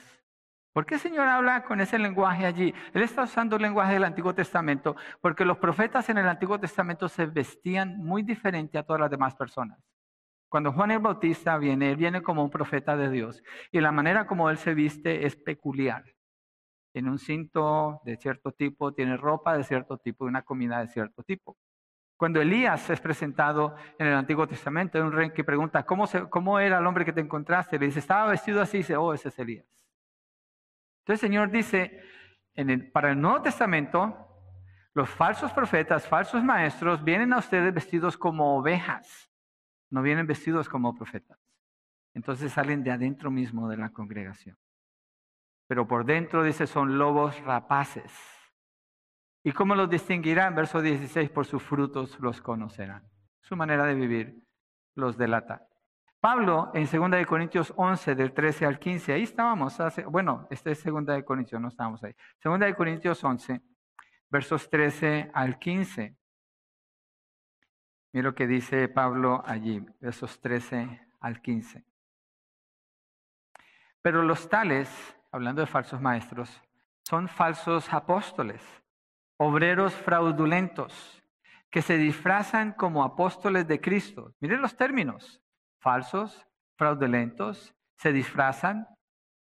¿Por 0.73 0.87
qué 0.87 0.95
el 0.95 1.01
Señor 1.01 1.27
habla 1.27 1.65
con 1.65 1.81
ese 1.81 1.99
lenguaje 1.99 2.47
allí? 2.47 2.73
Él 2.95 3.03
está 3.03 3.25
usando 3.25 3.57
el 3.57 3.63
lenguaje 3.63 3.95
del 3.95 4.05
Antiguo 4.05 4.33
Testamento 4.33 4.95
porque 5.21 5.45
los 5.45 5.59
profetas 5.59 6.09
en 6.11 6.19
el 6.19 6.29
Antiguo 6.29 6.61
Testamento 6.61 7.09
se 7.09 7.27
vestían 7.27 7.99
muy 7.99 8.23
diferente 8.23 8.79
a 8.79 8.85
todas 8.85 9.01
las 9.01 9.11
demás 9.11 9.35
personas. 9.35 9.81
Cuando 10.51 10.73
Juan 10.73 10.91
el 10.91 10.99
Bautista 10.99 11.57
viene, 11.59 11.93
él 11.93 11.97
viene 11.97 12.23
como 12.23 12.43
un 12.43 12.51
profeta 12.51 12.97
de 12.97 13.09
Dios 13.09 13.41
y 13.71 13.81
la 13.81 13.93
manera 13.93 14.27
como 14.27 14.51
él 14.51 14.59
se 14.59 14.75
viste 14.75 15.25
es 15.25 15.37
peculiar. 15.37 16.03
Tiene 16.93 17.09
un 17.09 17.21
cinto 17.21 18.01
de 18.05 18.17
cierto 18.17 18.51
tipo, 18.51 18.93
tiene 18.93 19.17
ropa 19.17 19.57
de 19.57 19.63
cierto 19.63 19.97
tipo 19.99 20.25
y 20.25 20.29
una 20.29 20.43
comida 20.43 20.81
de 20.81 20.89
cierto 20.89 21.23
tipo. 21.23 21.57
Cuando 22.17 22.41
Elías 22.41 22.91
es 22.91 23.01
presentado 23.01 23.77
en 23.97 24.09
el 24.09 24.15
Antiguo 24.15 24.49
Testamento, 24.49 24.99
hay 24.99 25.05
un 25.05 25.13
rey 25.13 25.33
que 25.33 25.45
pregunta, 25.45 25.85
¿cómo, 25.85 26.07
¿cómo 26.29 26.59
era 26.59 26.79
el 26.79 26.87
hombre 26.87 27.05
que 27.05 27.13
te 27.13 27.21
encontraste? 27.21 27.79
Le 27.79 27.87
dice, 27.87 28.01
estaba 28.01 28.29
vestido 28.29 28.61
así, 28.61 28.79
dice, 28.79 28.97
oh, 28.97 29.15
ese 29.15 29.29
es 29.29 29.39
Elías. 29.39 29.87
Entonces 31.03 31.23
el 31.23 31.29
Señor 31.29 31.51
dice, 31.53 32.03
para 32.93 33.13
el 33.13 33.21
Nuevo 33.21 33.41
Testamento, 33.41 34.27
los 34.95 35.09
falsos 35.09 35.53
profetas, 35.53 36.09
falsos 36.09 36.43
maestros, 36.43 37.05
vienen 37.05 37.33
a 37.33 37.39
ustedes 37.39 37.73
vestidos 37.73 38.19
como 38.19 38.59
ovejas, 38.59 39.30
no 39.91 40.03
vienen 40.03 40.27
vestidos 40.27 40.69
como 40.69 40.95
profetas. 40.95 41.39
Entonces 42.15 42.53
salen 42.53 42.83
de 42.83 42.91
adentro 42.91 43.31
mismo 43.31 43.69
de 43.69 43.77
la 43.77 43.91
congregación. 43.91 44.57
Pero 45.67 45.87
por 45.87 46.05
dentro, 46.05 46.43
dice, 46.43 46.67
son 46.67 46.99
lobos 46.99 47.41
rapaces 47.43 48.13
¿Y 49.43 49.53
cómo 49.53 49.75
los 49.75 49.89
distinguirán? 49.89 50.55
Verso 50.55 50.83
16, 50.83 51.31
por 51.31 51.47
sus 51.47 51.63
frutos 51.63 52.19
los 52.21 52.43
conocerán. 52.43 53.09
Su 53.41 53.57
manera 53.57 53.87
de 53.87 53.95
vivir 53.95 54.45
los 54.95 55.17
delata. 55.17 55.67
Pablo 56.21 56.71
en 56.75 56.85
2 56.85 57.27
Corintios 57.27 57.73
11, 57.75 58.15
del 58.15 58.35
13 58.35 58.67
al 58.67 58.79
15, 58.79 59.15
ahí 59.15 59.23
estábamos, 59.23 59.79
bueno, 60.09 60.47
este 60.51 60.73
es 60.73 60.85
2 60.85 61.25
Corintios, 61.25 61.59
no 61.59 61.69
estábamos 61.69 62.05
ahí. 62.05 62.15
2 62.45 62.75
Corintios 62.77 63.25
11, 63.25 63.63
versos 64.29 64.69
13 64.69 65.31
al 65.33 65.59
15. 65.59 66.19
Mira 68.13 68.29
lo 68.29 68.35
que 68.35 68.47
dice 68.47 68.89
Pablo 68.89 69.43
allí, 69.47 69.85
versos 70.01 70.41
13 70.41 71.09
al 71.21 71.41
15. 71.41 71.85
Pero 74.03 74.23
los 74.23 74.49
tales, 74.49 74.89
hablando 75.31 75.61
de 75.61 75.67
falsos 75.67 76.01
maestros, 76.01 76.61
son 77.03 77.29
falsos 77.29 77.93
apóstoles 77.93 78.63
obreros 79.43 79.95
fraudulentos 79.95 81.25
que 81.71 81.81
se 81.81 81.97
disfrazan 81.97 82.73
como 82.73 83.03
apóstoles 83.03 83.67
de 83.67 83.81
Cristo. 83.81 84.35
Miren 84.39 84.61
los 84.61 84.77
términos, 84.77 85.43
falsos, 85.79 86.47
fraudulentos, 86.77 87.75
se 87.97 88.13
disfrazan. 88.13 88.87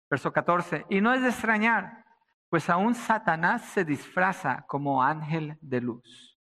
Verso 0.10 0.32
14, 0.32 0.86
y 0.90 1.02
no 1.02 1.14
es 1.14 1.22
de 1.22 1.28
extrañar, 1.28 2.06
pues 2.50 2.70
aún 2.70 2.96
Satanás 2.96 3.62
se 3.62 3.84
disfraza 3.84 4.64
como 4.68 5.04
ángel 5.04 5.58
de 5.60 5.82
luz. 5.82 6.40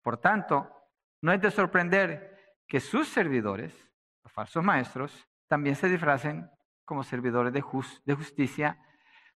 Por 0.00 0.18
tanto, 0.18 0.70
no 1.26 1.32
es 1.32 1.40
de 1.40 1.50
sorprender 1.50 2.38
que 2.68 2.78
sus 2.78 3.08
servidores, 3.08 3.74
los 4.22 4.32
falsos 4.32 4.62
maestros, 4.62 5.26
también 5.48 5.74
se 5.74 5.88
disfracen 5.88 6.48
como 6.84 7.02
servidores 7.02 7.52
de, 7.52 7.60
justicia 7.60 8.80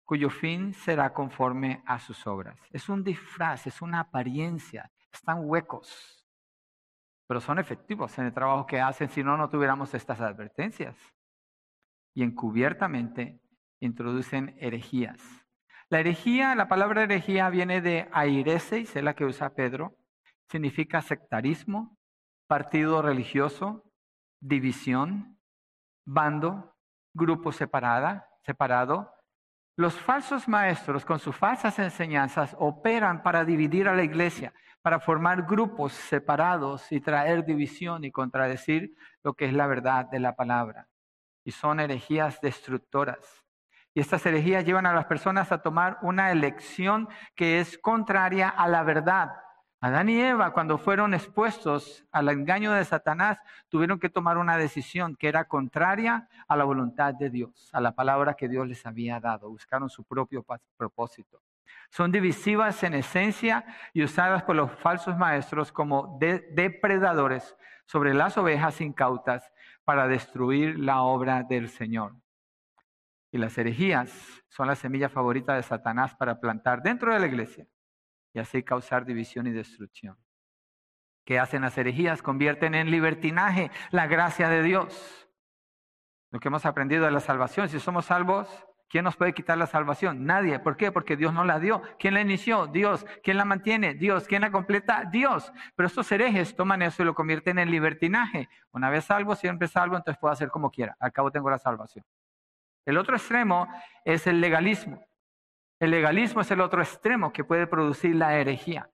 cuyo 0.03 0.29
fin 0.29 0.75
será 0.75 1.11
conforme 1.11 1.81
a 1.87 1.97
sus 1.97 2.27
obras. 2.27 2.59
Es 2.69 2.89
un 2.89 3.03
disfraz, 3.03 3.65
es 3.65 3.81
una 3.81 4.01
apariencia, 4.01 4.91
están 5.11 5.39
huecos, 5.41 6.23
pero 7.25 7.41
son 7.41 7.57
efectivos 7.57 8.15
en 8.19 8.25
el 8.27 8.33
trabajo 8.35 8.67
que 8.67 8.79
hacen, 8.79 9.09
si 9.09 9.23
no, 9.23 9.35
no 9.35 9.49
tuviéramos 9.49 9.91
estas 9.95 10.21
advertencias. 10.21 10.95
Y 12.13 12.21
encubiertamente 12.21 13.41
introducen 13.79 14.55
herejías. 14.59 15.19
La 15.89 16.01
herejía, 16.01 16.53
la 16.53 16.67
palabra 16.67 17.01
herejía 17.01 17.49
viene 17.49 17.81
de 17.81 18.07
aireseis, 18.11 18.95
es 18.95 19.03
la 19.03 19.15
que 19.15 19.25
usa 19.25 19.55
Pedro, 19.55 19.95
significa 20.49 21.01
sectarismo, 21.01 21.97
partido 22.47 23.01
religioso, 23.01 23.83
división, 24.39 25.39
bando, 26.05 26.75
grupo 27.13 27.51
separada, 27.51 28.27
separado, 28.41 29.13
los 29.75 29.93
falsos 29.93 30.47
maestros 30.47 31.05
con 31.05 31.19
sus 31.19 31.35
falsas 31.35 31.79
enseñanzas 31.79 32.55
operan 32.59 33.23
para 33.23 33.45
dividir 33.45 33.87
a 33.87 33.95
la 33.95 34.03
iglesia, 34.03 34.53
para 34.81 34.99
formar 34.99 35.43
grupos 35.43 35.93
separados 35.93 36.91
y 36.91 36.99
traer 36.99 37.45
división 37.45 38.03
y 38.03 38.11
contradecir 38.11 38.93
lo 39.23 39.33
que 39.35 39.45
es 39.45 39.53
la 39.53 39.67
verdad 39.67 40.05
de 40.05 40.19
la 40.19 40.35
palabra. 40.35 40.89
Y 41.45 41.51
son 41.51 41.79
herejías 41.79 42.41
destructoras. 42.41 43.45
Y 43.93 44.01
estas 44.01 44.25
herejías 44.25 44.65
llevan 44.65 44.85
a 44.85 44.93
las 44.93 45.05
personas 45.05 45.51
a 45.51 45.61
tomar 45.61 45.97
una 46.01 46.31
elección 46.31 47.07
que 47.35 47.59
es 47.59 47.77
contraria 47.77 48.49
a 48.49 48.67
la 48.67 48.83
verdad, 48.83 49.29
Adán 49.81 50.09
y 50.09 50.19
Eva, 50.19 50.51
cuando 50.51 50.77
fueron 50.77 51.13
expuestos 51.13 52.05
al 52.11 52.27
engaño 52.27 52.73
de 52.73 52.83
Satanás, 52.83 53.39
tuvieron 53.69 53.97
que 53.97 54.09
tomar 54.09 54.37
una 54.37 54.57
decisión 54.57 55.15
que 55.15 55.29
era 55.29 55.45
contraria 55.45 56.27
a 56.49 56.57
la 56.57 56.65
voluntad 56.65 57.13
de 57.13 57.29
Dios, 57.29 57.69
a 57.71 57.79
la 57.79 57.93
palabra 57.93 58.33
que 58.33 58.49
Dios 58.49 58.67
les 58.67 58.85
había 58.85 59.21
dado. 59.21 59.49
Buscaron 59.49 59.89
su 59.89 60.03
propio 60.03 60.45
propósito. 60.75 61.41
Son 61.89 62.11
divisivas 62.11 62.83
en 62.83 62.93
esencia 62.93 63.63
y 63.93 64.03
usadas 64.03 64.43
por 64.43 64.57
los 64.57 64.69
falsos 64.69 65.17
maestros 65.17 65.71
como 65.71 66.19
depredadores 66.19 67.55
sobre 67.85 68.13
las 68.13 68.37
ovejas 68.37 68.81
incautas 68.81 69.49
para 69.85 70.09
destruir 70.09 70.77
la 70.77 71.03
obra 71.03 71.43
del 71.43 71.69
Señor. 71.69 72.15
Y 73.31 73.37
las 73.37 73.57
herejías 73.57 74.11
son 74.49 74.67
la 74.67 74.75
semilla 74.75 75.07
favorita 75.07 75.55
de 75.55 75.63
Satanás 75.63 76.15
para 76.15 76.41
plantar 76.41 76.81
dentro 76.81 77.13
de 77.13 77.19
la 77.19 77.27
iglesia 77.27 77.65
y 78.33 78.39
así 78.39 78.63
causar 78.63 79.05
división 79.05 79.47
y 79.47 79.51
destrucción. 79.51 80.17
que 81.25 81.37
hacen 81.37 81.61
las 81.61 81.77
herejías, 81.77 82.23
convierten 82.23 82.73
en 82.73 82.89
libertinaje 82.89 83.69
la 83.91 84.07
gracia 84.07 84.49
de 84.49 84.63
Dios. 84.63 85.29
Lo 86.31 86.39
que 86.39 86.47
hemos 86.47 86.65
aprendido 86.65 87.05
de 87.05 87.11
la 87.11 87.19
salvación, 87.19 87.69
si 87.69 87.79
somos 87.79 88.05
salvos, 88.05 88.47
¿quién 88.87 89.03
nos 89.03 89.15
puede 89.15 89.33
quitar 89.33 89.55
la 89.55 89.67
salvación? 89.67 90.25
Nadie. 90.25 90.57
¿Por 90.57 90.75
qué? 90.75 90.91
Porque 90.91 91.15
Dios 91.15 91.31
nos 91.31 91.45
la 91.45 91.59
dio. 91.59 91.83
¿Quién 91.99 92.15
la 92.15 92.21
inició? 92.21 92.65
Dios. 92.65 93.05
¿Quién 93.23 93.37
la 93.37 93.45
mantiene? 93.45 93.93
Dios. 93.93 94.27
¿Quién 94.27 94.41
la 94.41 94.51
completa? 94.51 95.03
Dios. 95.11 95.51
Pero 95.75 95.85
estos 95.85 96.11
herejes 96.11 96.55
toman 96.55 96.81
eso 96.81 97.03
y 97.03 97.05
lo 97.05 97.13
convierten 97.13 97.59
en 97.59 97.69
libertinaje. 97.69 98.49
Una 98.71 98.89
vez 98.89 99.05
salvo, 99.05 99.35
siempre 99.35 99.67
salvo, 99.67 99.97
entonces 99.97 100.19
puedo 100.19 100.31
hacer 100.31 100.49
como 100.49 100.71
quiera. 100.71 100.95
Al 100.99 101.11
cabo 101.11 101.29
tengo 101.31 101.51
la 101.51 101.59
salvación. 101.59 102.03
El 102.85 102.97
otro 102.97 103.15
extremo 103.15 103.67
es 104.03 104.25
el 104.25 104.41
legalismo. 104.41 105.05
El 105.79 105.91
legalismo 105.91 106.41
es 106.41 106.51
el 106.51 106.59
otro 106.59 106.81
extremo 106.81 107.31
que 107.31 107.45
puede 107.45 107.65
producir 107.65 108.15
la 108.15 108.35
herejía. 108.35 108.89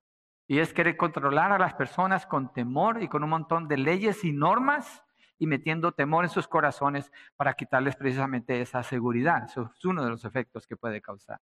Y 0.48 0.60
es 0.60 0.74
querer 0.74 0.95
controlar 0.95 1.52
a 1.52 1.58
las 1.58 1.74
personas 1.74 2.28
con 2.28 2.54
temor 2.54 3.02
y 3.02 3.08
con 3.08 3.24
un 3.24 3.32
montón 3.32 3.67
de 3.67 3.78
leyes 3.78 4.24
y 4.24 4.32
normas 4.32 5.04
y 5.39 5.48
metiendo 5.48 5.91
temor 5.91 6.24
en 6.24 6.30
sus 6.30 6.48
corazones 6.48 7.12
para 7.36 7.56
quitarles 7.56 7.95
precisamente 7.95 8.62
esa 8.62 8.84
seguridad. 8.84 9.45
Eso 9.45 9.71
es 9.76 9.86
uno 9.86 10.04
de 10.04 10.12
los 10.12 10.24
efectos 10.24 10.67
que 10.67 10.78
puede 10.78 11.02
causar. 11.02 11.41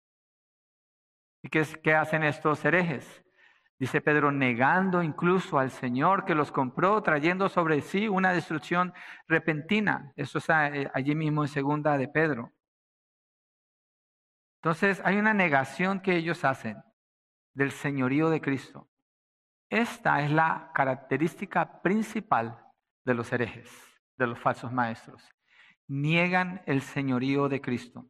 ¿Y 1.43 1.49
qué, 1.49 1.65
qué 1.83 1.93
hacen 1.93 2.23
estos 2.23 2.63
herejes? 2.63 3.23
Dice 3.77 3.99
Pedro, 3.99 4.31
negando 4.31 5.03
incluso 5.03 5.59
al 5.59 5.69
Señor 5.69 6.23
que 6.23 6.33
los 6.33 6.49
compró, 6.49 7.03
trayendo 7.03 7.49
sobre 7.49 7.81
sí 7.81 8.07
una 8.07 8.31
destrucción 8.31 8.93
repentina. 9.27 10.13
Eso 10.15 10.37
está 10.37 10.69
eh, 10.69 10.89
allí 10.93 11.13
mismo 11.13 11.43
en 11.43 11.49
segunda 11.49 11.97
de 11.97 12.07
Pedro. 12.07 12.54
Entonces 14.65 14.99
hay 15.05 15.17
una 15.17 15.35
negación 15.35 15.99
que 15.99 16.15
ellos 16.15 16.43
hacen 16.43 16.81
del 17.53 17.69
señorío 17.69 18.31
de 18.31 18.41
Cristo. 18.41 18.89
Esta 19.69 20.23
es 20.23 20.31
la 20.31 20.71
característica 20.73 21.83
principal 21.83 22.59
de 23.05 23.13
los 23.13 23.31
herejes, 23.31 23.69
de 24.17 24.25
los 24.25 24.39
falsos 24.39 24.71
maestros. 24.71 25.23
Niegan 25.87 26.63
el 26.65 26.81
señorío 26.81 27.47
de 27.47 27.61
Cristo. 27.61 28.07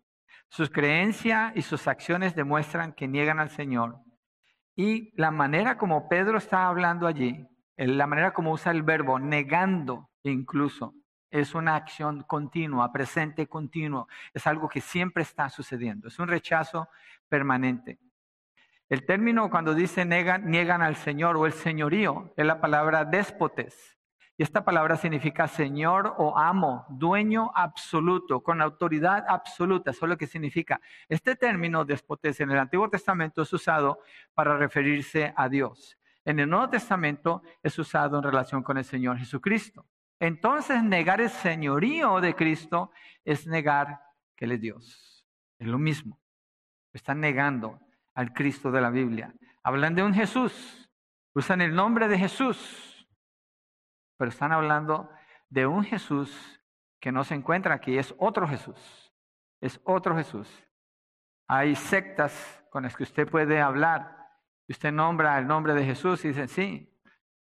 Sus 0.47 0.69
creencias 0.69 1.51
y 1.57 1.61
sus 1.61 1.89
acciones 1.89 2.35
demuestran 2.35 2.93
que 2.93 3.09
niegan 3.09 3.41
al 3.41 3.49
Señor. 3.49 3.99
Y 4.77 5.11
la 5.19 5.31
manera 5.31 5.77
como 5.77 6.07
Pedro 6.07 6.37
está 6.37 6.67
hablando 6.67 7.05
allí, 7.05 7.45
la 7.75 8.07
manera 8.07 8.33
como 8.33 8.53
usa 8.53 8.71
el 8.71 8.81
verbo 8.81 9.19
negando 9.19 10.09
incluso, 10.23 10.93
es 11.41 11.53
una 11.53 11.75
acción 11.75 12.23
continua, 12.23 12.91
presente 12.93 13.47
continuo. 13.47 14.07
Es 14.33 14.47
algo 14.47 14.69
que 14.69 14.79
siempre 14.79 15.23
está 15.23 15.49
sucediendo. 15.49 16.07
Es 16.07 16.17
un 16.17 16.29
rechazo 16.29 16.87
permanente. 17.27 17.99
El 18.87 19.05
término 19.05 19.49
cuando 19.49 19.73
dice 19.73 20.05
niegan 20.05 20.81
al 20.81 20.95
Señor 20.95 21.35
o 21.35 21.45
el 21.45 21.51
señorío 21.51 22.33
es 22.37 22.45
la 22.45 22.61
palabra 22.61 23.03
déspotes. 23.03 23.97
Y 24.37 24.43
esta 24.43 24.63
palabra 24.63 24.95
significa 24.97 25.47
señor 25.47 26.13
o 26.17 26.37
amo, 26.37 26.85
dueño 26.89 27.51
absoluto, 27.55 28.41
con 28.41 28.61
autoridad 28.61 29.25
absoluta. 29.27 29.91
Eso 29.91 30.05
es 30.05 30.09
lo 30.09 30.17
que 30.17 30.27
significa. 30.27 30.79
Este 31.07 31.35
término 31.35 31.85
déspotes 31.85 32.39
en 32.41 32.51
el 32.51 32.59
Antiguo 32.59 32.89
Testamento 32.89 33.41
es 33.41 33.53
usado 33.53 33.99
para 34.33 34.57
referirse 34.57 35.33
a 35.35 35.47
Dios. 35.47 35.97
En 36.25 36.39
el 36.39 36.49
Nuevo 36.49 36.69
Testamento 36.69 37.43
es 37.63 37.77
usado 37.79 38.17
en 38.17 38.23
relación 38.23 38.61
con 38.61 38.77
el 38.77 38.83
Señor 38.83 39.17
Jesucristo. 39.17 39.85
Entonces 40.19 40.83
negar 40.83 41.21
el 41.21 41.29
señorío 41.29 42.21
de 42.21 42.35
Cristo 42.35 42.91
es 43.23 43.47
negar 43.47 44.01
que 44.35 44.45
Él 44.45 44.53
es 44.53 44.61
Dios. 44.61 45.25
Es 45.59 45.67
lo 45.67 45.77
mismo. 45.77 46.19
Están 46.93 47.19
negando 47.19 47.79
al 48.13 48.33
Cristo 48.33 48.71
de 48.71 48.81
la 48.81 48.89
Biblia. 48.89 49.33
Hablan 49.63 49.95
de 49.95 50.03
un 50.03 50.13
Jesús, 50.13 50.89
usan 51.33 51.61
el 51.61 51.75
nombre 51.75 52.07
de 52.07 52.17
Jesús, 52.17 53.07
pero 54.17 54.29
están 54.29 54.51
hablando 54.51 55.09
de 55.49 55.67
un 55.67 55.83
Jesús 55.83 56.61
que 56.99 57.11
no 57.11 57.23
se 57.23 57.35
encuentra 57.35 57.75
aquí, 57.75 57.97
es 57.97 58.15
otro 58.17 58.47
Jesús, 58.47 59.13
es 59.61 59.79
otro 59.83 60.15
Jesús. 60.15 60.47
Hay 61.47 61.75
sectas 61.75 62.63
con 62.69 62.83
las 62.83 62.95
que 62.95 63.03
usted 63.03 63.27
puede 63.29 63.61
hablar, 63.61 64.17
usted 64.67 64.91
nombra 64.91 65.37
el 65.37 65.47
nombre 65.47 65.73
de 65.73 65.85
Jesús 65.85 66.23
y 66.25 66.29
dicen, 66.29 66.47
sí, 66.47 66.94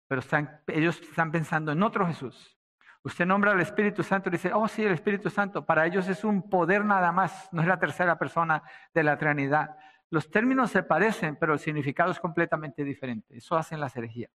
pero 0.08 0.22
ellos 0.68 1.00
están 1.00 1.32
pensando 1.32 1.72
en 1.72 1.82
otro 1.82 2.06
Jesús. 2.06 2.58
Usted 3.04 3.26
nombra 3.26 3.52
al 3.52 3.60
Espíritu 3.60 4.02
Santo 4.02 4.28
y 4.28 4.32
dice, 4.32 4.52
oh 4.52 4.68
sí, 4.68 4.84
el 4.84 4.92
Espíritu 4.92 5.28
Santo. 5.28 5.66
Para 5.66 5.86
ellos 5.86 6.08
es 6.08 6.22
un 6.22 6.48
poder 6.48 6.84
nada 6.84 7.10
más, 7.10 7.48
no 7.52 7.62
es 7.62 7.68
la 7.68 7.78
tercera 7.78 8.18
persona 8.18 8.62
de 8.94 9.02
la 9.02 9.18
Trinidad. 9.18 9.76
Los 10.10 10.30
términos 10.30 10.70
se 10.70 10.82
parecen, 10.82 11.36
pero 11.36 11.54
el 11.54 11.58
significado 11.58 12.12
es 12.12 12.20
completamente 12.20 12.84
diferente. 12.84 13.36
Eso 13.36 13.56
hacen 13.56 13.80
las 13.80 13.96
herejías. 13.96 14.30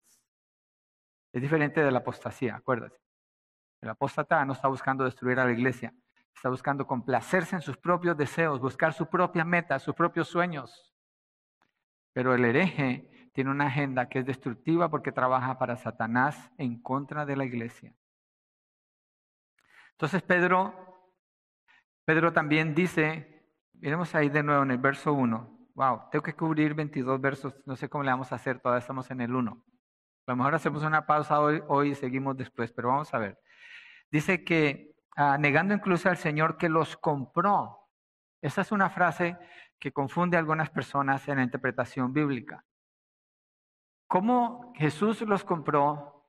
Es 1.32 1.42
diferente 1.42 1.82
de 1.82 1.92
la 1.92 2.00
apostasía, 2.00 2.56
acuérdate. 2.56 2.98
El 3.80 3.90
apóstata 3.90 4.44
no 4.44 4.54
está 4.54 4.68
buscando 4.68 5.04
destruir 5.04 5.40
a 5.40 5.46
la 5.46 5.52
iglesia, 5.52 5.94
está 6.34 6.50
buscando 6.50 6.86
complacerse 6.88 7.56
en 7.56 7.62
sus 7.62 7.78
propios 7.78 8.18
deseos, 8.18 8.60
buscar 8.60 8.92
su 8.92 9.08
propia 9.08 9.46
meta, 9.46 9.80
sus 9.80 9.94
propios 9.94 10.28
sueños. 10.28 10.94
Pero 12.12 12.34
el 12.34 12.44
hereje 12.44 13.08
tiene 13.38 13.52
una 13.52 13.68
agenda 13.68 14.10
que 14.10 14.18
es 14.18 14.26
destructiva 14.26 14.90
porque 14.90 15.12
trabaja 15.12 15.60
para 15.60 15.78
Satanás 15.78 16.52
en 16.58 16.82
contra 16.82 17.24
de 17.24 17.36
la 17.36 17.46
iglesia. 17.46 17.94
Entonces 19.92 20.24
Pedro, 20.24 20.74
Pedro 22.04 22.34
también 22.34 22.74
dice, 22.74 23.48
miremos 23.74 24.16
ahí 24.16 24.30
de 24.30 24.42
nuevo 24.42 24.64
en 24.64 24.72
el 24.72 24.80
verso 24.80 25.14
1. 25.14 25.70
Wow, 25.76 26.10
tengo 26.10 26.24
que 26.24 26.34
cubrir 26.34 26.74
22 26.74 27.22
versos, 27.22 27.54
no 27.68 27.76
sé 27.76 27.88
cómo 27.88 28.04
le 28.04 28.10
vamos 28.10 28.32
a 28.32 28.38
hacer, 28.38 28.60
todavía 28.60 28.80
estamos 28.80 29.12
en 29.12 29.22
el 29.22 29.36
1. 29.36 29.52
A 29.52 30.32
lo 30.32 30.36
mejor 30.36 30.56
hacemos 30.56 30.82
una 30.82 31.06
pausa 31.06 31.40
hoy, 31.40 31.92
y 31.92 31.94
seguimos 31.94 32.36
después, 32.38 32.72
pero 32.72 32.88
vamos 32.88 33.14
a 33.14 33.20
ver. 33.20 33.40
Dice 34.10 34.44
que 34.44 34.96
ah, 35.16 35.38
negando 35.38 35.76
incluso 35.76 36.10
al 36.10 36.18
Señor 36.18 36.58
que 36.58 36.70
los 36.70 36.98
compró. 36.98 37.88
Esa 38.42 38.62
es 38.62 38.72
una 38.72 38.90
frase 38.90 39.38
que 39.78 39.92
confunde 39.92 40.38
a 40.38 40.40
algunas 40.40 40.72
personas 40.72 41.28
en 41.28 41.36
la 41.36 41.44
interpretación 41.44 42.12
bíblica. 42.12 42.66
¿Cómo 44.08 44.74
Jesús 44.76 45.22
los 45.22 45.44
compró? 45.44 46.26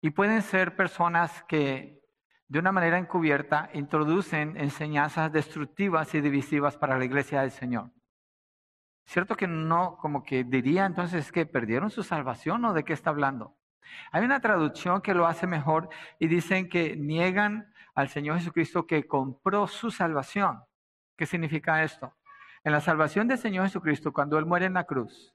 Y 0.00 0.10
pueden 0.10 0.40
ser 0.42 0.76
personas 0.76 1.42
que 1.48 2.00
de 2.46 2.58
una 2.60 2.70
manera 2.70 2.96
encubierta 2.96 3.68
introducen 3.74 4.56
enseñanzas 4.56 5.32
destructivas 5.32 6.14
y 6.14 6.20
divisivas 6.20 6.76
para 6.76 6.96
la 6.96 7.04
iglesia 7.04 7.40
del 7.40 7.50
Señor. 7.50 7.90
¿Cierto 9.04 9.36
que 9.36 9.48
no, 9.48 9.96
como 9.96 10.22
que 10.22 10.44
diría 10.44 10.86
entonces 10.86 11.32
que 11.32 11.44
perdieron 11.44 11.90
su 11.90 12.04
salvación 12.04 12.64
o 12.64 12.72
de 12.72 12.84
qué 12.84 12.92
está 12.92 13.10
hablando? 13.10 13.56
Hay 14.12 14.24
una 14.24 14.40
traducción 14.40 15.00
que 15.00 15.14
lo 15.14 15.26
hace 15.26 15.46
mejor 15.46 15.88
y 16.20 16.28
dicen 16.28 16.68
que 16.68 16.94
niegan 16.94 17.72
al 17.94 18.08
Señor 18.10 18.38
Jesucristo 18.38 18.86
que 18.86 19.08
compró 19.08 19.66
su 19.66 19.90
salvación. 19.90 20.62
¿Qué 21.16 21.26
significa 21.26 21.82
esto? 21.82 22.14
En 22.62 22.72
la 22.72 22.80
salvación 22.80 23.26
del 23.26 23.38
Señor 23.38 23.64
Jesucristo, 23.64 24.12
cuando 24.12 24.38
Él 24.38 24.46
muere 24.46 24.66
en 24.66 24.74
la 24.74 24.84
cruz, 24.84 25.34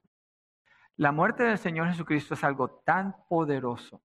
la 0.96 1.12
muerte 1.12 1.42
del 1.42 1.58
Señor 1.58 1.88
Jesucristo 1.88 2.34
es 2.34 2.44
algo 2.44 2.82
tan 2.84 3.16
poderoso, 3.28 4.02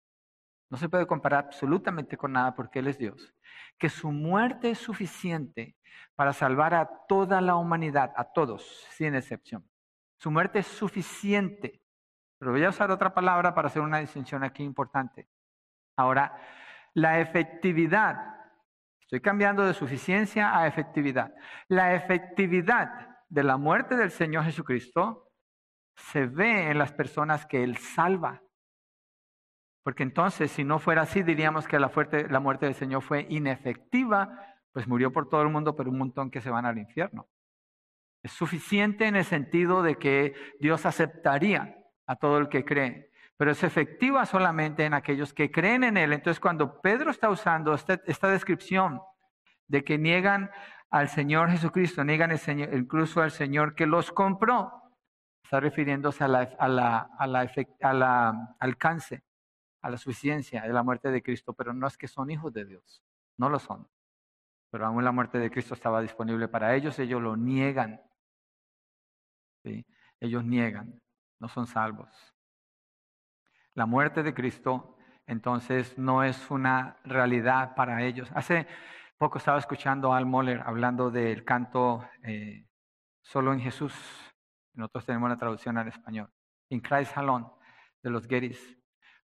no 0.70 0.78
se 0.78 0.90
puede 0.90 1.08
comparar 1.08 1.46
absolutamente 1.46 2.18
con 2.18 2.34
nada 2.34 2.54
porque 2.56 2.80
Él 2.80 2.88
es 2.88 2.98
Dios, 2.98 3.34
que 3.78 3.90
su 3.90 4.12
muerte 4.12 4.72
es 4.72 4.80
suficiente 4.80 5.78
para 6.16 6.34
salvar 6.34 6.74
a 6.74 6.90
toda 7.08 7.42
la 7.42 7.56
humanidad, 7.56 8.12
a 8.16 8.26
todos, 8.26 8.86
sin 8.90 9.16
excepción. 9.16 9.68
Su 10.20 10.32
muerte 10.32 10.60
es 10.60 10.68
suficiente. 10.68 11.82
Pero 12.40 12.52
voy 12.52 12.64
a 12.64 12.70
usar 12.70 12.92
otra 12.92 13.14
palabra 13.14 13.54
para 13.54 13.68
hacer 13.68 13.82
una 13.82 14.00
distinción 14.00 14.44
aquí 14.44 14.64
importante. 14.64 15.28
Ahora, 15.96 16.40
la 16.94 17.20
efectividad, 17.20 18.18
estoy 19.02 19.22
cambiando 19.22 19.64
de 19.64 19.74
suficiencia 19.74 20.58
a 20.58 20.68
efectividad. 20.68 21.34
La 21.68 21.96
efectividad 21.96 23.18
de 23.30 23.44
la 23.44 23.58
muerte 23.58 23.96
del 23.96 24.12
Señor 24.12 24.44
Jesucristo 24.44 25.27
se 25.98 26.28
ve 26.28 26.70
en 26.70 26.78
las 26.78 26.94
personas 26.94 27.46
que 27.46 27.64
Él 27.64 27.78
salva. 27.78 28.42
Porque 29.84 30.04
entonces, 30.04 30.52
si 30.52 30.64
no 30.64 30.80
fuera 30.80 31.04
así, 31.04 31.24
diríamos 31.24 31.68
que 31.68 31.80
la, 31.80 32.40
muerte 32.40 32.66
del 32.66 32.76
Señor 32.76 33.02
fue 33.02 33.26
inefectiva, 33.30 34.56
pues 34.72 34.88
murió 34.88 35.12
por 35.12 35.30
todo 35.30 35.42
el 35.42 35.50
mundo, 35.50 35.76
pero 35.76 35.90
un 35.90 35.98
montón 35.98 36.30
que 36.30 36.42
se 36.42 36.50
van 36.50 36.66
al 36.66 36.78
infierno. 36.78 37.28
Es 38.22 38.32
suficiente 38.32 39.06
en 39.06 39.16
el 39.16 39.26
sentido 39.26 39.82
de 39.82 39.96
que 39.96 40.34
Dios 40.60 40.86
aceptaría 40.86 41.78
a 42.06 42.16
todo 42.16 42.38
el 42.38 42.50
que 42.50 42.66
cree, 42.66 43.12
pero 43.38 43.52
es 43.52 43.64
efectiva 43.64 44.26
solamente 44.26 44.86
en 44.86 44.94
aquellos 44.94 45.34
que 45.34 45.52
creen 45.52 45.84
en 45.84 45.98
Él. 45.98 46.14
Entonces, 46.14 46.40
cuando 46.40 46.82
Pedro 46.82 47.12
está 47.12 47.30
usando 47.30 47.74
esta, 47.74 48.00
esta 48.06 48.30
descripción 48.30 49.02
de 49.68 49.84
que 49.84 49.98
niegan 49.98 50.52
al 50.90 51.10
Señor 51.10 51.50
Jesucristo, 51.50 52.04
niegan 52.04 52.32
el 52.32 52.40
Señor, 52.40 52.74
incluso 52.74 53.22
al 53.22 53.32
Señor 53.32 53.74
que 53.76 53.86
los 53.86 54.12
compró, 54.12 54.87
está 55.48 55.62
refiriéndose 55.62 56.26
a 56.26 56.28
la, 56.28 56.42
a 56.60 56.68
la, 56.68 56.98
a 57.18 57.26
la, 57.26 57.50
a 57.82 57.94
la 57.94 58.56
alcance, 58.60 59.24
a 59.82 59.90
la 59.90 59.98
suficiencia 59.98 60.62
de 60.64 60.74
la 60.74 60.84
muerte 60.84 61.10
de 61.10 61.24
Cristo, 61.24 61.54
pero 61.54 61.72
no 61.74 61.88
es 61.88 61.98
que 61.98 62.10
son 62.10 62.30
hijos 62.30 62.52
de 62.52 62.66
Dios, 62.66 63.02
no 63.38 63.48
lo 63.48 63.58
son. 63.58 63.88
Pero 64.70 64.86
aún 64.86 65.06
la 65.06 65.14
muerte 65.14 65.38
de 65.38 65.50
Cristo 65.50 65.74
estaba 65.74 66.02
disponible 66.02 66.50
para 66.50 66.76
ellos, 66.76 67.00
ellos 67.00 67.22
lo 67.22 67.38
niegan. 67.38 68.02
¿sí? 69.64 69.86
Ellos 70.20 70.44
niegan, 70.44 71.02
no 71.40 71.48
son 71.48 71.66
salvos. 71.66 72.10
la 73.74 73.86
muerte 73.86 74.24
de 74.24 74.34
Cristo, 74.34 74.98
entonces 75.28 75.98
no 75.98 76.24
es 76.26 76.52
una 76.52 76.98
realidad 77.06 77.74
para 77.74 78.04
ellos. 78.04 78.30
Hace 78.36 78.68
poco 79.18 79.38
estaba 79.38 79.60
escuchando 79.60 80.12
a 80.12 80.18
Al 80.18 80.26
Moller 80.26 80.60
hablando 80.66 81.10
del 81.10 81.46
canto 81.46 82.06
eh, 82.24 82.66
Solo 83.22 83.54
en 83.54 83.62
Jesús. 83.62 83.94
Nosotros 84.78 85.06
tenemos 85.06 85.26
una 85.26 85.38
traducción 85.38 85.78
al 85.78 85.88
español. 85.88 86.30
In 86.70 86.80
Christ 86.80 87.18
Alone, 87.18 87.48
de 88.04 88.10
los 88.10 88.28
Gettys. 88.28 88.78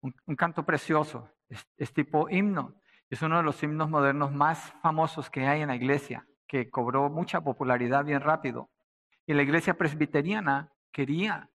Un, 0.02 0.36
canto 0.36 0.66
precioso, 0.66 1.32
es 1.78 1.94
tipo 1.94 2.30
himno. 2.30 2.80
Es 3.10 3.22
uno 3.22 3.38
de 3.38 3.44
los 3.44 3.62
himnos 3.64 3.90
modernos 3.90 4.34
más 4.34 4.74
famosos 4.82 5.30
que 5.30 5.48
hay 5.48 5.62
en 5.62 5.70
la 5.70 5.76
iglesia, 5.76 6.28
que 6.46 6.70
cobró 6.70 7.10
mucha 7.10 7.42
popularidad 7.42 8.04
bien 8.04 8.22
rápido. 8.22 8.70
Y 9.26 9.34
la 9.34 9.44
iglesia 9.44 9.78
presbiteriana 9.78 10.74
quería 10.92 11.50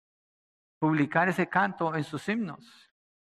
publicar 0.79 1.27
ese 1.27 1.49
canto 1.49 1.93
en 1.95 2.05
sus 2.05 2.27
himnos. 2.29 2.89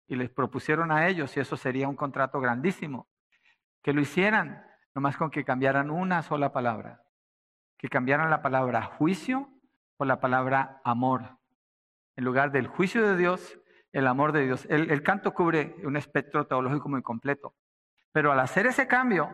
Y 0.07 0.15
les 0.15 0.31
propusieron 0.31 0.93
a 0.93 1.09
ellos, 1.09 1.37
y 1.37 1.41
eso 1.41 1.57
sería 1.57 1.89
un 1.89 1.97
contrato 1.97 2.41
grandísimo, 2.41 3.09
que 3.83 3.93
lo 3.93 4.01
hicieran, 4.01 4.65
nomás 4.95 5.17
con 5.17 5.31
que 5.31 5.45
cambiaran 5.45 5.91
una 5.91 6.23
sola 6.23 6.53
palabra. 6.53 7.03
Que 7.77 7.89
cambiaran 7.89 8.31
la 8.31 8.43
palabra 8.43 8.83
juicio 8.83 9.54
por 9.97 10.07
la 10.07 10.21
palabra 10.21 10.81
amor. 10.85 11.39
En 12.17 12.25
lugar 12.25 12.53
del 12.53 12.67
juicio 12.67 13.07
de 13.07 13.17
Dios, 13.17 13.59
el 13.95 14.07
amor 14.07 14.33
de 14.33 14.45
Dios. 14.45 14.67
El, 14.69 15.03
canto 15.03 15.33
cubre 15.33 15.77
un 15.85 15.97
espectro 15.97 16.47
teológico 16.47 16.89
muy 16.89 17.03
completo. 17.03 17.55
Pero 18.13 18.33
al 18.33 18.41
hacer 18.41 18.67
ese 18.67 18.87
cambio, 18.87 19.31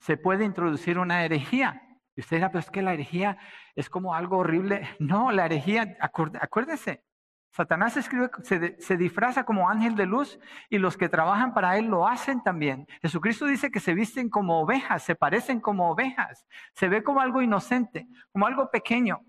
se 0.00 0.16
puede 0.16 0.44
introducir 0.44 0.98
una 0.98 1.24
herejía. 1.24 1.82
Y 2.16 2.20
usted 2.20 2.38
dirá, 2.38 2.48
pero 2.48 2.60
es 2.60 2.70
que 2.70 2.82
la 2.82 2.94
herejía 2.94 3.38
es 3.74 3.90
como 3.90 4.14
algo 4.14 4.38
horrible. 4.38 4.88
No, 4.98 5.30
la 5.30 5.46
herejía, 5.46 5.96
acuérdese, 6.00 7.04
Satanás 7.50 7.96
escribe, 7.96 8.30
se, 8.42 8.80
se, 8.80 8.96
disfraza 8.96 9.44
como 9.44 9.68
ángel 9.68 9.94
de 9.94 10.06
luz 10.06 10.40
y 10.68 10.78
los 10.78 10.96
que 10.96 11.08
trabajan 11.08 11.54
para 11.54 11.78
él 11.78 11.86
lo 11.86 12.08
hacen 12.08 12.42
también. 12.42 12.86
Jesucristo 13.00 13.46
dice 13.46 13.70
que 13.70 13.78
se 13.78 13.94
visten 13.94 14.28
como 14.28 14.60
ovejas, 14.60 15.04
se 15.04 15.14
parecen 15.14 15.60
como 15.60 15.90
ovejas, 15.90 16.46
se 16.72 16.88
ve 16.88 17.04
como 17.04 17.20
algo 17.20 17.42
inocente, 17.42 18.08
como 18.32 18.46
algo 18.46 18.70
pequeño. 18.70 19.20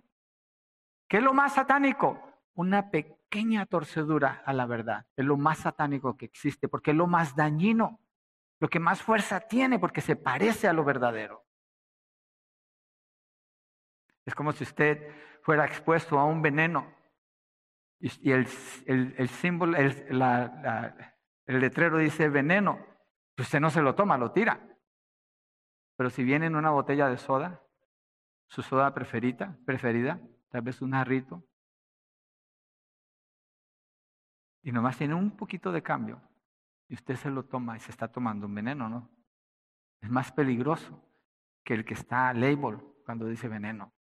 ¿Qué 1.07 1.17
es 1.17 1.23
lo 1.23 1.33
más 1.33 1.53
satánico? 1.53 2.21
Una 2.53 2.89
pequeña 2.89 3.65
torcedura 3.65 4.41
a 4.45 4.53
la 4.53 4.65
verdad. 4.65 5.05
Es 5.15 5.25
lo 5.25 5.37
más 5.37 5.59
satánico 5.59 6.17
que 6.17 6.25
existe 6.25 6.67
porque 6.67 6.91
es 6.91 6.97
lo 6.97 7.07
más 7.07 7.35
dañino 7.35 7.99
lo 8.59 8.69
que 8.69 8.79
más 8.79 9.01
fuerza 9.01 9.41
tiene 9.41 9.79
porque 9.79 10.01
se 10.01 10.15
parece 10.15 10.67
a 10.67 10.73
lo 10.73 10.83
verdadero. 10.83 11.45
Es 14.25 14.33
como 14.33 14.51
si 14.53 14.63
usted 14.63 15.13
fuera 15.41 15.65
expuesto 15.65 16.17
a 16.17 16.25
un 16.25 16.41
veneno 16.41 16.93
y, 17.99 18.31
el, 18.31 18.47
símbolo, 18.47 19.77
el, 19.77 20.21
el 21.45 21.59
letrero 21.59 21.97
dice 21.97 22.29
veneno, 22.29 22.85
pues 23.35 23.47
usted 23.47 23.59
no 23.59 23.69
se 23.69 23.81
lo 23.81 23.95
toma, 23.95 24.17
lo 24.17 24.31
tira. 24.31 24.67
Pero 25.95 26.09
si 26.09 26.23
viene 26.23 26.47
en 26.47 26.55
una 26.55 26.71
botella 26.71 27.07
de 27.07 27.17
soda, 27.17 27.63
su 28.47 28.61
soda 28.61 28.93
preferida, 28.93 29.57
preferida, 29.65 30.19
tal 30.55 30.61
vez 30.61 30.81
un 30.81 30.93
jarrito, 30.93 31.43
y 34.63 34.71
nomás 34.71 34.97
tiene 34.97 35.13
un 35.13 35.35
poquito 35.35 35.73
de 35.73 35.83
cambio, 35.83 36.21
y 36.87 36.93
usted 36.93 37.17
se 37.17 37.29
lo 37.29 37.43
toma 37.43 37.75
y 37.75 37.81
se 37.81 37.91
está 37.91 38.07
tomando 38.07 38.45
un 38.45 38.55
veneno, 38.55 38.87
¿no? 38.87 39.11
Es 39.99 40.09
más 40.09 40.31
peligroso 40.31 41.03
que 41.65 41.73
el 41.73 41.83
que 41.83 41.93
está 41.93 42.33
label 42.33 42.77
cuando 43.03 43.25
dice 43.25 43.49
veneno. 43.49 43.93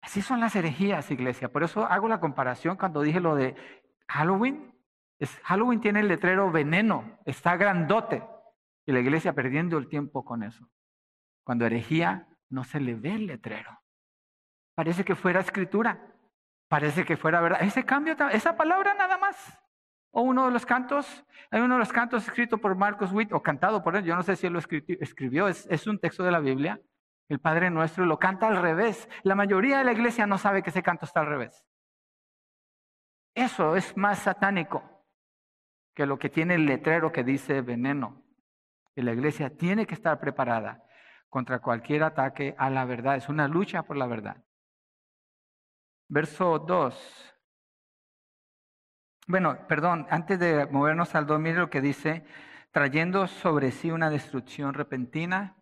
Así 0.00 0.22
son 0.22 0.38
las 0.38 0.54
herejías, 0.54 1.10
iglesia. 1.10 1.50
Por 1.50 1.64
eso 1.64 1.84
hago 1.84 2.06
la 2.06 2.20
comparación 2.20 2.76
cuando 2.76 3.02
dije 3.02 3.18
lo 3.18 3.34
de 3.34 3.56
Halloween. 4.06 4.72
Es, 5.18 5.36
Halloween 5.42 5.80
tiene 5.80 5.98
el 5.98 6.06
letrero 6.06 6.52
veneno, 6.52 7.18
está 7.24 7.56
grandote. 7.56 8.22
Y 8.86 8.92
la 8.92 9.00
iglesia 9.00 9.32
perdiendo 9.32 9.78
el 9.78 9.88
tiempo 9.88 10.24
con 10.24 10.44
eso. 10.44 10.70
Cuando 11.42 11.66
herejía 11.66 12.28
no 12.50 12.62
se 12.62 12.78
le 12.78 12.94
ve 12.94 13.14
el 13.14 13.26
letrero. 13.26 13.81
Parece 14.74 15.04
que 15.04 15.14
fuera 15.14 15.40
escritura. 15.40 16.12
Parece 16.68 17.04
que 17.04 17.16
fuera 17.16 17.40
verdad. 17.40 17.62
Ese 17.62 17.84
cambio, 17.84 18.16
esa 18.30 18.56
palabra 18.56 18.94
nada 18.94 19.18
más. 19.18 19.36
O 20.10 20.22
uno 20.22 20.46
de 20.46 20.52
los 20.52 20.66
cantos, 20.66 21.24
hay 21.50 21.60
uno 21.60 21.74
de 21.74 21.80
los 21.80 21.92
cantos 21.92 22.22
escrito 22.24 22.58
por 22.58 22.74
Marcos 22.76 23.12
Witt, 23.12 23.32
o 23.32 23.42
cantado 23.42 23.82
por 23.82 23.96
él, 23.96 24.04
yo 24.04 24.14
no 24.14 24.22
sé 24.22 24.36
si 24.36 24.46
él 24.46 24.52
lo 24.52 24.58
escribió, 24.58 25.48
es, 25.48 25.86
un 25.86 25.98
texto 25.98 26.22
de 26.22 26.30
la 26.30 26.38
Biblia, 26.38 26.80
el 27.28 27.40
Padre 27.40 27.70
Nuestro, 27.70 28.04
lo 28.04 28.18
canta 28.18 28.48
al 28.48 28.60
revés. 28.60 29.08
La 29.22 29.34
mayoría 29.34 29.78
de 29.78 29.84
la 29.84 29.92
iglesia 29.92 30.26
no 30.26 30.36
sabe 30.36 30.62
que 30.62 30.68
ese 30.68 30.82
canto 30.82 31.06
está 31.06 31.20
al 31.20 31.28
revés. 31.28 31.64
Eso 33.34 33.74
es 33.76 33.96
más 33.96 34.18
satánico 34.18 34.82
que 35.94 36.04
lo 36.04 36.18
que 36.18 36.28
tiene 36.28 36.56
el 36.56 36.66
letrero 36.66 37.10
que 37.10 37.24
dice 37.24 37.62
veneno. 37.62 38.22
Y 38.94 39.00
la 39.00 39.12
iglesia 39.12 39.56
tiene 39.56 39.86
que 39.86 39.94
estar 39.94 40.20
preparada 40.20 40.84
contra 41.30 41.60
cualquier 41.60 42.02
ataque 42.02 42.54
a 42.58 42.68
la 42.68 42.84
verdad. 42.84 43.16
Es 43.16 43.30
una 43.30 43.48
lucha 43.48 43.82
por 43.82 43.96
la 43.96 44.06
verdad. 44.06 44.36
Verso 46.14 46.58
2. 46.58 47.34
Bueno, 49.26 49.66
perdón, 49.66 50.06
antes 50.10 50.38
de 50.38 50.66
movernos 50.66 51.14
al 51.14 51.26
2, 51.26 51.40
mire 51.40 51.56
lo 51.56 51.70
que 51.70 51.80
dice, 51.80 52.26
trayendo 52.70 53.26
sobre 53.26 53.70
sí 53.70 53.90
una 53.90 54.10
destrucción 54.10 54.74
repentina. 54.74 55.56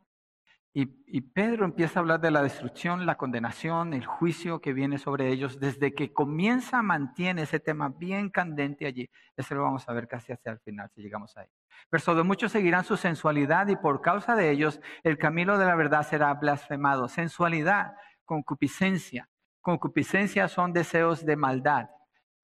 Y, 0.72 1.04
y, 1.06 1.20
Pedro 1.20 1.64
empieza 1.64 2.00
a 2.00 2.02
hablar 2.02 2.20
de 2.20 2.32
la 2.32 2.42
destrucción, 2.42 3.06
la 3.06 3.16
condenación, 3.16 3.94
el 3.94 4.04
juicio 4.04 4.60
que 4.60 4.72
viene 4.72 4.98
sobre 4.98 5.28
ellos. 5.28 5.60
Desde 5.60 5.94
que 5.94 6.12
comienza, 6.12 6.82
mantiene 6.82 7.42
ese 7.42 7.60
tema 7.60 7.88
bien 7.88 8.28
candente 8.28 8.86
allí. 8.86 9.08
Eso 9.36 9.54
lo 9.54 9.62
vamos 9.62 9.88
a 9.88 9.92
ver 9.92 10.08
casi 10.08 10.32
hacia 10.32 10.50
el 10.50 10.58
final, 10.58 10.90
si 10.92 11.00
llegamos 11.00 11.36
ahí. 11.36 11.46
Verso 11.92 12.16
de 12.16 12.24
muchos 12.24 12.50
seguirán 12.50 12.82
su 12.82 12.96
sensualidad 12.96 13.68
y 13.68 13.76
por 13.76 14.00
causa 14.00 14.34
de 14.34 14.50
ellos 14.50 14.80
el 15.04 15.16
camino 15.16 15.58
de 15.58 15.66
la 15.66 15.76
verdad 15.76 16.02
será 16.02 16.34
blasfemado. 16.34 17.06
Sensualidad, 17.06 17.92
concupiscencia. 18.24 19.29
Concupiscencia 19.60 20.48
son 20.48 20.72
deseos 20.72 21.24
de 21.24 21.36
maldad 21.36 21.90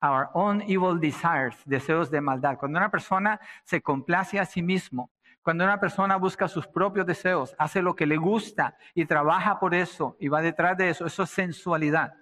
our 0.03 0.29
own 0.35 0.63
evil 0.63 0.99
desires, 0.99 1.57
deseos 1.65 2.11
de 2.11 2.21
maldad. 2.21 2.59
Cuando 2.59 2.79
una 2.79 2.91
persona 2.91 3.41
se 3.65 3.81
complace 3.81 4.39
a 4.39 4.45
sí 4.45 4.63
mismo, 4.63 5.11
cuando 5.43 5.65
una 5.65 5.79
persona 5.79 6.17
busca 6.17 6.49
sus 6.49 6.67
propios 6.67 7.07
deseos, 7.07 7.55
hace 7.59 7.81
lo 7.81 7.95
que 7.95 8.07
le 8.07 8.17
gusta 8.17 8.77
y 8.95 9.07
trabaja 9.07 9.59
por 9.61 9.75
eso 9.75 10.17
y 10.19 10.29
va 10.29 10.43
detrás 10.43 10.77
de 10.77 10.91
eso, 10.91 11.07
eso 11.07 11.23
es 11.23 11.31
sensualidad. 11.31 12.15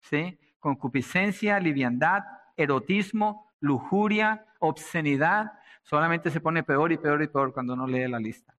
¿sí? 0.00 0.38
Concupiscencia, 0.58 1.60
liviandad, 1.60 2.22
erotismo, 2.56 3.52
lujuria, 3.60 4.46
obscenidad, 4.60 5.52
solamente 5.82 6.30
se 6.30 6.40
pone 6.40 6.62
peor 6.62 6.92
y 6.92 6.98
peor 6.98 7.22
y 7.22 7.28
peor 7.28 7.52
cuando 7.52 7.74
uno 7.74 7.86
lee 7.86 8.08
la 8.08 8.18
lista. 8.18 8.56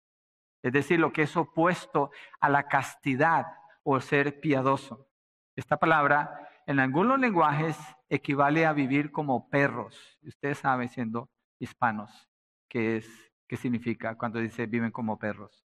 Es 0.61 0.71
decir, 0.71 0.99
lo 0.99 1.11
que 1.11 1.23
es 1.23 1.35
opuesto 1.35 2.11
a 2.39 2.47
la 2.47 2.67
castidad 2.67 3.47
o 3.83 3.99
ser 3.99 4.39
piadoso. 4.39 5.07
Esta 5.55 5.77
palabra 5.77 6.49
en 6.65 6.79
algunos 6.79 7.19
lenguajes 7.19 7.77
equivale 8.09 8.65
a 8.65 8.73
vivir 8.73 9.11
como 9.11 9.49
perros. 9.49 10.19
Ustedes 10.23 10.59
saben, 10.59 10.89
siendo 10.89 11.29
hispanos, 11.59 12.29
qué 12.69 12.97
es, 12.97 13.31
qué 13.47 13.57
significa 13.57 14.17
cuando 14.17 14.39
dice 14.39 14.65
viven 14.65 14.91
como 14.91 15.19
perros. 15.19 15.65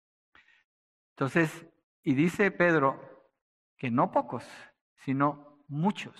Entonces, 1.11 1.65
y 2.03 2.13
dice 2.13 2.51
Pedro 2.51 3.27
que 3.77 3.89
no 3.89 4.11
pocos, 4.11 4.45
sino 4.95 5.63
muchos. 5.67 6.15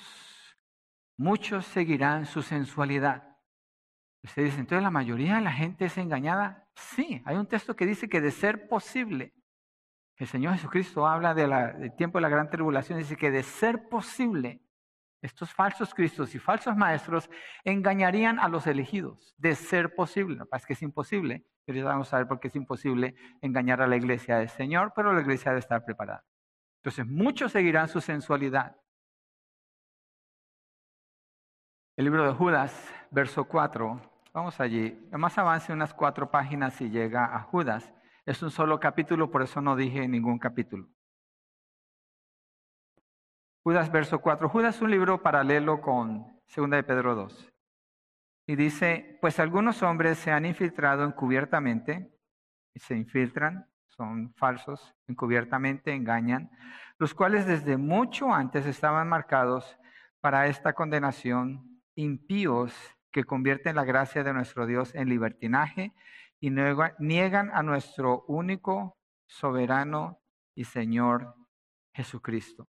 Muchos 1.17 1.65
seguirán 1.65 2.25
su 2.25 2.41
sensualidad. 2.41 3.37
Ustedes 4.23 4.47
dicen, 4.47 4.61
entonces 4.61 4.83
la 4.83 4.91
mayoría 4.91 5.35
de 5.35 5.41
la 5.41 5.51
gente 5.51 5.85
es 5.85 5.97
engañada. 5.97 6.67
Sí, 6.75 7.21
hay 7.25 7.35
un 7.35 7.47
texto 7.47 7.75
que 7.75 7.85
dice 7.85 8.09
que 8.09 8.21
de 8.21 8.31
ser 8.31 8.67
posible, 8.67 9.33
el 10.19 10.27
Señor 10.27 10.53
Jesucristo 10.55 11.07
habla 11.07 11.33
del 11.33 11.95
tiempo 11.95 12.17
de 12.17 12.23
la 12.23 12.29
gran 12.29 12.49
tribulación, 12.49 12.99
dice 12.99 13.15
que 13.15 13.31
de 13.31 13.41
ser 13.41 13.87
posible, 13.87 14.61
estos 15.21 15.53
falsos 15.53 15.93
cristos 15.93 16.35
y 16.35 16.39
falsos 16.39 16.75
maestros 16.75 17.29
engañarían 17.63 18.37
a 18.37 18.49
los 18.49 18.67
elegidos, 18.67 19.33
de 19.37 19.55
ser 19.55 19.95
posible. 19.95 20.35
No, 20.35 20.47
es 20.51 20.65
que 20.65 20.73
es 20.73 20.81
imposible, 20.81 21.45
pero 21.65 21.79
ya 21.79 21.85
vamos 21.85 22.13
a 22.13 22.17
ver 22.17 22.27
por 22.27 22.41
qué 22.41 22.49
es 22.49 22.55
imposible 22.57 23.15
engañar 23.41 23.81
a 23.81 23.87
la 23.87 23.95
iglesia 23.95 24.37
del 24.37 24.49
Señor, 24.49 24.91
pero 24.93 25.13
la 25.13 25.21
iglesia 25.21 25.51
debe 25.51 25.59
estar 25.59 25.85
preparada. 25.85 26.25
Entonces, 26.83 27.07
muchos 27.07 27.53
seguirán 27.53 27.87
su 27.87 28.01
sensualidad. 28.01 28.75
El 31.95 32.05
libro 32.05 32.25
de 32.25 32.33
Judas, 32.33 32.93
verso 33.09 33.45
4. 33.45 34.01
Vamos 34.33 34.59
allí. 34.59 35.07
Más 35.11 35.37
avance 35.37 35.71
unas 35.71 35.93
cuatro 35.93 36.29
páginas 36.29 36.79
y 36.81 36.89
llega 36.89 37.33
a 37.35 37.41
Judas. 37.41 37.93
Es 38.29 38.43
un 38.43 38.51
solo 38.51 38.79
capítulo, 38.79 39.31
por 39.31 39.41
eso 39.41 39.59
no 39.59 39.75
dije 39.75 40.07
ningún 40.07 40.37
capítulo. 40.37 40.87
Judas 43.63 43.91
verso 43.91 44.19
4. 44.19 44.47
Judas 44.49 44.75
es 44.75 44.81
un 44.83 44.91
libro 44.91 45.23
paralelo 45.23 45.81
con 45.81 46.39
2 46.55 46.69
de 46.69 46.83
Pedro 46.83 47.15
2. 47.15 47.51
Y 48.45 48.55
dice, 48.55 49.17
pues 49.19 49.39
algunos 49.39 49.81
hombres 49.81 50.19
se 50.19 50.29
han 50.29 50.45
infiltrado 50.45 51.05
encubiertamente, 51.05 52.13
y 52.75 52.79
se 52.79 52.95
infiltran, 52.95 53.67
son 53.87 54.31
falsos, 54.35 54.93
encubiertamente 55.07 55.95
engañan, 55.95 56.51
los 56.99 57.15
cuales 57.15 57.47
desde 57.47 57.77
mucho 57.77 58.31
antes 58.31 58.67
estaban 58.67 59.09
marcados 59.09 59.75
para 60.21 60.45
esta 60.45 60.73
condenación, 60.73 61.81
impíos 61.95 62.75
que 63.11 63.23
convierten 63.23 63.75
la 63.75 63.85
gracia 63.85 64.23
de 64.23 64.33
nuestro 64.33 64.67
Dios 64.67 64.93
en 64.93 65.09
libertinaje 65.09 65.95
y 66.39 66.51
niegan 66.51 67.51
a 67.53 67.63
nuestro 67.63 68.23
único, 68.27 68.97
soberano 69.27 70.19
y 70.55 70.63
Señor 70.63 71.35
Jesucristo. 71.93 72.67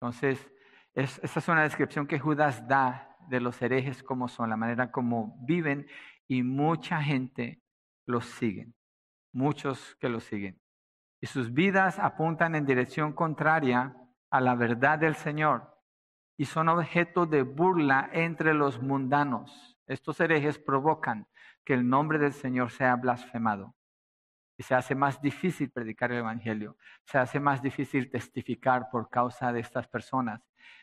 Entonces, 0.00 0.50
esa 0.92 1.38
es 1.38 1.48
una 1.48 1.62
descripción 1.62 2.06
que 2.06 2.18
Judas 2.18 2.66
da 2.68 3.16
de 3.28 3.40
los 3.40 3.60
herejes 3.62 4.02
como 4.02 4.28
son, 4.28 4.50
la 4.50 4.56
manera 4.56 4.92
como 4.92 5.36
viven 5.46 5.86
y 6.28 6.42
mucha 6.42 7.02
gente 7.02 7.62
los 8.06 8.26
sigue, 8.26 8.72
muchos 9.32 9.96
que 9.96 10.08
los 10.08 10.24
siguen. 10.24 10.60
Y 11.20 11.26
sus 11.26 11.52
vidas 11.52 11.98
apuntan 11.98 12.54
en 12.54 12.66
dirección 12.66 13.12
contraria 13.12 13.96
a 14.30 14.40
la 14.40 14.54
verdad 14.54 14.98
del 14.98 15.14
Señor 15.14 15.74
y 16.36 16.44
son 16.44 16.68
objeto 16.68 17.26
de 17.26 17.42
burla 17.42 18.10
entre 18.12 18.52
los 18.52 18.82
mundanos. 18.82 19.78
Estos 19.86 20.20
herejes 20.20 20.58
provocan 20.58 21.26
que 21.64 21.74
el 21.74 21.88
nombre 21.88 22.18
del 22.18 22.32
Señor 22.32 22.70
sea 22.70 22.96
blasfemado. 22.96 23.74
Y 24.56 24.62
se 24.62 24.74
hace 24.74 24.94
más 24.94 25.20
difícil 25.20 25.70
predicar 25.70 26.12
el 26.12 26.18
Evangelio, 26.18 26.76
se 27.04 27.18
hace 27.18 27.40
más 27.40 27.60
difícil 27.60 28.10
testificar 28.10 28.88
por 28.90 29.10
causa 29.10 29.52
de 29.52 29.60
estas 29.60 29.88
personas 29.88 30.42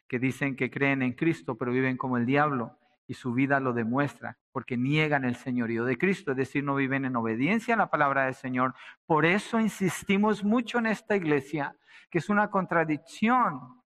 que 0.09 0.19
dicen 0.19 0.57
que 0.57 0.69
creen 0.69 1.01
en 1.01 1.13
Cristo, 1.13 1.57
pero 1.57 1.71
viven 1.71 1.95
como 1.95 2.17
el 2.17 2.25
diablo 2.25 2.77
y 3.07 3.13
su 3.13 3.33
vida 3.33 3.59
lo 3.59 3.73
demuestra, 3.73 4.37
porque 4.51 4.77
niegan 4.77 5.25
el 5.25 5.35
señorío 5.35 5.85
de 5.85 5.97
Cristo, 5.97 6.31
es 6.31 6.37
decir, 6.37 6.63
no 6.63 6.75
viven 6.75 7.05
en 7.05 7.15
obediencia 7.15 7.73
a 7.73 7.77
la 7.77 7.89
palabra 7.89 8.25
del 8.25 8.35
Señor. 8.35 8.73
Por 9.05 9.25
eso 9.25 9.59
insistimos 9.59 10.43
mucho 10.43 10.79
en 10.79 10.85
esta 10.85 11.15
iglesia, 11.15 11.75
que 12.09 12.19
es 12.19 12.29
una 12.29 12.49
contradicción, 12.49 13.81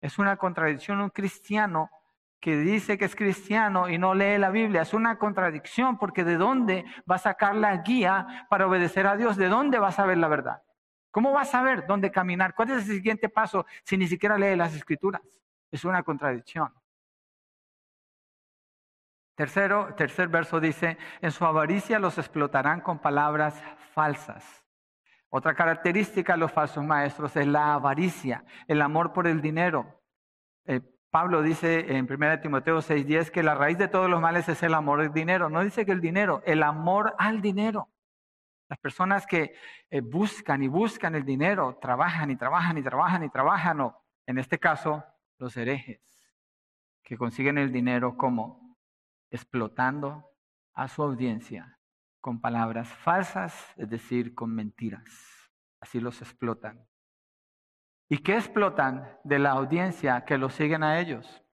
es 0.00 0.18
una 0.18 0.36
contradicción 0.36 1.00
un 1.00 1.10
cristiano 1.10 1.90
que 2.40 2.56
dice 2.56 2.98
que 2.98 3.04
es 3.04 3.16
cristiano 3.16 3.88
y 3.88 3.98
no 3.98 4.14
lee 4.14 4.38
la 4.38 4.50
Biblia. 4.50 4.82
Es 4.82 4.94
una 4.94 5.18
contradicción 5.18 5.98
porque 5.98 6.24
¿de 6.24 6.36
dónde 6.36 6.84
va 7.10 7.16
a 7.16 7.18
sacar 7.18 7.54
la 7.54 7.76
guía 7.78 8.46
para 8.48 8.66
obedecer 8.66 9.06
a 9.06 9.16
Dios? 9.16 9.36
¿De 9.36 9.48
dónde 9.48 9.78
va 9.78 9.88
a 9.88 9.92
saber 9.92 10.18
la 10.18 10.28
verdad? 10.28 10.62
¿Cómo 11.10 11.32
va 11.32 11.42
a 11.42 11.46
saber 11.46 11.86
dónde 11.86 12.10
caminar? 12.10 12.54
¿Cuál 12.54 12.70
es 12.70 12.76
el 12.78 12.96
siguiente 12.96 13.28
paso 13.28 13.66
si 13.84 13.96
ni 13.96 14.06
siquiera 14.06 14.38
lee 14.38 14.56
las 14.56 14.74
escrituras? 14.74 15.22
Es 15.70 15.84
una 15.84 16.02
contradicción. 16.02 16.72
Tercero, 19.34 19.94
tercer 19.94 20.28
verso 20.28 20.58
dice, 20.58 20.98
en 21.20 21.30
su 21.30 21.44
avaricia 21.44 21.98
los 21.98 22.18
explotarán 22.18 22.80
con 22.80 22.98
palabras 22.98 23.62
falsas. 23.92 24.64
Otra 25.28 25.54
característica 25.54 26.32
de 26.32 26.38
los 26.40 26.52
falsos 26.52 26.84
maestros 26.84 27.36
es 27.36 27.46
la 27.46 27.74
avaricia, 27.74 28.44
el 28.66 28.82
amor 28.82 29.12
por 29.12 29.26
el 29.26 29.40
dinero. 29.40 30.02
Eh, 30.64 30.80
Pablo 31.18 31.42
dice 31.42 31.96
en 31.96 32.06
1 32.08 32.38
Timoteo 32.38 32.80
6:10 32.80 33.32
que 33.32 33.42
la 33.42 33.56
raíz 33.56 33.76
de 33.76 33.88
todos 33.88 34.08
los 34.08 34.20
males 34.20 34.48
es 34.48 34.62
el 34.62 34.72
amor 34.72 35.00
al 35.00 35.12
dinero. 35.12 35.50
No 35.50 35.64
dice 35.64 35.84
que 35.84 35.90
el 35.90 36.00
dinero, 36.00 36.44
el 36.46 36.62
amor 36.62 37.16
al 37.18 37.42
dinero. 37.42 37.90
Las 38.68 38.78
personas 38.78 39.26
que 39.26 39.52
eh, 39.90 40.00
buscan 40.00 40.62
y 40.62 40.68
buscan 40.68 41.16
el 41.16 41.24
dinero, 41.24 41.76
trabajan 41.82 42.30
y 42.30 42.36
trabajan 42.36 42.78
y 42.78 42.84
trabajan 42.84 43.24
y 43.24 43.30
trabajan, 43.30 43.80
o 43.80 44.00
en 44.26 44.38
este 44.38 44.60
caso, 44.60 45.04
los 45.38 45.56
herejes, 45.56 46.00
que 47.02 47.18
consiguen 47.18 47.58
el 47.58 47.72
dinero 47.72 48.16
como 48.16 48.78
explotando 49.28 50.24
a 50.72 50.86
su 50.86 51.02
audiencia 51.02 51.80
con 52.20 52.40
palabras 52.40 52.94
falsas, 52.94 53.74
es 53.76 53.90
decir, 53.90 54.36
con 54.36 54.54
mentiras. 54.54 55.50
Así 55.80 55.98
los 55.98 56.22
explotan. 56.22 56.86
¿Y 58.08 58.18
qué 58.18 58.34
explotan 58.34 59.18
de 59.24 59.38
la 59.38 59.50
audiencia 59.50 60.24
que 60.24 60.38
los 60.38 60.54
siguen 60.54 60.82
a 60.82 60.98
ellos? 60.98 61.44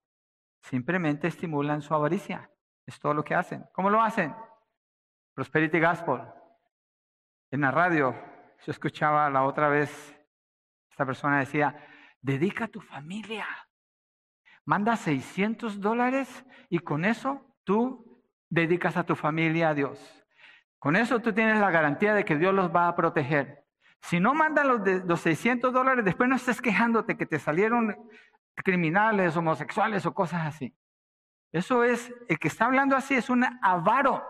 Simplemente 0.61 1.27
estimulan 1.27 1.81
su 1.81 1.93
avaricia. 1.93 2.49
Es 2.85 2.99
todo 2.99 3.13
lo 3.13 3.23
que 3.23 3.35
hacen. 3.35 3.65
¿Cómo 3.73 3.89
lo 3.89 4.01
hacen? 4.01 4.33
Prosperity 5.33 5.79
Gospel. 5.79 6.21
En 7.51 7.61
la 7.61 7.71
radio, 7.71 8.15
yo 8.65 8.71
escuchaba 8.71 9.29
la 9.29 9.43
otra 9.43 9.67
vez, 9.69 10.17
esta 10.89 11.05
persona 11.05 11.39
decía, 11.39 11.75
dedica 12.21 12.65
a 12.65 12.69
tu 12.69 12.81
familia 12.81 13.45
manda 14.65 14.95
600 14.95 15.79
dólares 15.79 16.45
y 16.69 16.79
con 16.79 17.05
eso 17.05 17.55
tú 17.63 18.23
dedicas 18.49 18.97
a 18.97 19.05
tu 19.05 19.15
familia 19.15 19.69
a 19.69 19.73
Dios. 19.73 20.25
Con 20.79 20.95
eso 20.95 21.19
tú 21.19 21.33
tienes 21.33 21.59
la 21.59 21.71
garantía 21.71 22.13
de 22.13 22.25
que 22.25 22.35
Dios 22.35 22.53
los 22.53 22.75
va 22.75 22.87
a 22.87 22.95
proteger. 22.95 23.64
Si 24.07 24.19
no 24.19 24.35
mandan 24.35 24.67
los, 24.67 24.81
los 25.05 25.19
600 25.21 25.73
dólares, 25.73 26.05
después 26.05 26.29
no 26.29 26.35
estés 26.35 26.61
quejándote 26.61 27.17
que 27.17 27.25
te 27.25 27.39
salieron 27.39 27.95
criminales, 28.53 29.35
homosexuales 29.35 30.05
o 30.05 30.13
cosas 30.13 30.45
así. 30.45 30.75
Eso 31.51 31.83
es, 31.83 32.13
el 32.27 32.37
que 32.37 32.49
está 32.49 32.65
hablando 32.65 32.95
así 32.95 33.15
es 33.15 33.31
un 33.31 33.45
avaro. 33.63 34.23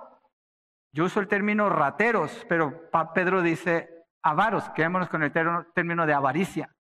Yo 0.93 1.03
uso 1.03 1.19
el 1.19 1.27
término 1.27 1.69
rateros, 1.69 2.45
pero 2.47 2.89
Pedro 3.13 3.41
dice 3.41 3.89
avaros, 4.23 4.69
quedémonos 4.69 5.09
con 5.09 5.23
el 5.23 5.33
término 5.73 6.05
de 6.05 6.13
avaricia. 6.13 6.73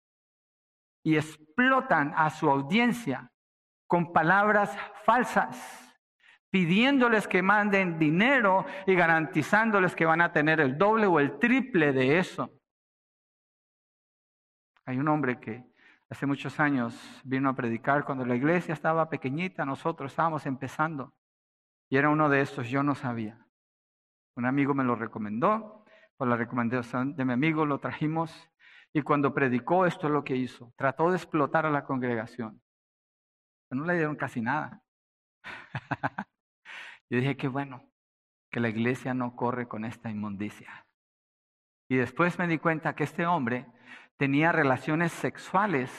Y 1.02 1.16
explotan 1.16 2.14
a 2.16 2.30
su 2.30 2.48
audiencia 2.48 3.32
con 3.88 4.12
palabras 4.12 4.76
falsas, 5.04 5.96
pidiéndoles 6.48 7.26
que 7.26 7.42
manden 7.42 7.98
dinero 7.98 8.64
y 8.86 8.94
garantizándoles 8.94 9.96
que 9.96 10.06
van 10.06 10.20
a 10.20 10.32
tener 10.32 10.60
el 10.60 10.78
doble 10.78 11.06
o 11.06 11.18
el 11.18 11.40
triple 11.40 11.92
de 11.92 12.18
eso. 12.18 12.52
Hay 14.86 14.98
un 14.98 15.08
hombre 15.08 15.40
que 15.40 15.64
hace 16.08 16.26
muchos 16.26 16.60
años 16.60 16.94
vino 17.24 17.48
a 17.48 17.54
predicar 17.54 18.04
cuando 18.04 18.24
la 18.24 18.36
iglesia 18.36 18.74
estaba 18.74 19.08
pequeñita, 19.08 19.64
nosotros 19.64 20.12
estábamos 20.12 20.46
empezando, 20.46 21.14
y 21.88 21.96
era 21.96 22.10
uno 22.10 22.28
de 22.28 22.40
estos, 22.40 22.68
yo 22.68 22.82
no 22.82 22.94
sabía. 22.94 23.46
Un 24.36 24.46
amigo 24.46 24.74
me 24.74 24.84
lo 24.84 24.96
recomendó, 24.96 25.84
por 26.16 26.28
la 26.28 26.36
recomendación 26.36 27.16
de 27.16 27.24
mi 27.24 27.32
amigo 27.32 27.66
lo 27.66 27.78
trajimos, 27.80 28.50
y 28.92 29.02
cuando 29.02 29.34
predicó 29.34 29.86
esto 29.86 30.06
es 30.06 30.12
lo 30.12 30.24
que 30.24 30.36
hizo, 30.36 30.72
trató 30.76 31.10
de 31.10 31.16
explotar 31.16 31.66
a 31.66 31.70
la 31.70 31.84
congregación 31.84 32.60
no 33.74 33.84
le 33.84 33.94
dieron 33.94 34.16
casi 34.16 34.40
nada. 34.40 34.82
Yo 37.10 37.18
dije, 37.18 37.36
qué 37.36 37.48
bueno 37.48 37.84
que 38.50 38.60
la 38.60 38.68
iglesia 38.68 39.14
no 39.14 39.36
corre 39.36 39.68
con 39.68 39.84
esta 39.84 40.10
inmundicia. 40.10 40.86
Y 41.88 41.96
después 41.96 42.38
me 42.38 42.46
di 42.46 42.58
cuenta 42.58 42.94
que 42.94 43.04
este 43.04 43.26
hombre 43.26 43.66
tenía 44.16 44.52
relaciones 44.52 45.12
sexuales 45.12 45.90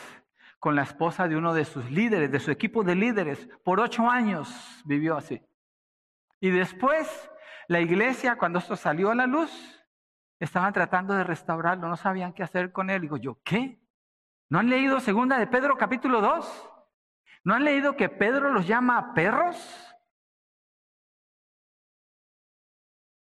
con 0.60 0.76
la 0.76 0.84
esposa 0.84 1.28
de 1.28 1.36
uno 1.36 1.54
de 1.54 1.66
sus 1.66 1.90
líderes, 1.92 2.32
de 2.32 2.40
su 2.40 2.52
equipo 2.52 2.84
de 2.84 2.96
líderes. 2.96 3.48
Por 3.64 3.80
ocho 3.80 4.10
años 4.10 4.82
vivió 4.86 5.18
así. 5.18 5.42
Y 6.40 6.50
después 6.50 7.30
la 7.68 7.80
iglesia, 7.80 8.38
cuando 8.38 8.60
esto 8.60 8.76
salió 8.76 9.12
a 9.12 9.16
la 9.16 9.28
luz, 9.28 9.52
estaban 10.40 10.74
tratando 10.74 11.14
de 11.14 11.24
restaurarlo, 11.24 11.88
no 11.88 11.98
sabían 11.98 12.34
qué 12.34 12.44
hacer 12.44 12.72
con 12.72 12.90
él. 12.90 13.02
Digo, 13.02 13.18
yo, 13.18 13.40
¿qué? 13.44 13.80
¿No 14.50 14.60
han 14.60 14.70
leído 14.70 15.00
segunda 15.00 15.38
de 15.40 15.48
Pedro 15.48 15.78
capítulo 15.78 16.22
2? 16.22 16.72
¿No 17.44 17.54
han 17.54 17.64
leído 17.64 17.96
que 17.96 18.10
Pedro 18.10 18.52
los 18.52 18.68
llama 18.68 19.14
perros? 19.14 19.96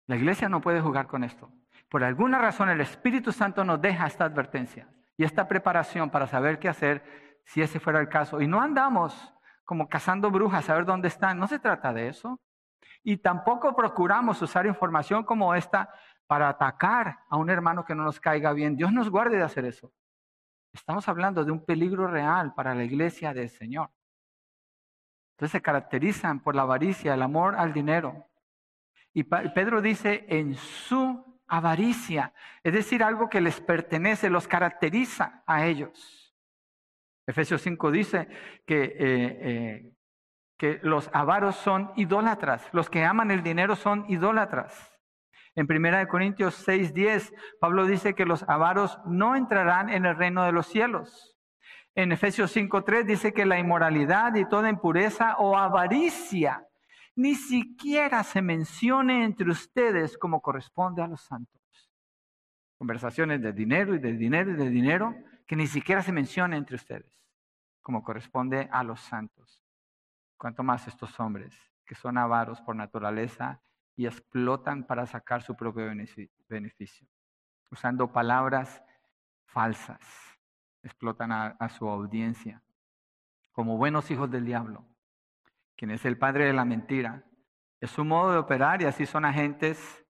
La 0.08 0.16
iglesia 0.16 0.50
no 0.50 0.62
puede 0.62 0.82
jugar 0.82 1.08
con 1.08 1.24
esto. 1.24 1.52
Por 1.89 2.03
alguna 2.03 2.39
razón 2.39 2.69
el 2.69 2.81
Espíritu 2.81 3.31
Santo 3.31 3.63
nos 3.63 3.81
deja 3.81 4.07
esta 4.07 4.25
advertencia 4.25 4.89
y 5.17 5.23
esta 5.23 5.47
preparación 5.47 6.09
para 6.09 6.27
saber 6.27 6.59
qué 6.59 6.69
hacer 6.69 7.03
si 7.45 7.61
ese 7.61 7.79
fuera 7.79 7.99
el 7.99 8.09
caso. 8.09 8.41
Y 8.41 8.47
no 8.47 8.61
andamos 8.61 9.33
como 9.63 9.88
cazando 9.88 10.31
brujas 10.31 10.69
a 10.69 10.75
ver 10.75 10.86
dónde 10.86 11.07
están. 11.07 11.39
No 11.39 11.47
se 11.47 11.59
trata 11.59 11.93
de 11.93 12.09
eso. 12.09 12.39
Y 13.03 13.17
tampoco 13.17 13.75
procuramos 13.75 14.41
usar 14.41 14.65
información 14.65 15.23
como 15.23 15.53
esta 15.53 15.89
para 16.27 16.49
atacar 16.49 17.19
a 17.29 17.38
un 17.38 17.49
hermano 17.49 17.86
que 17.86 17.95
no 17.95 18.03
nos 18.03 18.19
caiga 18.19 18.51
bien. 18.53 18.75
Dios 18.75 18.91
nos 18.91 19.09
guarde 19.09 19.38
de 19.38 19.43
hacer 19.43 19.65
eso. 19.65 19.91
Estamos 20.73 21.07
hablando 21.07 21.45
de 21.45 21.51
un 21.51 21.63
peligro 21.63 22.07
real 22.07 22.53
para 22.53 22.75
la 22.75 22.83
iglesia 22.83 23.33
del 23.33 23.49
Señor. 23.49 23.89
Entonces 25.33 25.51
se 25.51 25.61
caracterizan 25.61 26.41
por 26.41 26.55
la 26.55 26.63
avaricia, 26.63 27.13
el 27.13 27.21
amor 27.21 27.55
al 27.55 27.73
dinero. 27.73 28.27
Y 29.13 29.23
Pedro 29.23 29.81
dice 29.81 30.25
en 30.27 30.55
su 30.55 31.24
avaricia, 31.48 32.34
es 32.64 32.74
decir, 32.74 33.04
algo 33.04 33.30
que 33.30 33.41
les 33.41 33.62
pertenece, 33.62 34.30
los 34.30 34.48
caracteriza 34.48 35.43
a 35.46 35.66
ellos. 35.66 36.36
Efesios 37.28 37.62
5 37.62 37.91
dice 37.91 38.28
que, 38.66 38.84
eh, 38.84 38.96
eh, 39.00 39.91
que 40.58 40.80
los 40.84 41.10
avaros 41.14 41.56
son 41.56 41.91
idólatras, 41.96 42.68
los 42.72 42.89
que 42.89 43.04
aman 43.04 43.32
el 43.32 43.43
dinero 43.43 43.76
son 43.76 44.06
idólatras. 44.10 44.91
En 45.56 45.68
1 45.68 46.08
Corintios 46.08 46.56
6:10, 46.56 47.34
Pablo 47.60 47.86
dice 47.86 48.14
que 48.14 48.26
los 48.26 48.43
avaros 48.50 49.00
no 49.06 49.36
entrarán 49.36 49.89
en 49.89 50.06
el 50.06 50.16
reino 50.16 50.43
de 50.43 50.52
los 50.52 50.68
cielos. 50.68 51.38
En 51.96 52.12
Efesios 52.12 52.52
5.3 52.52 53.06
dice 53.06 53.34
que 53.34 53.46
la 53.46 53.58
inmoralidad 53.58 54.36
y 54.36 54.48
toda 54.48 54.70
impureza 54.70 55.38
o 55.38 55.58
avaricia 55.58 56.68
ni 57.16 57.36
siquiera 57.36 58.24
se 58.24 58.41
mencione 58.41 59.24
entre 59.24 59.49
ustedes 59.49 60.18
como 60.18 60.41
corresponde 60.41 61.01
a 61.01 61.07
los 61.07 61.22
santos. 61.22 61.61
Conversaciones 62.78 63.41
de 63.41 63.53
dinero 63.53 63.95
y 63.95 63.99
de 63.99 64.13
dinero 64.13 64.51
y 64.51 64.55
de 64.55 64.70
dinero 64.70 65.16
que 65.47 65.55
ni 65.55 65.68
siquiera 65.68 66.01
se 66.01 66.11
mencione 66.11 66.57
entre 66.57 66.76
ustedes 66.76 67.16
como 67.86 68.03
corresponde 68.03 68.68
a 68.72 68.84
los 68.84 68.99
santos. 68.99 69.61
Cuanto 70.38 70.63
más 70.63 70.88
estos 70.88 71.20
hombres 71.20 71.55
que 71.86 71.93
son 71.93 72.18
avaros 72.18 72.59
por 72.61 72.76
naturaleza 72.76 73.61
y 73.95 74.07
explotan 74.07 74.88
para 74.88 75.05
sacar 75.05 75.43
su 75.43 75.55
propio 75.55 75.86
beneficio, 76.49 77.07
usando 77.70 78.11
palabras 78.11 78.82
falsas, 79.45 80.01
explotan 80.82 81.32
a, 81.32 81.70
su 81.70 81.88
audiencia, 81.88 82.63
como 83.51 83.78
buenos 83.78 84.09
hijos 84.09 84.32
del 84.32 84.45
diablo, 84.45 84.84
quien 85.76 85.91
es 85.91 86.05
el 86.05 86.17
padre 86.17 86.45
de 86.45 86.53
la 86.53 86.65
mentira. 86.65 87.26
Es 87.82 87.91
su 87.91 88.05
modo 88.05 88.32
de 88.32 88.38
operar 88.38 88.82
y 88.82 88.86
así 88.86 89.05
son 89.05 89.26
agentes 89.26 90.05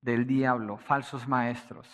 del 0.00 0.26
diablo, 0.26 0.78
falsos 0.78 1.26
maestros. 1.26 1.88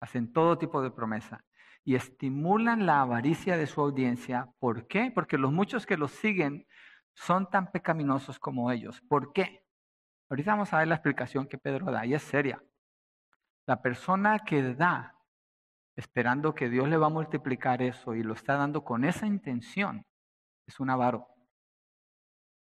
Hacen 0.00 0.32
todo 0.32 0.58
tipo 0.58 0.82
de 0.82 0.90
promesa 0.90 1.44
y 1.84 1.94
estimulan 1.94 2.86
la 2.86 3.02
avaricia 3.02 3.56
de 3.56 3.66
su 3.66 3.80
audiencia. 3.80 4.48
¿Por 4.58 4.86
qué? 4.86 5.10
Porque 5.14 5.38
los 5.38 5.52
muchos 5.52 5.86
que 5.86 5.96
los 5.96 6.10
siguen 6.12 6.66
son 7.14 7.48
tan 7.48 7.70
pecaminosos 7.70 8.38
como 8.38 8.70
ellos. 8.70 9.00
¿Por 9.08 9.32
qué? 9.32 9.64
Ahorita 10.28 10.52
vamos 10.52 10.72
a 10.72 10.78
ver 10.78 10.88
la 10.88 10.96
explicación 10.96 11.46
que 11.46 11.58
Pedro 11.58 11.90
da 11.92 12.04
y 12.06 12.14
es 12.14 12.22
seria. 12.22 12.62
La 13.66 13.80
persona 13.80 14.40
que 14.40 14.74
da 14.74 15.14
esperando 15.96 16.54
que 16.54 16.68
Dios 16.68 16.88
le 16.88 16.96
va 16.96 17.06
a 17.06 17.10
multiplicar 17.10 17.82
eso 17.82 18.14
y 18.14 18.22
lo 18.22 18.34
está 18.34 18.56
dando 18.56 18.82
con 18.82 19.04
esa 19.04 19.26
intención 19.26 20.04
es 20.66 20.80
un 20.80 20.90
avaro. 20.90 21.33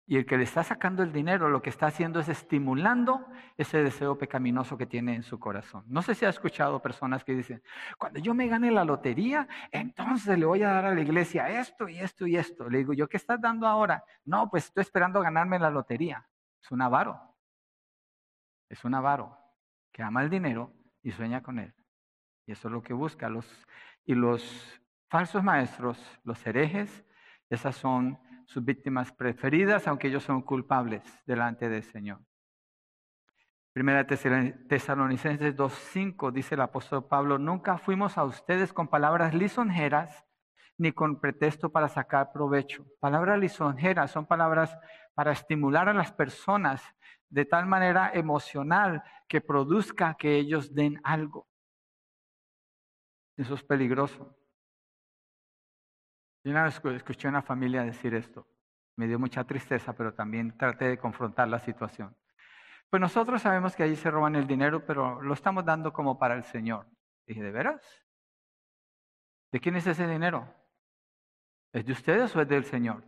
Y 0.08 0.18
el 0.18 0.26
que 0.26 0.38
le 0.38 0.44
está 0.44 0.64
sacando 0.64 1.02
el 1.02 1.12
dinero 1.12 1.50
lo 1.50 1.64
que 1.64 1.72
está 1.72 1.88
haciendo 1.88 2.20
es 2.20 2.30
estimulando 2.30 3.28
ese 3.58 3.82
deseo 3.82 4.18
pecaminoso 4.18 4.78
que 4.78 4.86
tiene 4.86 5.16
en 5.16 5.24
su 5.24 5.40
corazón. 5.40 5.84
No 5.88 6.04
sé 6.04 6.14
si 6.14 6.26
ha 6.26 6.30
escuchado 6.30 6.80
personas 6.80 7.24
que 7.24 7.36
dicen, 7.36 7.64
cuando 7.98 8.20
yo 8.20 8.36
me 8.36 8.48
gane 8.48 8.70
la 8.70 8.86
lotería, 8.86 9.48
entonces 9.72 10.38
le 10.38 10.46
voy 10.46 10.62
a 10.62 10.70
dar 10.70 10.86
a 10.86 10.94
la 10.94 11.02
iglesia 11.02 11.50
esto 11.60 11.90
y 11.90 12.00
esto 12.00 12.28
y 12.28 12.38
esto. 12.38 12.70
Le 12.70 12.80
digo, 12.80 12.94
¿yo 12.94 13.10
qué 13.10 13.18
estás 13.18 13.42
dando 13.42 13.66
ahora? 13.66 14.04
No, 14.26 14.48
pues 14.50 14.66
estoy 14.66 14.82
esperando 14.82 15.22
ganarme 15.22 15.58
la 15.58 15.72
lotería. 15.72 16.28
Es 16.62 16.72
un 16.72 16.84
avaro. 16.84 17.20
Es 18.70 18.84
un 18.86 18.94
avaro 18.94 19.36
que 19.92 20.04
ama 20.04 20.22
el 20.22 20.30
dinero 20.30 20.72
y 21.02 21.12
sueña 21.12 21.42
con 21.42 21.58
él. 21.58 21.74
Y 22.46 22.52
eso 22.52 22.68
es 22.68 22.72
lo 22.74 22.84
que 22.84 22.94
busca. 22.94 23.28
Los, 23.28 23.48
y 24.06 24.14
los 24.14 24.80
falsos 25.10 25.44
maestros, 25.44 26.00
los 26.24 26.46
herejes, 26.46 27.04
esas 27.50 27.76
son 27.76 28.20
sus 28.46 28.64
víctimas 28.64 29.12
preferidas, 29.12 29.88
aunque 29.88 30.08
ellos 30.08 30.24
son 30.24 30.42
culpables 30.42 31.04
delante 31.26 31.70
del 31.70 31.84
Señor. 31.84 32.20
Primera 33.74 34.08
Tesalonicenses 34.08 35.56
2.5 35.56 36.32
dice 36.32 36.56
el 36.56 36.62
apóstol 36.62 37.08
Pablo, 37.08 37.38
nunca 37.38 37.78
fuimos 37.78 38.18
a 38.18 38.24
ustedes 38.24 38.72
con 38.72 38.88
palabras 38.88 39.34
lisonjeras 39.34 40.26
ni 40.78 40.92
con 40.92 41.20
pretexto 41.20 41.70
para 41.70 41.90
sacar 41.90 42.32
provecho. 42.32 42.86
Palabras 43.00 43.40
lisonjeras 43.40 44.12
son 44.12 44.26
palabras 44.26 44.78
para 45.14 45.32
estimular 45.32 45.90
a 45.90 45.94
las 45.94 46.12
personas 46.12 46.84
de 47.30 47.46
tal 47.46 47.66
manera 47.66 48.12
emocional 48.14 49.04
que 49.28 49.42
produzca 49.42 50.16
que 50.18 50.36
ellos 50.36 50.74
den 50.74 51.00
algo. 51.04 51.48
Eso 53.38 53.56
es 53.56 53.64
peligroso. 53.64 54.35
Yo 56.46 56.52
una 56.52 56.64
vez 56.64 56.80
escuché 56.86 57.28
a 57.28 57.32
una 57.32 57.42
familia 57.42 57.82
decir 57.82 58.14
esto. 58.14 58.48
Me 58.98 59.08
dio 59.08 59.18
mucha 59.18 59.44
tristeza, 59.46 59.94
pero 59.94 60.14
también 60.14 60.56
traté 60.56 60.86
de 60.86 60.98
confrontar 61.00 61.48
la 61.48 61.58
situación. 61.58 62.16
Pues 62.88 63.02
nosotros 63.02 63.42
sabemos 63.42 63.76
que 63.76 63.82
allí 63.82 63.96
se 63.96 64.12
roban 64.12 64.36
el 64.36 64.46
dinero, 64.46 64.86
pero 64.86 65.24
lo 65.24 65.34
estamos 65.34 65.66
dando 65.66 65.92
como 65.92 66.20
para 66.20 66.36
el 66.36 66.44
Señor. 66.44 66.86
Dije, 67.26 67.42
¿de 67.42 67.52
veras? 67.52 67.82
¿De 69.52 69.60
quién 69.60 69.76
es 69.76 69.88
ese 69.88 70.08
dinero? 70.08 70.48
¿Es 71.74 71.84
de 71.84 71.94
ustedes 71.94 72.36
o 72.36 72.42
es 72.42 72.48
del 72.48 72.66
Señor? 72.66 73.04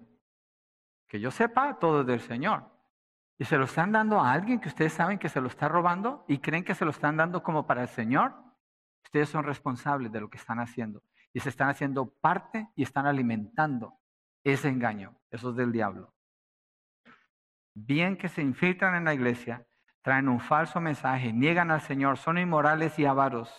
Que 1.08 1.20
yo 1.20 1.30
sepa, 1.30 1.78
todo 1.78 2.02
es 2.02 2.08
del 2.08 2.22
Señor. 2.22 2.64
¿Y 3.38 3.46
se 3.46 3.60
lo 3.60 3.66
están 3.66 3.92
dando 3.92 4.20
a 4.20 4.32
alguien 4.32 4.60
que 4.60 4.70
ustedes 4.70 4.94
saben 4.94 5.20
que 5.20 5.30
se 5.30 5.42
lo 5.42 5.48
está 5.48 5.68
robando 5.68 6.26
y 6.28 6.40
creen 6.40 6.64
que 6.64 6.74
se 6.74 6.86
lo 6.86 6.90
están 6.90 7.18
dando 7.18 7.44
como 7.44 7.68
para 7.68 7.84
el 7.84 7.88
Señor? 7.88 8.34
Ustedes 9.04 9.30
son 9.30 9.44
responsables 9.44 10.12
de 10.12 10.22
lo 10.22 10.28
que 10.28 10.38
están 10.38 10.60
haciendo 10.60 11.04
y 11.38 11.40
se 11.40 11.50
están 11.50 11.70
haciendo 11.70 12.10
parte 12.20 12.68
y 12.76 12.82
están 12.82 13.06
alimentando 13.06 14.00
ese 14.44 14.70
engaño. 14.70 15.22
Eso 15.30 15.52
es 15.52 15.56
del 15.56 15.72
diablo. 15.72 16.12
Bien 17.76 18.18
que 18.18 18.28
se 18.28 18.42
infiltran 18.42 18.96
en 18.96 19.06
la 19.06 19.14
iglesia, 19.14 19.68
traen 20.02 20.30
un 20.30 20.40
falso 20.40 20.82
mensaje, 20.82 21.32
niegan 21.32 21.70
al 21.70 21.82
Señor, 21.82 22.18
son 22.18 22.40
inmorales 22.40 22.98
y 22.98 23.06
avaros. 23.06 23.54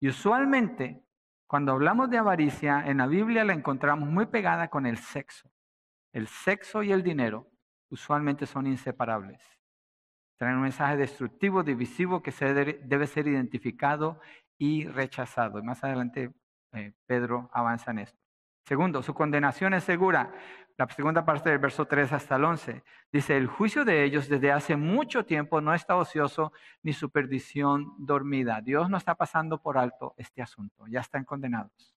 Y 0.00 0.08
usualmente, 0.08 1.06
cuando 1.46 1.70
hablamos 1.70 2.10
de 2.10 2.18
avaricia, 2.18 2.82
en 2.88 2.98
la 2.98 3.06
Biblia 3.06 3.44
la 3.44 3.52
encontramos 3.52 4.08
muy 4.08 4.26
pegada 4.26 4.66
con 4.66 4.84
el 4.84 4.98
sexo. 4.98 5.48
El 6.12 6.26
sexo 6.26 6.82
y 6.82 6.90
el 6.90 7.04
dinero 7.04 7.52
usualmente 7.88 8.46
son 8.46 8.66
inseparables. 8.66 9.40
Traen 10.38 10.56
un 10.56 10.62
mensaje 10.62 10.96
destructivo, 10.96 11.62
divisivo, 11.62 12.20
que 12.20 12.32
se 12.32 12.52
debe 12.52 13.06
ser 13.06 13.28
identificado 13.28 14.20
y 14.58 14.88
rechazado. 14.88 15.60
Y 15.60 15.62
más 15.62 15.84
adelante 15.84 16.32
eh, 16.72 16.92
Pedro 17.06 17.50
avanza 17.52 17.90
en 17.90 18.00
esto. 18.00 18.18
Segundo, 18.64 19.02
su 19.02 19.12
condenación 19.12 19.74
es 19.74 19.84
segura. 19.84 20.32
La 20.78 20.88
segunda 20.88 21.24
parte 21.24 21.50
del 21.50 21.58
verso 21.58 21.86
3 21.86 22.12
hasta 22.12 22.36
el 22.36 22.44
11 22.44 22.82
dice, 23.12 23.36
el 23.36 23.46
juicio 23.46 23.84
de 23.84 24.04
ellos 24.04 24.28
desde 24.28 24.52
hace 24.52 24.76
mucho 24.76 25.24
tiempo 25.24 25.60
no 25.60 25.74
está 25.74 25.96
ocioso 25.96 26.52
ni 26.82 26.92
su 26.92 27.10
perdición 27.10 27.92
dormida. 27.98 28.60
Dios 28.62 28.88
no 28.88 28.96
está 28.96 29.14
pasando 29.14 29.60
por 29.60 29.76
alto 29.76 30.14
este 30.16 30.42
asunto, 30.42 30.86
ya 30.88 31.00
están 31.00 31.24
condenados. 31.24 31.94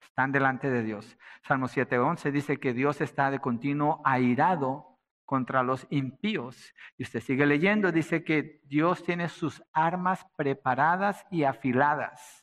Están 0.00 0.32
delante 0.32 0.70
de 0.70 0.82
Dios. 0.82 1.18
Salmo 1.42 1.68
7:11 1.68 2.30
dice 2.32 2.58
que 2.58 2.72
Dios 2.72 3.00
está 3.00 3.30
de 3.30 3.38
continuo 3.38 4.00
airado 4.04 4.98
contra 5.24 5.62
los 5.62 5.86
impíos. 5.90 6.74
Y 6.96 7.02
usted 7.02 7.20
sigue 7.20 7.46
leyendo, 7.46 7.92
dice 7.92 8.24
que 8.24 8.60
Dios 8.64 9.04
tiene 9.04 9.28
sus 9.28 9.62
armas 9.72 10.26
preparadas 10.36 11.26
y 11.30 11.44
afiladas 11.44 12.39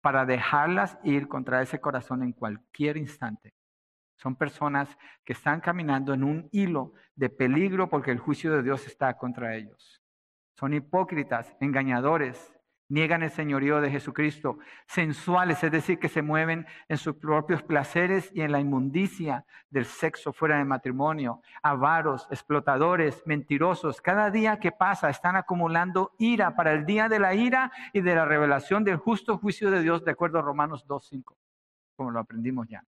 para 0.00 0.24
dejarlas 0.24 0.98
ir 1.04 1.28
contra 1.28 1.62
ese 1.62 1.80
corazón 1.80 2.22
en 2.22 2.32
cualquier 2.32 2.96
instante. 2.96 3.54
Son 4.16 4.36
personas 4.36 4.98
que 5.24 5.32
están 5.32 5.60
caminando 5.60 6.12
en 6.12 6.24
un 6.24 6.48
hilo 6.52 6.92
de 7.14 7.30
peligro 7.30 7.88
porque 7.88 8.10
el 8.10 8.18
juicio 8.18 8.52
de 8.54 8.62
Dios 8.62 8.86
está 8.86 9.16
contra 9.16 9.56
ellos. 9.56 10.02
Son 10.58 10.74
hipócritas, 10.74 11.56
engañadores, 11.60 12.54
niegan 12.90 13.22
el 13.22 13.30
señorío 13.30 13.80
de 13.80 13.90
Jesucristo, 13.90 14.58
sensuales, 14.86 15.62
es 15.64 15.70
decir, 15.70 15.98
que 15.98 16.08
se 16.08 16.22
mueven 16.22 16.66
en 16.88 16.98
sus 16.98 17.16
propios 17.16 17.62
placeres 17.62 18.30
y 18.34 18.42
en 18.42 18.52
la 18.52 18.60
inmundicia 18.60 19.46
del 19.70 19.86
sexo 19.86 20.32
fuera 20.32 20.58
de 20.58 20.64
matrimonio, 20.64 21.40
avaros, 21.62 22.26
explotadores, 22.30 23.22
mentirosos. 23.26 24.02
Cada 24.02 24.30
día 24.30 24.58
que 24.58 24.72
pasa 24.72 25.08
están 25.08 25.36
acumulando 25.36 26.12
ira 26.18 26.56
para 26.56 26.72
el 26.72 26.84
día 26.84 27.08
de 27.08 27.20
la 27.20 27.34
ira 27.34 27.72
y 27.92 28.00
de 28.00 28.14
la 28.14 28.24
revelación 28.24 28.84
del 28.84 28.96
justo 28.96 29.38
juicio 29.38 29.70
de 29.70 29.82
Dios, 29.82 30.04
de 30.04 30.10
acuerdo 30.10 30.40
a 30.40 30.42
Romanos 30.42 30.86
2.5, 30.86 31.36
como 31.96 32.10
lo 32.10 32.18
aprendimos 32.18 32.66
ya. 32.68 32.84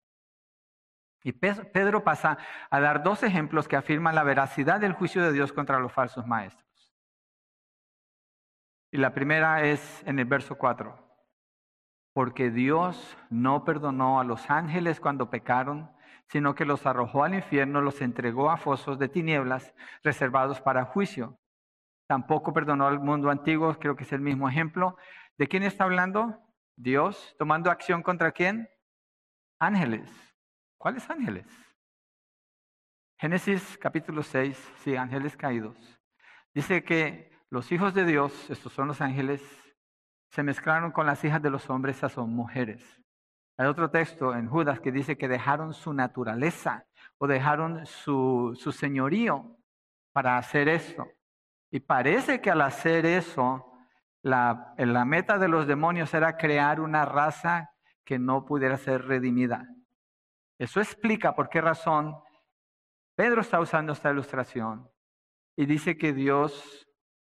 Y 1.22 1.32
Pedro 1.32 2.03
pasa 2.03 2.38
a 2.70 2.80
dar 2.80 3.03
dos 3.03 3.22
ejemplos 3.22 3.68
que 3.68 3.76
afirman 3.76 4.14
la 4.14 4.22
veracidad 4.22 4.80
del 4.80 4.94
juicio 4.94 5.22
de 5.22 5.32
Dios 5.32 5.53
contra 5.53 5.78
los 5.78 5.92
falsos 5.92 6.26
maestros. 6.26 6.69
Y 8.93 8.99
la 8.99 9.14
primera 9.14 9.62
es 9.62 10.03
en 10.07 10.18
el 10.18 10.24
verso 10.24 10.57
4. 10.57 10.99
Porque 12.12 12.51
Dios 12.51 13.16
no 13.30 13.64
perdonó 13.64 14.20
a 14.20 14.24
los 14.24 14.51
ángeles 14.51 15.01
cuando 15.01 15.30
pecaron, 15.30 15.91
sino 16.26 16.55
que 16.55 16.64
los 16.64 16.86
arrojó 16.86 17.24
al 17.24 17.34
infierno, 17.34 17.80
los 17.80 18.01
entregó 18.01 18.51
a 18.51 18.57
fosos 18.57 18.99
de 18.99 19.09
tinieblas 19.09 19.74
reservados 20.03 20.61
para 20.61 20.84
juicio. 20.84 21.38
Tampoco 22.09 22.53
perdonó 22.53 22.88
al 22.88 22.99
mundo 22.99 23.30
antiguo, 23.30 23.78
creo 23.78 23.95
que 23.95 24.03
es 24.03 24.12
el 24.12 24.20
mismo 24.20 24.49
ejemplo. 24.49 24.97
¿De 25.38 25.47
quién 25.47 25.62
está 25.62 25.84
hablando? 25.84 26.41
Dios, 26.76 27.36
tomando 27.38 27.70
acción 27.70 28.03
contra 28.03 28.32
quién? 28.32 28.68
Ángeles. 29.61 30.11
¿Cuáles 30.78 31.09
ángeles? 31.09 31.47
Génesis 33.18 33.78
capítulo 33.78 34.22
6, 34.22 34.72
sí, 34.78 34.97
ángeles 34.97 35.36
caídos. 35.36 35.76
Dice 36.55 36.82
que 36.82 37.29
los 37.51 37.72
hijos 37.72 37.94
de 37.94 38.05
Dios, 38.05 38.48
estos 38.48 38.72
son 38.72 38.88
los 38.88 39.01
ángeles, 39.01 39.42
se 40.30 40.44
mezclaron 40.44 40.92
con 40.92 41.07
las 41.07 41.24
hijas 41.24 41.42
de 41.42 41.51
los 41.51 41.68
hombres, 41.68 41.96
esas 41.96 42.12
son 42.12 42.30
mujeres. 42.30 43.01
Hay 43.57 43.66
otro 43.66 43.90
texto 43.90 44.34
en 44.34 44.48
Judas 44.48 44.80
que 44.80 44.92
dice 44.92 45.18
que 45.18 45.28
dejaron 45.28 45.74
su 45.74 45.92
naturaleza 45.92 46.86
o 47.18 47.26
dejaron 47.26 47.84
su, 47.84 48.57
su 48.59 48.70
señorío 48.70 49.59
para 50.12 50.38
hacer 50.38 50.68
esto. 50.68 51.07
Y 51.70 51.80
parece 51.80 52.40
que 52.40 52.51
al 52.51 52.62
hacer 52.62 53.05
eso, 53.05 53.72
la, 54.22 54.72
la 54.78 55.05
meta 55.05 55.36
de 55.36 55.48
los 55.48 55.66
demonios 55.66 56.14
era 56.14 56.36
crear 56.36 56.80
una 56.80 57.05
raza 57.05 57.72
que 58.05 58.18
no 58.18 58.44
pudiera 58.44 58.76
ser 58.76 59.07
redimida. 59.07 59.66
Eso 60.57 60.80
explica 60.80 61.34
por 61.34 61.48
qué 61.48 61.61
razón 61.61 62.16
Pedro 63.16 63.40
está 63.40 63.61
usando 63.61 63.92
esta 63.92 64.11
ilustración 64.11 64.88
y 65.57 65.66
dice 65.66 65.98
que 65.98 66.12
Dios 66.12 66.89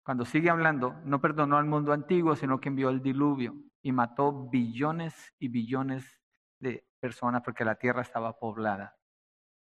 cuando 0.03 0.25
sigue 0.25 0.51
hablando, 0.51 1.01
no 1.05 1.21
perdonó 1.21 1.57
al 1.57 1.67
mundo 1.67 1.93
antiguo, 1.93 2.35
sino 2.37 2.61
que 2.61 2.69
envió 2.69 2.91
el 2.91 3.03
diluvio 3.03 3.55
y 3.83 3.93
mató 3.93 4.49
billones 4.49 5.35
y 5.39 5.49
billones 5.49 6.21
de 6.59 6.87
personas 7.01 7.43
porque 7.45 7.65
la 7.65 7.77
tierra 7.77 8.03
estaba 8.03 8.39
poblada. 8.39 8.97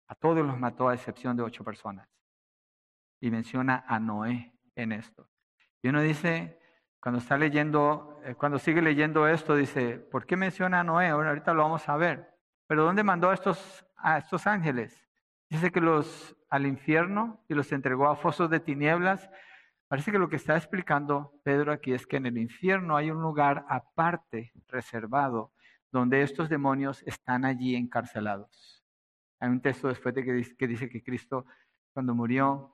A 0.07 0.15
todos 0.15 0.45
los 0.45 0.57
mató 0.57 0.89
a 0.89 0.93
excepción 0.93 1.35
de 1.35 1.43
ocho 1.43 1.63
personas. 1.63 2.07
y 3.19 3.31
menciona 3.31 3.83
a 3.87 3.99
Noé 3.99 4.53
en 4.75 4.91
esto. 4.91 5.27
Y 5.81 5.89
uno 5.89 6.01
dice, 6.01 6.59
cuando 6.99 7.17
está 7.19 7.35
leyendo, 7.35 8.21
eh, 8.23 8.35
cuando 8.35 8.59
sigue 8.59 8.81
leyendo 8.81 9.27
esto, 9.27 9.55
dice, 9.55 9.97
¿por 9.97 10.27
qué 10.27 10.35
menciona 10.35 10.81
a 10.81 10.83
Noé? 10.83 11.07
Ahora, 11.07 11.29
ahorita 11.29 11.53
lo 11.53 11.63
vamos 11.63 11.89
a 11.89 11.97
ver. 11.97 12.37
Pero 12.67 12.83
¿dónde 12.83 13.03
mandó 13.03 13.31
a 13.31 13.33
estos, 13.33 13.85
a 13.95 14.19
estos 14.19 14.45
ángeles? 14.45 15.07
Dice 15.49 15.71
que 15.71 15.81
los 15.81 16.35
al 16.49 16.65
infierno 16.65 17.43
y 17.47 17.53
los 17.53 17.71
entregó 17.71 18.07
a 18.07 18.15
fosos 18.15 18.49
de 18.49 18.59
tinieblas. 18.59 19.29
Parece 19.87 20.11
que 20.11 20.19
lo 20.19 20.27
que 20.27 20.35
está 20.35 20.57
explicando 20.57 21.33
Pedro 21.43 21.71
aquí 21.71 21.93
es 21.93 22.05
que 22.05 22.17
en 22.17 22.25
el 22.25 22.37
infierno 22.37 22.97
hay 22.97 23.09
un 23.09 23.21
lugar 23.21 23.65
aparte, 23.69 24.51
reservado, 24.67 25.53
donde 25.91 26.21
estos 26.21 26.49
demonios 26.49 27.01
están 27.03 27.45
allí 27.45 27.75
encarcelados. 27.75 28.83
Hay 29.39 29.49
un 29.49 29.61
texto 29.61 29.87
después 29.87 30.13
de 30.13 30.23
que 30.23 30.55
que, 30.57 30.67
dice 30.67 30.89
que 30.89 31.03
Cristo, 31.03 31.45
cuando 31.93 32.13
murió, 32.13 32.73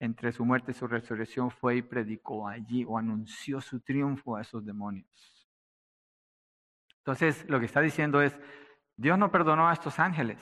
entre 0.00 0.32
su 0.32 0.44
muerte 0.44 0.72
y 0.72 0.74
su 0.74 0.86
resurrección, 0.86 1.50
fue 1.50 1.76
y 1.76 1.82
predicó 1.82 2.48
allí 2.48 2.84
o 2.86 2.98
anunció 2.98 3.60
su 3.60 3.80
triunfo 3.80 4.36
a 4.36 4.42
esos 4.42 4.64
demonios. 4.64 5.48
Entonces, 6.98 7.44
lo 7.48 7.60
que 7.60 7.66
está 7.66 7.80
diciendo 7.80 8.22
es, 8.22 8.38
Dios 8.96 9.18
no 9.18 9.30
perdonó 9.30 9.68
a 9.68 9.72
estos 9.72 9.98
ángeles 9.98 10.38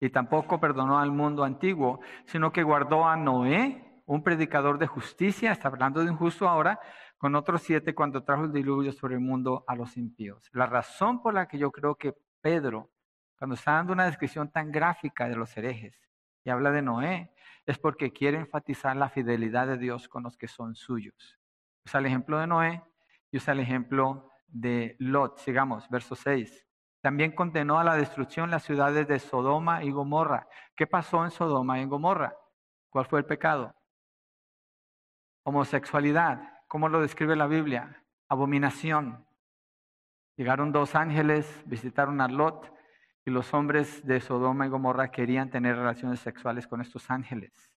y 0.00 0.10
tampoco 0.10 0.60
perdonó 0.60 0.98
al 0.98 1.10
mundo 1.10 1.44
antiguo, 1.44 2.00
sino 2.26 2.52
que 2.52 2.62
guardó 2.62 3.06
a 3.06 3.16
Noé, 3.16 3.87
un 4.08 4.22
predicador 4.22 4.78
de 4.78 4.86
justicia, 4.86 5.52
está 5.52 5.68
hablando 5.68 6.02
de 6.02 6.10
un 6.10 6.16
justo 6.16 6.48
ahora, 6.48 6.80
con 7.18 7.34
otros 7.34 7.60
siete 7.60 7.94
cuando 7.94 8.24
trajo 8.24 8.44
el 8.44 8.52
diluvio 8.52 8.90
sobre 8.90 9.16
el 9.16 9.20
mundo 9.20 9.64
a 9.68 9.76
los 9.76 9.98
impíos. 9.98 10.48
La 10.52 10.64
razón 10.64 11.20
por 11.20 11.34
la 11.34 11.46
que 11.46 11.58
yo 11.58 11.70
creo 11.70 11.94
que 11.94 12.14
Pedro, 12.40 12.90
cuando 13.38 13.54
está 13.54 13.72
dando 13.72 13.92
una 13.92 14.06
descripción 14.06 14.50
tan 14.50 14.72
gráfica 14.72 15.28
de 15.28 15.36
los 15.36 15.54
herejes 15.58 16.00
y 16.42 16.48
habla 16.48 16.70
de 16.70 16.80
Noé, 16.80 17.34
es 17.66 17.78
porque 17.78 18.10
quiere 18.10 18.38
enfatizar 18.38 18.96
la 18.96 19.10
fidelidad 19.10 19.66
de 19.66 19.76
Dios 19.76 20.08
con 20.08 20.22
los 20.22 20.38
que 20.38 20.48
son 20.48 20.74
suyos. 20.74 21.38
Usa 21.84 22.00
el 22.00 22.06
ejemplo 22.06 22.38
de 22.38 22.46
Noé 22.46 22.82
y 23.30 23.36
usa 23.36 23.52
el 23.52 23.60
ejemplo 23.60 24.30
de 24.46 24.96
Lot. 25.00 25.36
Sigamos, 25.36 25.86
verso 25.90 26.14
6. 26.14 26.66
También 27.02 27.32
condenó 27.32 27.78
a 27.78 27.84
la 27.84 27.94
destrucción 27.94 28.50
las 28.50 28.62
ciudades 28.62 29.06
de 29.06 29.18
Sodoma 29.18 29.84
y 29.84 29.90
Gomorra. 29.90 30.48
¿Qué 30.74 30.86
pasó 30.86 31.26
en 31.26 31.30
Sodoma 31.30 31.78
y 31.78 31.82
en 31.82 31.90
Gomorra? 31.90 32.34
¿Cuál 32.88 33.04
fue 33.04 33.18
el 33.18 33.26
pecado? 33.26 33.74
Homosexualidad. 35.48 36.60
¿Cómo 36.68 36.90
lo 36.90 37.00
describe 37.00 37.34
la 37.34 37.46
Biblia? 37.46 38.04
Abominación. 38.28 39.24
Llegaron 40.36 40.72
dos 40.72 40.94
ángeles, 40.94 41.62
visitaron 41.64 42.20
a 42.20 42.28
Lot 42.28 42.70
y 43.24 43.30
los 43.30 43.54
hombres 43.54 44.06
de 44.06 44.20
Sodoma 44.20 44.66
y 44.66 44.68
Gomorra 44.68 45.10
querían 45.10 45.48
tener 45.48 45.76
relaciones 45.76 46.20
sexuales 46.20 46.66
con 46.66 46.82
estos 46.82 47.10
ángeles. 47.10 47.70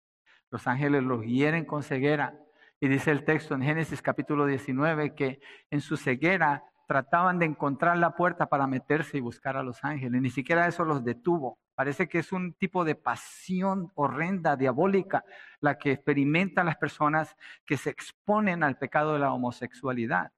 Los 0.49 0.65
ángeles 0.65 1.03
los 1.03 1.23
hieren 1.23 1.63
con 1.63 1.83
ceguera. 1.83 2.39
Y 2.79 2.87
dice 2.87 3.11
el 3.11 3.23
texto 3.23 3.53
en 3.53 3.61
Génesis 3.61 4.01
capítulo 4.01 4.47
19 4.47 5.13
que 5.13 5.39
en 5.69 5.81
su 5.81 5.95
ceguera 5.95 6.63
trataban 6.87 7.37
de 7.37 7.45
encontrar 7.45 7.99
la 7.99 8.15
puerta 8.15 8.47
para 8.47 8.65
meterse 8.65 9.19
y 9.19 9.21
buscar 9.21 9.57
a 9.57 9.61
los 9.61 9.83
ángeles. 9.83 10.19
Ni 10.19 10.31
siquiera 10.31 10.65
eso 10.65 10.85
los 10.85 11.03
detuvo. 11.03 11.59
Parece 11.79 12.09
que 12.09 12.19
es 12.19 12.33
un 12.33 12.55
tipo 12.55 12.83
de 12.83 12.95
pasión 12.95 13.89
horrenda, 13.95 14.57
diabólica, 14.57 15.23
la 15.61 15.77
que 15.77 15.93
experimentan 15.93 16.65
las 16.65 16.75
personas 16.75 17.37
que 17.65 17.77
se 17.77 17.89
exponen 17.89 18.63
al 18.63 18.77
pecado 18.77 19.13
de 19.13 19.19
la 19.19 19.31
homosexualidad. 19.31 20.33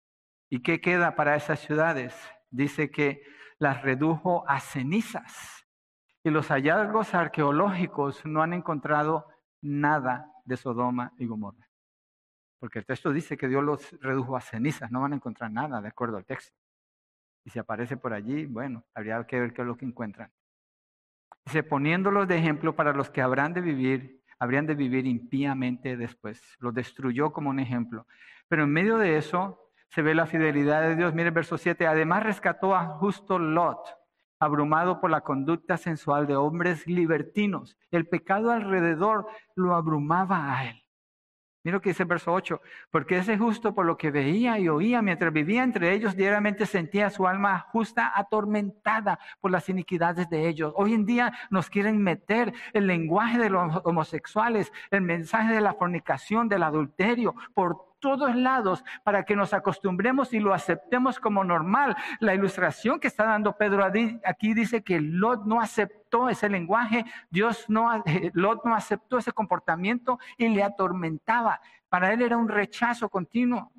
¿Y 0.52 0.62
qué 0.62 0.80
queda 0.80 1.16
para 1.16 1.36
esas 1.36 1.60
ciudades? 1.60 2.14
Dice 2.52 2.92
que 2.92 3.24
las 3.58 3.82
redujo 3.82 4.48
a 4.48 4.60
cenizas. 4.60 5.66
Y 6.24 6.30
los 6.30 6.50
hallazgos 6.50 7.16
arqueológicos 7.16 8.24
no 8.24 8.44
han 8.44 8.54
encontrado 8.54 9.26
nada 9.62 10.32
de 10.46 10.58
Sodoma 10.58 11.12
y 11.18 11.26
Gomorra. 11.26 11.68
Porque 12.60 12.78
el 12.78 12.86
texto 12.86 13.12
dice 13.12 13.36
que 13.36 13.48
Dios 13.48 13.64
los 13.64 14.00
redujo 14.00 14.38
a 14.38 14.42
cenizas, 14.42 14.92
no 14.92 15.02
van 15.02 15.14
a 15.14 15.16
encontrar 15.16 15.52
nada 15.52 15.82
de 15.82 15.88
acuerdo 15.88 16.18
al 16.18 16.26
texto. 16.26 16.56
Y 17.44 17.50
si 17.50 17.58
aparece 17.58 17.98
por 17.98 18.14
allí, 18.14 18.46
bueno, 18.46 18.86
habría 18.94 19.26
que 19.26 19.40
ver 19.40 19.54
qué 19.54 19.64
es 19.64 19.68
lo 19.68 19.76
que 19.76 19.86
encuentran. 19.86 20.32
Dice, 21.46 21.64
poniéndolos 21.64 22.28
de 22.28 22.38
ejemplo 22.38 22.76
para 22.76 22.94
los 22.94 23.10
que 23.10 23.22
habrán 23.22 23.54
de 23.54 23.62
vivir, 23.62 24.22
habrían 24.40 24.66
de 24.66 24.76
vivir 24.76 25.06
impíamente 25.06 25.98
después. 25.98 26.42
Los 26.60 26.74
destruyó 26.74 27.32
como 27.32 27.50
un 27.50 27.60
ejemplo. 27.60 28.08
Pero 28.48 28.64
en 28.64 28.72
medio 28.72 28.98
de 28.98 29.18
eso 29.18 29.72
se 29.90 30.02
ve 30.02 30.16
la 30.16 30.26
fidelidad 30.26 30.82
de 30.82 30.96
Dios. 30.96 31.14
Mire 31.14 31.30
el 31.30 31.34
verso 31.34 31.58
7. 31.58 31.86
Además 31.88 32.24
rescató 32.24 32.76
a 32.76 32.86
justo 32.86 33.38
Lot, 33.40 33.80
abrumado 34.40 35.00
por 35.00 35.10
la 35.12 35.22
conducta 35.22 35.78
sensual 35.78 36.28
de 36.28 36.36
hombres 36.36 36.88
libertinos. 36.88 37.78
El 37.92 38.08
pecado 38.08 38.52
alrededor 38.52 39.28
lo 39.56 39.76
abrumaba 39.76 40.58
a 40.58 40.70
él. 40.70 40.84
Mira 41.64 41.76
lo 41.78 41.82
que 41.82 41.90
dice 41.90 42.04
el 42.04 42.10
verso 42.10 42.34
8, 42.34 42.60
porque 42.90 43.18
ese 43.18 43.38
justo 43.38 43.76
por 43.76 43.86
lo 43.86 43.96
que 43.96 44.10
veía 44.10 44.58
y 44.58 44.68
oía 44.68 45.04
mientras 45.04 45.32
vivía 45.32 45.64
entre 45.64 45.94
ellos, 45.94 46.16
diariamente 46.16 46.66
sentía 46.66 47.12
su 47.12 47.28
alma 47.28 47.68
justa 47.72 48.12
atormentada 48.16 49.20
por 49.40 49.52
las 49.52 49.70
iniquidades 49.70 50.28
de 50.30 50.48
ellos. 50.48 50.74
Hoy 50.76 50.96
en 50.96 51.06
día 51.06 51.32
nos 51.52 51.70
quieren 51.70 52.02
meter 52.02 52.52
el 52.74 52.88
lenguaje 52.88 53.38
de 53.38 53.52
los 53.52 53.80
homosexuales, 53.84 54.72
el 54.90 55.02
mensaje 55.02 55.54
de 55.54 55.62
la 55.62 55.76
fornicación, 55.76 56.50
del 56.50 56.64
adulterio, 56.64 57.36
por 57.54 57.91
todos 58.02 58.36
lados 58.36 58.84
para 59.04 59.24
que 59.24 59.38
nos 59.38 59.54
acostumbremos 59.54 60.34
y 60.34 60.40
lo 60.42 60.54
aceptemos 60.54 61.20
como 61.20 61.46
normal. 61.46 61.96
La 62.20 62.36
ilustración 62.36 63.00
que 63.00 63.08
está 63.08 63.24
dando 63.24 63.56
Pedro 63.56 63.86
aquí 64.26 64.54
dice 64.54 64.84
que 64.84 65.00
Lot 65.00 65.46
no 65.46 65.62
aceptó 65.62 66.28
ese 66.28 66.50
lenguaje, 66.50 67.06
Dios 67.30 67.70
no, 67.70 68.04
eh, 68.06 68.32
Lot 68.34 68.66
no 68.66 68.76
aceptó 68.76 69.18
ese 69.20 69.32
comportamiento 69.32 70.20
y 70.38 70.50
le 70.50 70.64
atormentaba. 70.64 71.62
Para 71.88 72.12
él 72.12 72.22
era 72.22 72.36
un 72.36 72.50
rechazo 72.50 73.08
continuo. 73.08 73.72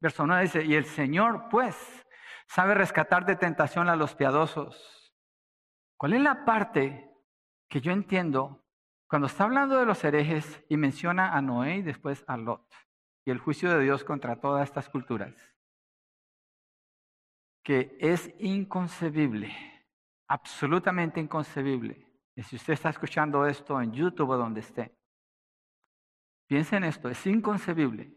Verso 0.00 0.26
9 0.26 0.42
dice, 0.42 0.64
y 0.64 0.74
el 0.74 0.84
Señor 0.84 1.48
pues 1.50 2.06
sabe 2.46 2.74
rescatar 2.74 3.24
de 3.24 3.36
tentación 3.36 3.88
a 3.88 3.96
los 3.96 4.14
piadosos. 4.14 5.12
¿Cuál 5.96 6.12
es 6.12 6.20
la 6.20 6.44
parte 6.44 7.10
que 7.68 7.80
yo 7.80 7.92
entiendo 7.92 8.63
cuando 9.14 9.28
está 9.28 9.44
hablando 9.44 9.78
de 9.78 9.86
los 9.86 10.02
herejes 10.02 10.60
y 10.68 10.76
menciona 10.76 11.36
a 11.36 11.40
Noé 11.40 11.76
y 11.76 11.82
después 11.82 12.24
a 12.26 12.36
Lot 12.36 12.66
y 13.24 13.30
el 13.30 13.38
juicio 13.38 13.70
de 13.70 13.80
Dios 13.80 14.02
contra 14.02 14.40
todas 14.40 14.64
estas 14.68 14.88
culturas, 14.88 15.32
que 17.62 17.96
es 18.00 18.34
inconcebible, 18.40 19.54
absolutamente 20.26 21.20
inconcebible. 21.20 22.04
Y 22.34 22.42
si 22.42 22.56
usted 22.56 22.72
está 22.72 22.88
escuchando 22.88 23.46
esto 23.46 23.80
en 23.80 23.92
YouTube 23.92 24.30
o 24.30 24.36
donde 24.36 24.58
esté, 24.58 24.98
piensen 26.48 26.82
en 26.82 26.88
esto, 26.88 27.08
es 27.08 27.24
inconcebible 27.24 28.12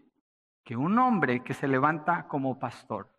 que 0.66 0.76
un 0.76 0.98
hombre 0.98 1.43
que 1.43 1.54
se 1.54 1.68
levanta 1.68 2.28
como 2.28 2.58
pastor, 2.58 3.16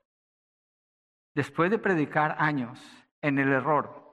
después 1.32 1.70
de 1.70 1.78
predicar 1.78 2.34
años 2.40 2.80
en 3.22 3.38
el 3.38 3.52
error, 3.52 4.07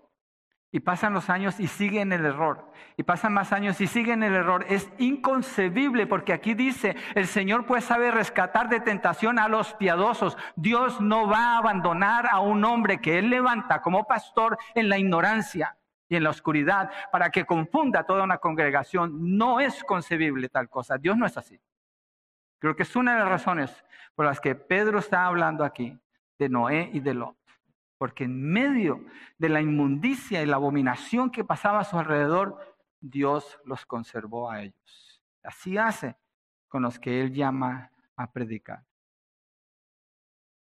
y 0.76 0.82
pasan 0.82 1.13
los 1.13 1.30
años 1.30 1.61
y 1.61 1.67
sigue 1.67 2.01
en 2.01 2.11
el 2.11 2.26
error. 2.26 2.69
Y 2.97 3.03
pasan 3.03 3.32
más 3.32 3.53
años 3.53 3.80
y 3.80 3.88
sigue 3.88 4.11
en 4.11 4.23
el 4.23 4.34
error. 4.34 4.65
Es 4.67 4.91
inconcebible 4.97 6.05
porque 6.05 6.34
aquí 6.34 6.53
dice, 6.53 6.97
el 7.13 7.28
Señor 7.28 7.65
pues 7.65 7.86
sabe 7.86 8.11
rescatar 8.11 8.67
de 8.67 8.82
tentación 8.82 9.39
a 9.39 9.47
los 9.47 9.73
piadosos. 9.76 10.38
Dios 10.57 10.99
no 10.99 11.30
va 11.30 11.53
a 11.53 11.57
abandonar 11.59 12.28
a 12.30 12.41
un 12.41 12.65
hombre 12.65 12.99
que 12.99 13.17
Él 13.19 13.30
levanta 13.30 13.82
como 13.82 14.03
pastor 14.03 14.57
en 14.73 14.89
la 14.89 14.97
ignorancia 14.97 15.78
y 16.09 16.17
en 16.17 16.26
la 16.26 16.32
oscuridad 16.32 16.91
para 17.09 17.30
que 17.30 17.45
confunda 17.45 18.03
toda 18.03 18.26
una 18.26 18.39
congregación. 18.39 19.38
No 19.38 19.61
es 19.61 19.82
concebible 19.82 20.49
tal 20.49 20.67
cosa. 20.67 20.97
Dios 20.97 21.15
no 21.15 21.26
es 21.26 21.38
así. 21.38 21.57
Creo 22.59 22.76
que 22.76 22.84
es 22.84 22.93
una 22.97 23.13
de 23.13 23.19
las 23.19 23.30
razones 23.30 23.86
por 24.13 24.26
las 24.26 24.41
que 24.41 24.55
Pedro 24.55 24.99
está 24.99 25.26
hablando 25.26 25.63
aquí 25.63 25.97
de 26.38 26.49
Noé 26.49 26.89
y 26.91 26.99
de 26.99 27.13
Lot 27.13 27.44
porque 28.05 28.25
en 28.25 28.39
medio 28.39 29.03
de 29.39 29.49
la 29.49 29.61
inmundicia 29.61 30.43
y 30.43 30.45
la 30.45 30.57
abominación 30.57 31.31
que 31.31 31.43
pasaba 31.43 31.79
a 31.79 31.83
su 31.83 31.97
alrededor, 31.97 32.59
Dios 33.01 33.59
los 33.65 33.83
conservó 33.87 34.51
a 34.51 34.61
ellos. 34.61 35.23
Así 35.43 35.79
hace 35.79 36.15
con 36.67 36.83
los 36.83 36.99
que 36.99 37.19
Él 37.19 37.33
llama 37.33 37.89
a 38.15 38.31
predicar. 38.31 38.85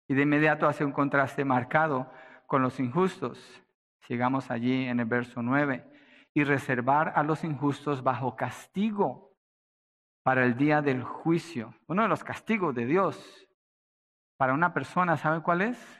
Y 0.08 0.14
de 0.14 0.22
inmediato 0.22 0.66
hace 0.66 0.86
un 0.86 0.92
contraste 0.92 1.44
marcado 1.44 2.10
con 2.46 2.62
los 2.62 2.80
injustos. 2.80 3.62
Sigamos 4.06 4.50
allí 4.50 4.86
en 4.86 4.98
el 4.98 5.06
verso 5.06 5.42
9. 5.42 5.84
Y 6.32 6.44
reservar 6.44 7.12
a 7.14 7.22
los 7.22 7.44
injustos 7.44 8.02
bajo 8.02 8.36
castigo 8.36 9.36
para 10.22 10.46
el 10.46 10.56
día 10.56 10.80
del 10.80 11.02
juicio. 11.02 11.74
Uno 11.88 12.04
de 12.04 12.08
los 12.08 12.24
castigos 12.24 12.74
de 12.74 12.86
Dios 12.86 13.46
para 14.38 14.54
una 14.54 14.72
persona, 14.72 15.18
¿sabe 15.18 15.42
cuál 15.42 15.60
es? 15.60 15.97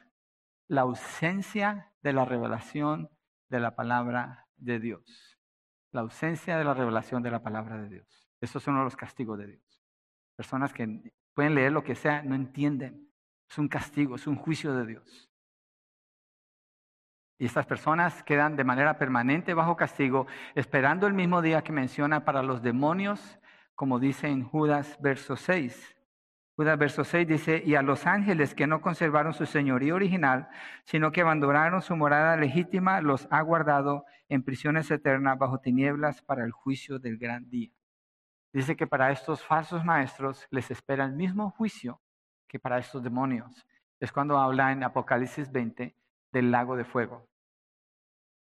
La 0.69 0.83
ausencia 0.83 1.93
de 2.03 2.13
la 2.13 2.25
revelación 2.25 3.11
de 3.49 3.61
la 3.61 3.75
palabra 3.75 4.47
de 4.57 4.79
Dios. 4.79 5.39
La 5.91 6.03
ausencia 6.03 6.59
de 6.59 6.65
la 6.65 6.75
revelación 6.75 7.23
de 7.23 7.31
la 7.31 7.43
palabra 7.43 7.79
de 7.79 7.89
Dios. 7.89 8.31
Esos 8.41 8.63
son 8.63 8.83
los 8.85 8.95
castigos 8.95 9.39
de 9.39 9.47
Dios. 9.47 9.83
Personas 10.37 10.73
que 10.73 11.13
pueden 11.35 11.55
leer 11.55 11.73
lo 11.73 11.83
que 11.83 11.95
sea, 11.95 12.23
no 12.23 12.35
entienden. 12.35 13.11
Es 13.49 13.59
un 13.59 13.69
castigo, 13.69 14.17
es 14.17 14.27
un 14.27 14.37
juicio 14.37 14.75
de 14.75 14.87
Dios. 14.87 15.31
Y 17.39 17.47
estas 17.47 17.67
personas 17.67 18.23
quedan 18.25 18.57
de 18.57 18.65
manera 18.65 18.99
permanente 18.99 19.55
bajo 19.55 19.77
castigo, 19.77 20.27
esperando 20.55 21.07
el 21.07 21.15
mismo 21.15 21.41
día 21.41 21.63
que 21.63 21.73
menciona 21.73 22.25
para 22.25 22.43
los 22.43 22.63
demonios, 22.63 23.39
como 23.75 23.99
dice 23.99 24.29
en 24.29 24.45
Judas 24.45 24.99
verso 25.01 25.37
6. 25.37 25.98
Judas 26.59 26.77
verso 26.77 27.05
6 27.05 27.29
dice, 27.29 27.63
y 27.65 27.77
a 27.77 27.83
los 27.83 28.05
ángeles 28.05 28.53
que 28.53 28.67
no 28.67 28.81
conservaron 28.81 29.33
su 29.33 29.47
señoría 29.47 29.95
original, 29.95 30.49
sino 30.83 31.13
que 31.13 31.21
abandonaron 31.21 31.83
su 31.83 31.95
morada 31.95 32.37
legítima, 32.37 33.01
los 33.01 33.29
ha 33.31 33.41
guardado 33.43 34.07
en 34.29 34.43
prisiones 34.43 34.91
eternas 34.91 35.39
bajo 35.39 35.61
tinieblas 35.61 36.21
para 36.21 36.45
el 36.45 36.51
juicio 36.51 36.99
del 36.99 37.17
gran 37.17 37.49
día. 37.49 37.71
Dice 38.53 38.75
que 38.75 38.89
para 38.89 39.13
estos 39.13 39.45
falsos 39.45 39.85
maestros 39.85 40.49
les 40.51 40.69
espera 40.73 41.05
el 41.05 41.13
mismo 41.13 41.53
juicio 41.53 42.03
que 42.49 42.59
para 42.59 42.79
estos 42.79 43.05
demonios. 43.05 43.65
Es 44.01 44.11
cuando 44.11 44.37
habla 44.37 44.73
en 44.73 44.83
Apocalipsis 44.83 45.53
20 45.53 45.95
del 46.33 46.51
lago 46.51 46.75
de 46.75 46.85
fuego. 46.85 47.28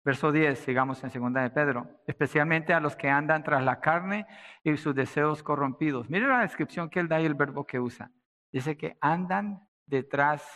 Verso 0.04 0.32
10, 0.32 0.58
sigamos 0.58 1.02
en 1.02 1.10
segunda 1.10 1.40
de 1.40 1.50
Pedro, 1.50 2.02
especialmente 2.06 2.74
a 2.74 2.80
los 2.80 2.94
que 2.94 3.08
andan 3.08 3.42
tras 3.42 3.64
la 3.64 3.80
carne 3.80 4.26
y 4.62 4.76
sus 4.76 4.94
deseos 4.94 5.42
corrompidos. 5.42 6.10
Mire 6.10 6.28
la 6.28 6.40
descripción 6.40 6.90
que 6.90 7.00
él 7.00 7.08
da 7.08 7.22
y 7.22 7.24
el 7.24 7.34
verbo 7.34 7.64
que 7.64 7.80
usa. 7.80 8.10
Dice 8.52 8.76
que 8.76 8.98
andan 9.00 9.66
detrás 9.86 10.46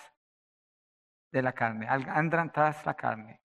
de 1.32 1.40
la 1.40 1.54
carne, 1.54 1.86
andan 1.88 2.52
tras 2.52 2.84
la 2.84 2.92
carne. 2.94 3.40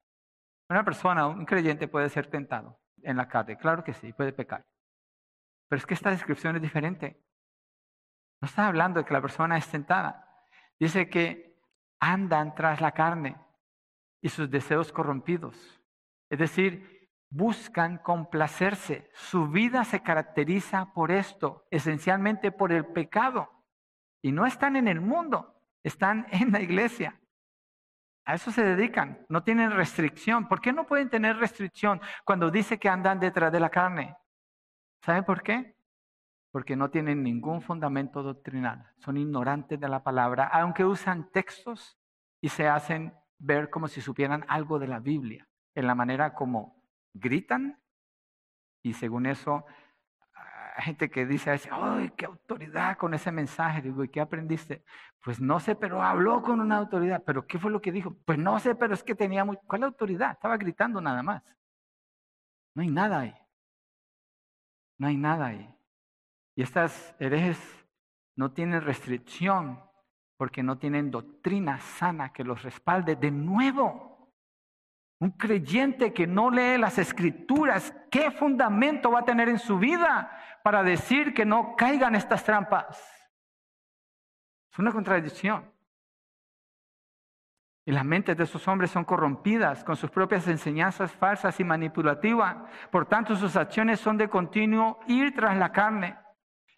Una 0.69 0.83
persona, 0.83 1.27
un 1.27 1.45
creyente 1.45 1.87
puede 1.87 2.09
ser 2.09 2.27
tentado 2.27 2.81
en 3.01 3.15
la 3.15 3.29
carne, 3.29 3.57
claro 3.57 3.83
que 3.83 3.93
sí, 3.93 4.11
puede 4.11 4.33
pecar. 4.33 4.65
Pero 5.69 5.77
es 5.77 5.85
que 5.85 5.93
esta 5.93 6.09
descripción 6.09 6.57
es 6.57 6.61
diferente. 6.61 7.23
No 8.41 8.47
está 8.47 8.67
hablando 8.67 8.99
de 8.99 9.05
que 9.05 9.13
la 9.13 9.21
persona 9.21 9.57
es 9.57 9.69
tentada. 9.69 10.27
Dice 10.77 11.09
que 11.09 11.57
andan 12.01 12.53
tras 12.55 12.81
la 12.81 12.91
carne 12.91 13.37
y 14.21 14.27
sus 14.27 14.49
deseos 14.49 14.91
corrompidos. 14.91 15.82
Es 16.33 16.39
decir, 16.39 17.11
buscan 17.29 17.99
complacerse. 17.99 19.07
Su 19.13 19.49
vida 19.49 19.83
se 19.83 20.01
caracteriza 20.01 20.91
por 20.91 21.11
esto, 21.11 21.67
esencialmente 21.69 22.51
por 22.51 22.71
el 22.71 22.87
pecado. 22.87 23.51
Y 24.19 24.31
no 24.31 24.47
están 24.47 24.75
en 24.75 24.87
el 24.87 24.99
mundo, 24.99 25.61
están 25.83 26.25
en 26.31 26.51
la 26.51 26.59
iglesia. 26.59 27.21
A 28.25 28.33
eso 28.33 28.49
se 28.49 28.63
dedican, 28.63 29.23
no 29.29 29.43
tienen 29.43 29.73
restricción. 29.73 30.47
¿Por 30.47 30.59
qué 30.59 30.73
no 30.73 30.87
pueden 30.87 31.07
tener 31.07 31.37
restricción 31.37 32.01
cuando 32.25 32.49
dice 32.49 32.79
que 32.79 32.89
andan 32.89 33.19
detrás 33.19 33.51
de 33.51 33.59
la 33.59 33.69
carne? 33.69 34.17
¿Saben 35.03 35.25
por 35.25 35.43
qué? 35.43 35.75
Porque 36.51 36.75
no 36.75 36.89
tienen 36.89 37.21
ningún 37.21 37.61
fundamento 37.61 38.23
doctrinal, 38.23 38.91
son 38.97 39.17
ignorantes 39.17 39.79
de 39.79 39.87
la 39.87 40.01
palabra, 40.01 40.47
aunque 40.47 40.83
usan 40.83 41.29
textos 41.29 41.95
y 42.41 42.49
se 42.49 42.67
hacen 42.67 43.13
ver 43.37 43.69
como 43.69 43.87
si 43.87 44.01
supieran 44.01 44.43
algo 44.47 44.79
de 44.79 44.87
la 44.87 44.99
Biblia 44.99 45.47
en 45.75 45.87
la 45.87 45.95
manera 45.95 46.33
como 46.33 46.83
gritan 47.13 47.79
y 48.81 48.93
según 48.93 49.25
eso 49.25 49.65
hay 50.75 50.83
gente 50.83 51.09
que 51.09 51.25
dice, 51.25 51.51
¡ay, 51.71 52.11
qué 52.17 52.25
autoridad 52.25 52.97
con 52.97 53.13
ese 53.13 53.31
mensaje! 53.31 53.81
Digo, 53.81 54.03
¿y 54.03 54.09
qué 54.09 54.19
aprendiste? 54.19 54.83
Pues 55.21 55.39
no 55.39 55.59
sé, 55.59 55.75
pero 55.75 56.01
habló 56.01 56.41
con 56.41 56.59
una 56.59 56.77
autoridad. 56.77 57.23
¿Pero 57.23 57.45
qué 57.45 57.59
fue 57.59 57.69
lo 57.69 57.79
que 57.79 57.91
dijo? 57.91 58.17
Pues 58.25 58.39
no 58.39 58.59
sé, 58.59 58.73
pero 58.75 58.93
es 58.93 59.03
que 59.03 59.13
tenía 59.13 59.45
muy... 59.45 59.57
¿Cuál 59.67 59.83
autoridad? 59.83 60.31
Estaba 60.31 60.57
gritando 60.57 60.99
nada 60.99 61.21
más. 61.21 61.43
No 62.75 62.81
hay 62.81 62.89
nada 62.89 63.19
ahí. 63.19 63.35
No 64.97 65.07
hay 65.07 65.17
nada 65.17 65.47
ahí. 65.47 65.75
Y 66.55 66.63
estas 66.63 67.15
herejes 67.19 67.59
no 68.35 68.51
tienen 68.51 68.81
restricción 68.81 69.79
porque 70.37 70.63
no 70.63 70.77
tienen 70.77 71.11
doctrina 71.11 71.79
sana 71.79 72.33
que 72.33 72.43
los 72.43 72.63
respalde 72.63 73.15
de 73.15 73.31
nuevo. 73.31 74.12
Un 75.23 75.31
creyente 75.31 76.11
que 76.11 76.27
no 76.27 76.49
lee 76.49 76.77
las 76.77 76.97
escrituras, 76.97 77.95
¿qué 78.11 78.29
fundamento 78.29 79.09
va 79.09 79.19
a 79.19 79.23
tener 79.23 79.47
en 79.47 79.57
su 79.57 79.79
vida 79.79 80.29
para 80.65 80.83
decir 80.83 81.33
que 81.33 81.45
no 81.45 81.77
caigan 81.77 82.13
estas 82.13 82.43
trampas? 82.43 82.99
Es 84.69 84.79
una 84.79 84.91
contradicción. 84.91 85.71
Y 87.85 87.93
las 87.93 88.03
mentes 88.03 88.35
de 88.35 88.43
esos 88.43 88.67
hombres 88.67 88.91
son 88.91 89.05
corrompidas 89.05 89.85
con 89.85 89.95
sus 89.95 90.11
propias 90.11 90.45
enseñanzas 90.49 91.13
falsas 91.13 91.57
y 91.57 91.63
manipulativas. 91.63 92.57
Por 92.91 93.05
tanto, 93.05 93.37
sus 93.37 93.55
acciones 93.55 94.01
son 94.01 94.17
de 94.17 94.27
continuo 94.27 94.99
ir 95.07 95.33
tras 95.33 95.55
la 95.55 95.71
carne. 95.71 96.17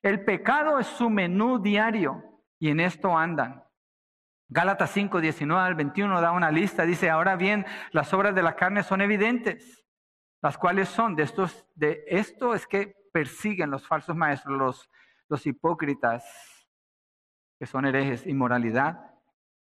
El 0.03 0.23
pecado 0.23 0.77
es 0.77 0.85
su 0.85 1.09
menú 1.09 1.57
diario 1.57 2.23
y 2.59 2.69
en 2.69 2.79
esto 2.79 3.17
andan. 3.17 3.64
Gálatas 4.47 4.91
5, 4.91 5.21
19 5.21 5.61
al 5.61 5.75
21 5.75 6.21
da 6.21 6.31
una 6.31 6.51
lista, 6.51 6.85
dice, 6.85 7.09
ahora 7.09 7.35
bien, 7.35 7.65
las 7.91 8.13
obras 8.13 8.35
de 8.35 8.43
la 8.43 8.55
carne 8.55 8.83
son 8.83 9.01
evidentes, 9.01 9.83
las 10.41 10.57
cuales 10.57 10.87
son 10.89 11.15
de 11.15 11.23
estos, 11.23 11.65
de 11.73 12.03
esto 12.07 12.53
es 12.53 12.67
que 12.67 12.95
persiguen 13.11 13.71
los 13.71 13.87
falsos 13.87 14.15
maestros, 14.15 14.57
los, 14.57 14.89
los 15.29 15.47
hipócritas, 15.47 16.23
que 17.57 17.65
son 17.65 17.85
herejes, 17.85 18.27
inmoralidad, 18.27 18.99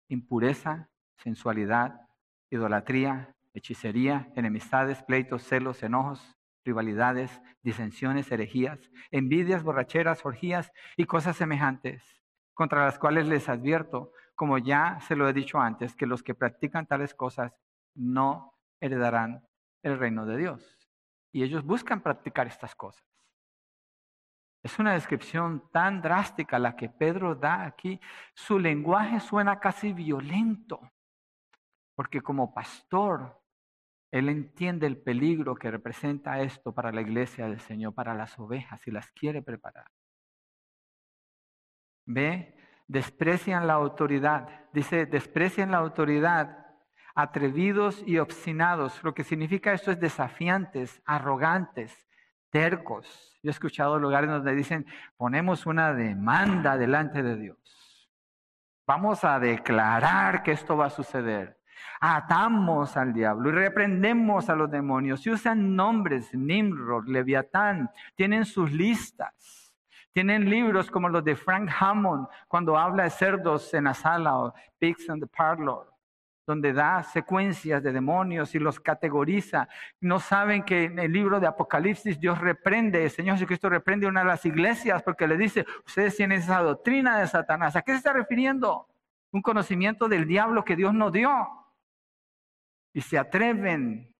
impureza, 0.09 0.89
sensualidad, 1.19 2.01
idolatría, 2.51 3.35
hechicería, 3.55 4.33
enemistades, 4.35 5.03
pleitos, 5.03 5.43
celos, 5.43 5.83
enojos, 5.83 6.37
rivalidades, 6.65 7.41
disensiones, 7.63 8.31
herejías, 8.33 8.91
envidias, 9.11 9.63
borracheras, 9.63 10.27
orgías 10.27 10.73
y 10.97 11.05
cosas 11.05 11.37
semejantes, 11.37 12.03
contra 12.55 12.85
las 12.85 12.99
cuales 12.99 13.27
les 13.29 13.49
advierto, 13.49 14.13
como 14.37 14.59
ya 14.59 15.01
se 15.01 15.17
lo 15.17 15.29
he 15.29 15.33
dicho 15.33 15.59
antes, 15.59 15.97
que 15.97 16.07
los 16.07 16.23
que 16.23 16.35
practican 16.35 16.87
tales 16.87 17.15
cosas 17.15 17.53
no 17.95 18.55
heredarán 18.81 19.45
el 19.83 19.99
reino 19.99 20.27
de 20.27 20.37
Dios. 20.37 20.89
Y 21.33 21.43
ellos 21.43 21.65
buscan 21.65 22.03
practicar 22.03 22.47
estas 22.47 22.75
cosas. 22.75 23.05
Es 24.63 24.79
una 24.79 24.93
descripción 24.93 25.71
tan 25.73 26.03
drástica 26.03 26.59
la 26.59 26.77
que 26.77 26.89
Pedro 26.89 27.35
da 27.35 27.65
aquí. 27.65 28.01
Su 28.35 28.59
lenguaje 28.59 29.21
suena 29.21 29.59
casi 29.59 29.93
violento, 29.93 30.81
porque 31.95 32.21
como 32.21 32.53
pastor, 32.53 33.41
él 34.11 34.29
entiende 34.29 34.87
el 34.87 34.99
peligro 34.99 35.55
que 35.55 35.71
representa 35.71 36.41
esto 36.41 36.73
para 36.73 36.93
la 36.93 37.01
iglesia 37.01 37.49
del 37.49 37.61
Señor, 37.61 37.95
para 37.95 38.15
las 38.15 38.39
ovejas, 38.39 38.87
y 38.87 38.91
las 38.91 39.11
quiere 39.13 39.41
preparar. 39.41 39.91
Ve 42.07 42.56
desprecian 42.89 43.67
la 43.67 43.75
autoridad. 43.75 44.49
Dice, 44.73 45.07
desprecian 45.07 45.71
la 45.71 45.79
autoridad, 45.79 46.67
atrevidos 47.15 48.03
y 48.07 48.19
obstinados. 48.19 49.03
Lo 49.03 49.15
que 49.15 49.25
significa 49.25 49.73
esto 49.73 49.91
es 49.91 50.01
desafiantes, 50.01 51.03
arrogantes, 51.05 52.07
tercos. 52.51 53.39
Yo 53.43 53.51
he 53.51 53.53
escuchado 53.53 53.99
lugares 53.99 54.31
donde 54.31 54.55
dicen, 54.55 54.87
ponemos 55.17 55.67
una 55.67 55.93
demanda 55.93 56.77
delante 56.77 57.23
de 57.23 57.37
Dios. 57.37 58.11
Vamos 58.87 59.25
a 59.25 59.39
declarar 59.41 60.43
que 60.43 60.53
esto 60.53 60.77
va 60.77 60.87
a 60.87 60.91
suceder. 60.91 61.59
Atamos 62.01 62.97
al 62.97 63.13
diablo 63.13 63.49
y 63.49 63.53
reprendemos 63.53 64.49
a 64.49 64.55
los 64.55 64.71
demonios 64.71 65.27
y 65.27 65.31
usan 65.31 65.75
nombres, 65.75 66.33
Nimrod, 66.35 67.07
Leviatán, 67.09 67.91
tienen 68.15 68.45
sus 68.45 68.73
listas. 68.73 69.66
Tienen 70.17 70.49
libros 70.49 70.91
como 70.91 71.11
los 71.11 71.23
de 71.25 71.37
Frank 71.37 71.69
Hammond, 71.79 72.27
cuando 72.49 72.79
habla 72.79 73.03
de 73.03 73.11
cerdos 73.11 73.75
en 73.75 73.85
la 73.85 73.93
sala 73.93 74.39
o 74.39 74.55
pigs 74.79 75.11
in 75.11 75.21
the 75.21 75.27
parlor, 75.27 75.93
donde 76.47 76.73
da 76.73 77.03
secuencias 77.03 77.83
de 77.83 77.93
demonios 77.93 78.55
y 78.55 78.59
los 78.59 78.81
categoriza. 78.81 79.69
No 80.01 80.19
saben 80.19 80.63
que 80.63 80.85
en 80.85 80.99
el 80.99 81.13
libro 81.13 81.39
de 81.39 81.47
Apocalipsis 81.47 82.19
Dios 82.19 82.41
reprende, 82.41 83.05
el 83.05 83.11
Señor 83.11 83.35
Jesucristo 83.35 83.69
reprende 83.69 84.07
una 84.07 84.21
de 84.21 84.29
las 84.29 84.47
iglesias 84.47 85.03
porque 85.03 85.27
le 85.27 85.37
dice, 85.37 85.67
ustedes 85.85 86.17
tienen 86.17 86.39
esa 86.39 86.63
doctrina 86.63 87.19
de 87.19 87.27
Satanás. 87.27 87.77
¿A 87.77 87.83
qué 87.83 87.93
se 87.93 87.99
está 87.99 88.15
refiriendo? 88.15 88.89
Un 89.33 89.43
conocimiento 89.43 90.09
del 90.09 90.27
diablo 90.27 90.65
que 90.65 90.77
Dios 90.77 90.95
nos 90.95 91.13
dio. 91.13 91.31
Y 92.95 93.03
se 93.03 93.19
atreven, 93.19 94.15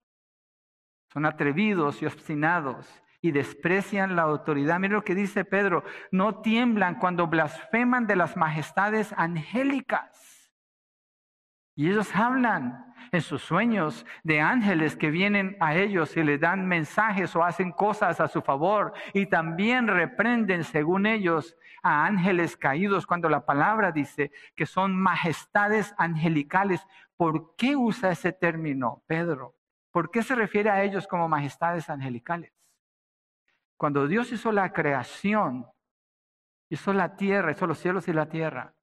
son 1.11 1.25
atrevidos 1.25 2.03
y 2.03 2.05
obstinados 2.05 2.87
y 3.27 3.33
desprecian 3.33 4.15
la 4.15 4.23
autoridad. 4.23 4.79
Mira 4.79 4.95
lo 4.95 5.05
que 5.05 5.17
dice 5.17 5.45
Pedro, 5.45 5.83
no 6.13 6.43
tiemblan 6.43 6.95
cuando 6.95 7.27
blasfeman 7.27 8.07
de 8.07 8.15
las 8.15 8.37
majestades 8.37 9.13
angélicas. 9.17 10.53
Y 11.75 11.91
ellos 11.91 12.15
hablan 12.15 12.95
en 13.11 13.21
sus 13.21 13.43
sueños 13.43 14.07
de 14.23 14.41
ángeles 14.41 14.97
que 14.97 15.11
vienen 15.11 15.57
a 15.59 15.75
ellos 15.75 16.17
y 16.17 16.23
le 16.23 16.39
dan 16.39 16.69
mensajes 16.69 17.35
o 17.35 17.43
hacen 17.43 17.73
cosas 17.73 18.21
a 18.21 18.29
su 18.29 18.43
favor. 18.43 18.93
Y 19.13 19.27
también 19.27 19.89
reprenden, 19.89 20.63
según 20.63 21.05
ellos, 21.07 21.57
a 21.83 22.07
ángeles 22.07 22.57
caídos 22.57 23.07
cuando 23.07 23.29
la 23.29 23.45
palabra 23.45 23.91
dice 23.91 24.31
que 24.55 24.67
son 24.67 24.95
majestades 24.95 25.95
angelicales. 25.99 26.87
¿Por 27.17 27.57
qué 27.57 27.75
usa 27.75 28.13
ese 28.13 28.33
término, 28.33 29.03
Pedro? 29.09 29.57
¿Por 29.91 30.13
qué 30.13 30.23
se 30.23 30.37
refiere 30.37 30.71
a 30.71 30.85
ellos 30.85 31.09
como 31.09 31.29
majestades 31.29 31.91
angelicales? 31.91 32.56
Cuando 33.77 34.07
Dios 34.07 34.33
hizo 34.33 34.53
la 34.53 34.73
creación, 34.73 35.67
hizo 36.71 36.93
la 36.93 37.17
tierra, 37.17 37.53
hizo 37.53 37.67
los 37.67 37.79
cielos 37.79 38.09
y 38.09 38.13
la 38.13 38.29
tierra, 38.29 38.76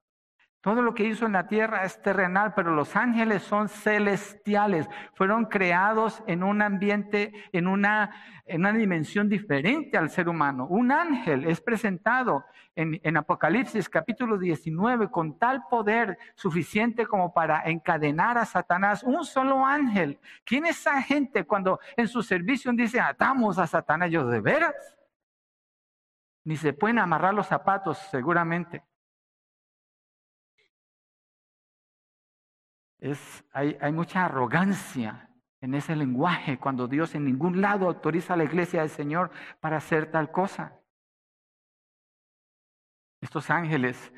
Todo 0.64 0.80
lo 0.80 0.94
que 0.94 1.04
hizo 1.04 1.26
en 1.26 1.32
la 1.32 1.46
tierra 1.46 1.84
es 1.84 2.00
terrenal, 2.00 2.54
pero 2.54 2.74
los 2.74 2.96
ángeles 2.96 3.42
son 3.42 3.68
celestiales. 3.68 4.88
Fueron 5.12 5.44
creados 5.44 6.24
en 6.26 6.42
un 6.42 6.62
ambiente, 6.62 7.34
en 7.52 7.66
una, 7.66 8.40
en 8.46 8.62
una 8.62 8.72
dimensión 8.72 9.28
diferente 9.28 9.98
al 9.98 10.08
ser 10.08 10.26
humano. 10.26 10.66
Un 10.66 10.90
ángel 10.90 11.44
es 11.44 11.60
presentado 11.60 12.46
en, 12.74 12.98
en, 13.04 13.18
Apocalipsis 13.18 13.90
capítulo 13.90 14.38
19 14.38 15.10
con 15.10 15.38
tal 15.38 15.64
poder 15.68 16.16
suficiente 16.34 17.04
como 17.04 17.34
para 17.34 17.64
encadenar 17.66 18.38
a 18.38 18.46
Satanás. 18.46 19.02
Un 19.02 19.22
solo 19.26 19.66
ángel. 19.66 20.18
¿Quién 20.46 20.64
es 20.64 20.78
esa 20.78 21.02
gente 21.02 21.44
cuando 21.44 21.78
en 21.94 22.08
su 22.08 22.22
servicio 22.22 22.72
dice 22.72 22.98
atamos 23.00 23.58
a 23.58 23.66
Satanás? 23.66 24.08
Ellos 24.08 24.30
de 24.30 24.40
veras. 24.40 24.96
Ni 26.42 26.56
se 26.56 26.72
pueden 26.72 27.00
amarrar 27.00 27.34
los 27.34 27.48
zapatos 27.48 27.98
seguramente. 28.10 28.82
Hay, 33.52 33.92
mucha 33.92 34.24
arrogancia 34.24 35.28
en 35.60 35.74
ese 35.74 35.96
lenguaje 35.96 36.58
cuando 36.58 36.88
Dios 36.88 37.14
en 37.14 37.24
ningún 37.24 37.60
lado 37.60 37.86
autoriza 37.86 38.34
a 38.34 38.36
la 38.36 38.44
iglesia 38.44 38.80
del 38.80 38.90
Señor 38.90 39.30
para 39.60 39.76
hacer 39.76 40.10
tal 40.10 40.30
cosa. 40.30 40.78
Estos 43.20 43.48
ángeles, 43.50 44.12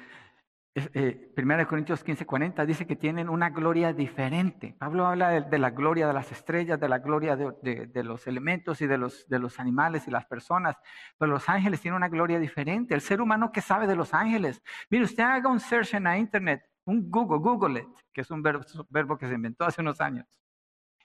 eh, 0.75 1.33
1 1.37 1.67
Corintios 1.69 2.03
15, 2.03 2.27
40, 2.27 2.67
dice 2.67 2.87
que 2.87 2.97
tienen 2.97 3.29
una 3.29 3.51
gloria 3.51 3.93
diferente. 3.93 4.75
Pablo 4.79 5.07
habla 5.07 5.41
de, 5.41 5.59
la 5.59 5.71
gloria 5.71 6.07
de 6.07 6.13
las 6.13 6.31
estrellas, 6.33 6.79
de 6.79 6.89
la 6.89 6.99
gloria 6.99 7.37
de, 7.37 8.05
los 8.05 8.27
elementos 8.27 8.81
y 8.81 8.87
los, 8.87 9.29
de 9.29 9.39
los 9.39 9.59
animales 9.61 10.07
y 10.07 10.11
las 10.11 10.27
personas, 10.27 10.77
pero 11.19 11.33
los 11.33 11.49
ángeles 11.49 11.81
tienen 11.81 11.97
una 11.97 12.09
gloria 12.09 12.39
diferente. 12.39 12.95
El 12.95 13.01
ser 13.01 13.21
humano 13.21 13.53
que 13.53 13.61
sabe 13.61 13.87
de 13.87 13.97
los 13.97 14.13
ángeles. 14.13 14.63
Mire, 14.91 15.05
usted 15.05 15.23
haga 15.23 15.49
un 15.49 15.61
search 15.61 15.95
en 15.95 16.05
la 16.05 16.19
internet 16.19 16.63
un 16.87 17.11
Google, 17.11 17.39
Google 17.39 17.81
it, 17.81 17.89
que 18.13 18.23
es 18.23 18.31
un 18.31 18.43
verbo, 18.43 19.19
que 19.19 19.27
se 19.27 19.35
inventó 19.35 19.65
hace 19.65 19.83
unos 19.83 20.01
años. 20.01 20.27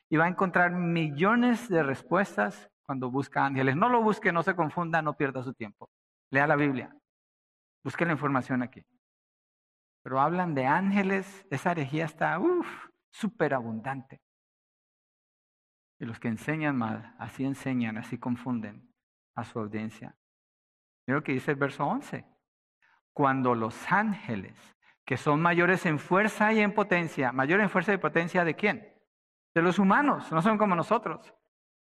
Y 0.10 0.18
va 0.18 0.26
a 0.26 0.30
encontrar 0.30 0.72
millones 0.72 1.68
de 1.70 1.84
respuestas 1.84 2.70
cuando 2.84 3.10
busca 3.10 3.46
ángeles. 3.46 3.76
No 3.76 3.90
lo 3.90 4.02
busque, 4.02 4.32
no 4.32 4.44
se 4.44 4.56
confunda, 4.56 5.02
no 5.02 5.16
pierda 5.16 5.44
su 5.44 5.54
tiempo. 5.54 5.90
Lea 6.30 6.48
la 6.48 6.56
Biblia. 6.56 6.96
Busque 7.84 8.06
la 8.06 8.12
información 8.12 8.62
aquí. 8.62 8.86
Pero 10.04 10.20
hablan 10.20 10.54
de 10.54 10.66
ángeles, 10.66 11.46
esa 11.50 11.72
herejía 11.72 12.06
está 12.06 12.40
súper 13.12 13.54
abundante. 13.54 14.22
Y 16.00 16.06
los 16.06 16.20
que 16.20 16.28
enseñan 16.28 16.76
mal, 16.76 17.16
así 17.20 17.46
enseñan, 17.46 17.98
así 17.98 18.18
confunden 18.18 18.92
a 19.36 19.44
su 19.44 19.60
audiencia. 19.60 20.16
Mira 21.08 21.20
lo 21.20 21.24
que 21.24 21.34
dice 21.34 21.52
el 21.52 21.58
verso 21.58 21.86
11. 21.86 22.26
Cuando 23.14 23.56
los 23.56 23.92
ángeles 23.92 24.58
que 25.12 25.18
son 25.18 25.42
mayores 25.42 25.86
en 25.86 26.00
fuerza 26.00 26.54
y 26.54 26.62
en 26.62 26.72
potencia. 26.72 27.34
¿Mayor 27.34 27.60
en 27.60 27.70
fuerza 27.70 27.92
y 27.92 27.98
potencia 27.98 28.46
de 28.46 28.56
quién? 28.56 28.96
De 29.54 29.62
los 29.62 29.78
humanos, 29.78 30.32
no 30.32 30.42
son 30.42 30.58
como 30.58 30.74
nosotros. 30.74 31.34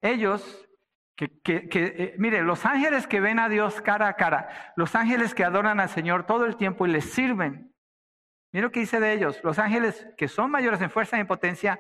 Ellos, 0.00 0.66
que, 1.14 1.38
que, 1.42 1.68
eh, 1.70 2.14
mire, 2.16 2.40
los 2.40 2.64
ángeles 2.64 3.06
que 3.06 3.20
ven 3.20 3.38
a 3.38 3.50
Dios 3.50 3.82
cara 3.82 4.08
a 4.08 4.14
cara, 4.14 4.72
los 4.74 4.94
ángeles 4.94 5.34
que 5.34 5.44
adoran 5.44 5.80
al 5.80 5.90
Señor 5.90 6.24
todo 6.24 6.46
el 6.46 6.56
tiempo 6.56 6.86
y 6.86 6.92
les 6.92 7.12
sirven. 7.12 7.74
Mira 8.52 8.68
lo 8.68 8.72
que 8.72 8.80
dice 8.80 9.00
de 9.00 9.12
ellos. 9.12 9.38
Los 9.44 9.58
ángeles 9.58 10.06
que 10.16 10.26
son 10.26 10.50
mayores 10.50 10.80
en 10.80 10.88
fuerza 10.88 11.18
y 11.18 11.20
en 11.20 11.26
potencia 11.26 11.78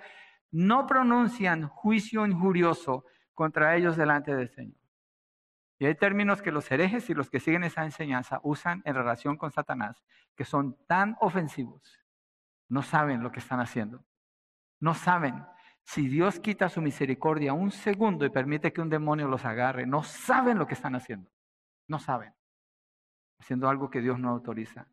no 0.50 0.86
pronuncian 0.86 1.68
juicio 1.68 2.26
injurioso 2.26 3.06
contra 3.32 3.76
ellos 3.76 3.96
delante 3.96 4.36
del 4.36 4.50
Señor. 4.50 4.79
Y 5.80 5.86
hay 5.86 5.94
términos 5.94 6.42
que 6.42 6.52
los 6.52 6.70
herejes 6.70 7.08
y 7.08 7.14
los 7.14 7.30
que 7.30 7.40
siguen 7.40 7.64
esa 7.64 7.82
enseñanza 7.84 8.38
usan 8.42 8.82
en 8.84 8.94
relación 8.94 9.38
con 9.38 9.50
Satanás 9.50 10.04
que 10.36 10.44
son 10.44 10.76
tan 10.86 11.16
ofensivos. 11.20 11.98
No 12.68 12.82
saben 12.82 13.22
lo 13.22 13.32
que 13.32 13.40
están 13.40 13.60
haciendo. 13.60 14.04
No 14.78 14.92
saben. 14.92 15.42
Si 15.82 16.06
Dios 16.06 16.38
quita 16.38 16.68
su 16.68 16.82
misericordia 16.82 17.54
un 17.54 17.70
segundo 17.70 18.26
y 18.26 18.30
permite 18.30 18.74
que 18.74 18.82
un 18.82 18.90
demonio 18.90 19.26
los 19.26 19.46
agarre, 19.46 19.86
no 19.86 20.02
saben 20.02 20.58
lo 20.58 20.66
que 20.66 20.74
están 20.74 20.94
haciendo. 20.94 21.30
No 21.88 21.98
saben. 21.98 22.34
Haciendo 23.38 23.66
algo 23.66 23.88
que 23.88 24.02
Dios 24.02 24.18
no 24.18 24.28
autoriza. 24.28 24.86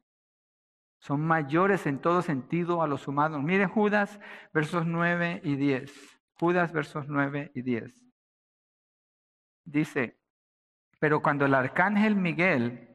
Son 0.99 1.19
mayores 1.19 1.85
en 1.85 1.99
todo 1.99 2.21
sentido 2.21 2.81
a 2.81 2.87
los 2.87 3.09
humanos. 3.09 3.43
Miren 3.43 3.67
Judas, 3.67 4.21
versos 4.53 4.85
9 4.85 5.41
y 5.43 5.57
10. 5.57 6.21
Judas, 6.39 6.71
versos 6.71 7.09
9 7.09 7.51
y 7.53 7.61
10. 7.61 7.93
Dice, 9.65 10.17
pero 10.99 11.21
cuando 11.21 11.45
el 11.45 11.53
arcángel 11.53 12.15
Miguel 12.15 12.89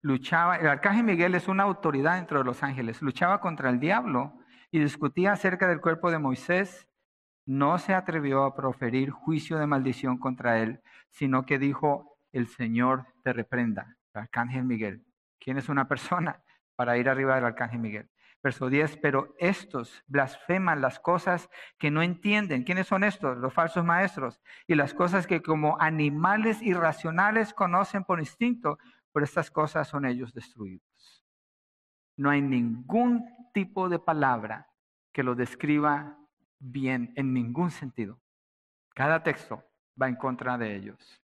luchaba, 0.00 0.56
el 0.56 0.68
arcángel 0.68 1.04
Miguel 1.04 1.34
es 1.34 1.48
una 1.48 1.64
autoridad 1.64 2.16
dentro 2.16 2.38
de 2.38 2.44
los 2.44 2.62
ángeles, 2.62 3.02
luchaba 3.02 3.40
contra 3.40 3.70
el 3.70 3.80
diablo 3.80 4.38
y 4.70 4.78
discutía 4.78 5.32
acerca 5.32 5.66
del 5.68 5.80
cuerpo 5.80 6.10
de 6.10 6.18
Moisés, 6.18 6.88
no 7.46 7.78
se 7.78 7.94
atrevió 7.94 8.44
a 8.44 8.54
proferir 8.54 9.10
juicio 9.10 9.58
de 9.58 9.66
maldición 9.66 10.18
contra 10.18 10.60
él, 10.60 10.82
sino 11.08 11.46
que 11.46 11.58
dijo, 11.58 12.18
el 12.32 12.46
Señor 12.46 13.06
te 13.24 13.32
reprenda. 13.32 13.96
El 14.12 14.22
arcángel 14.22 14.64
Miguel. 14.64 15.04
¿Quién 15.40 15.56
es 15.56 15.68
una 15.68 15.88
persona 15.88 16.42
para 16.76 16.98
ir 16.98 17.08
arriba 17.08 17.36
del 17.36 17.46
arcángel 17.46 17.80
Miguel? 17.80 18.10
Verso 18.48 18.70
10, 18.70 18.96
pero 19.02 19.34
estos 19.38 20.02
blasfeman 20.06 20.80
las 20.80 20.98
cosas 21.00 21.50
que 21.76 21.90
no 21.90 22.00
entienden. 22.00 22.64
¿Quiénes 22.64 22.86
son 22.86 23.04
estos? 23.04 23.36
Los 23.36 23.52
falsos 23.52 23.84
maestros. 23.84 24.40
Y 24.66 24.74
las 24.74 24.94
cosas 24.94 25.26
que 25.26 25.42
como 25.42 25.78
animales 25.78 26.62
irracionales 26.62 27.52
conocen 27.52 28.04
por 28.04 28.20
instinto, 28.20 28.78
por 29.12 29.22
estas 29.22 29.50
cosas 29.50 29.86
son 29.86 30.06
ellos 30.06 30.32
destruidos. 30.32 31.26
No 32.16 32.30
hay 32.30 32.40
ningún 32.40 33.22
tipo 33.52 33.90
de 33.90 33.98
palabra 33.98 34.70
que 35.12 35.22
lo 35.22 35.34
describa 35.34 36.16
bien 36.58 37.12
en 37.16 37.34
ningún 37.34 37.70
sentido. 37.70 38.18
Cada 38.94 39.22
texto 39.22 39.62
va 40.00 40.08
en 40.08 40.16
contra 40.16 40.56
de 40.56 40.74
ellos. 40.74 41.22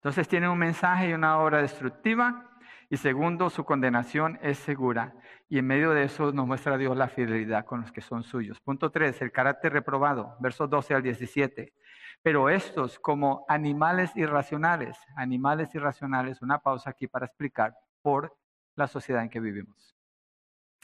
Entonces 0.00 0.28
tienen 0.28 0.50
un 0.50 0.58
mensaje 0.58 1.08
y 1.08 1.14
una 1.14 1.38
obra 1.38 1.62
destructiva 1.62 2.49
y 2.92 2.96
segundo, 2.96 3.50
su 3.50 3.64
condenación 3.64 4.40
es 4.42 4.58
segura. 4.58 5.14
Y 5.48 5.58
en 5.58 5.66
medio 5.68 5.92
de 5.92 6.02
eso 6.02 6.32
nos 6.32 6.44
muestra 6.44 6.76
Dios 6.76 6.96
la 6.96 7.08
fidelidad 7.08 7.64
con 7.64 7.82
los 7.82 7.92
que 7.92 8.00
son 8.00 8.24
suyos. 8.24 8.60
Punto 8.60 8.90
3, 8.90 9.22
el 9.22 9.30
carácter 9.30 9.72
reprobado, 9.72 10.36
versos 10.40 10.68
12 10.68 10.94
al 10.94 11.02
17. 11.04 11.72
Pero 12.20 12.50
estos 12.50 12.98
como 12.98 13.44
animales 13.48 14.16
irracionales, 14.16 14.98
animales 15.14 15.72
irracionales, 15.72 16.42
una 16.42 16.58
pausa 16.58 16.90
aquí 16.90 17.06
para 17.06 17.26
explicar 17.26 17.76
por 18.02 18.36
la 18.74 18.88
sociedad 18.88 19.22
en 19.22 19.30
que 19.30 19.38
vivimos. 19.38 19.96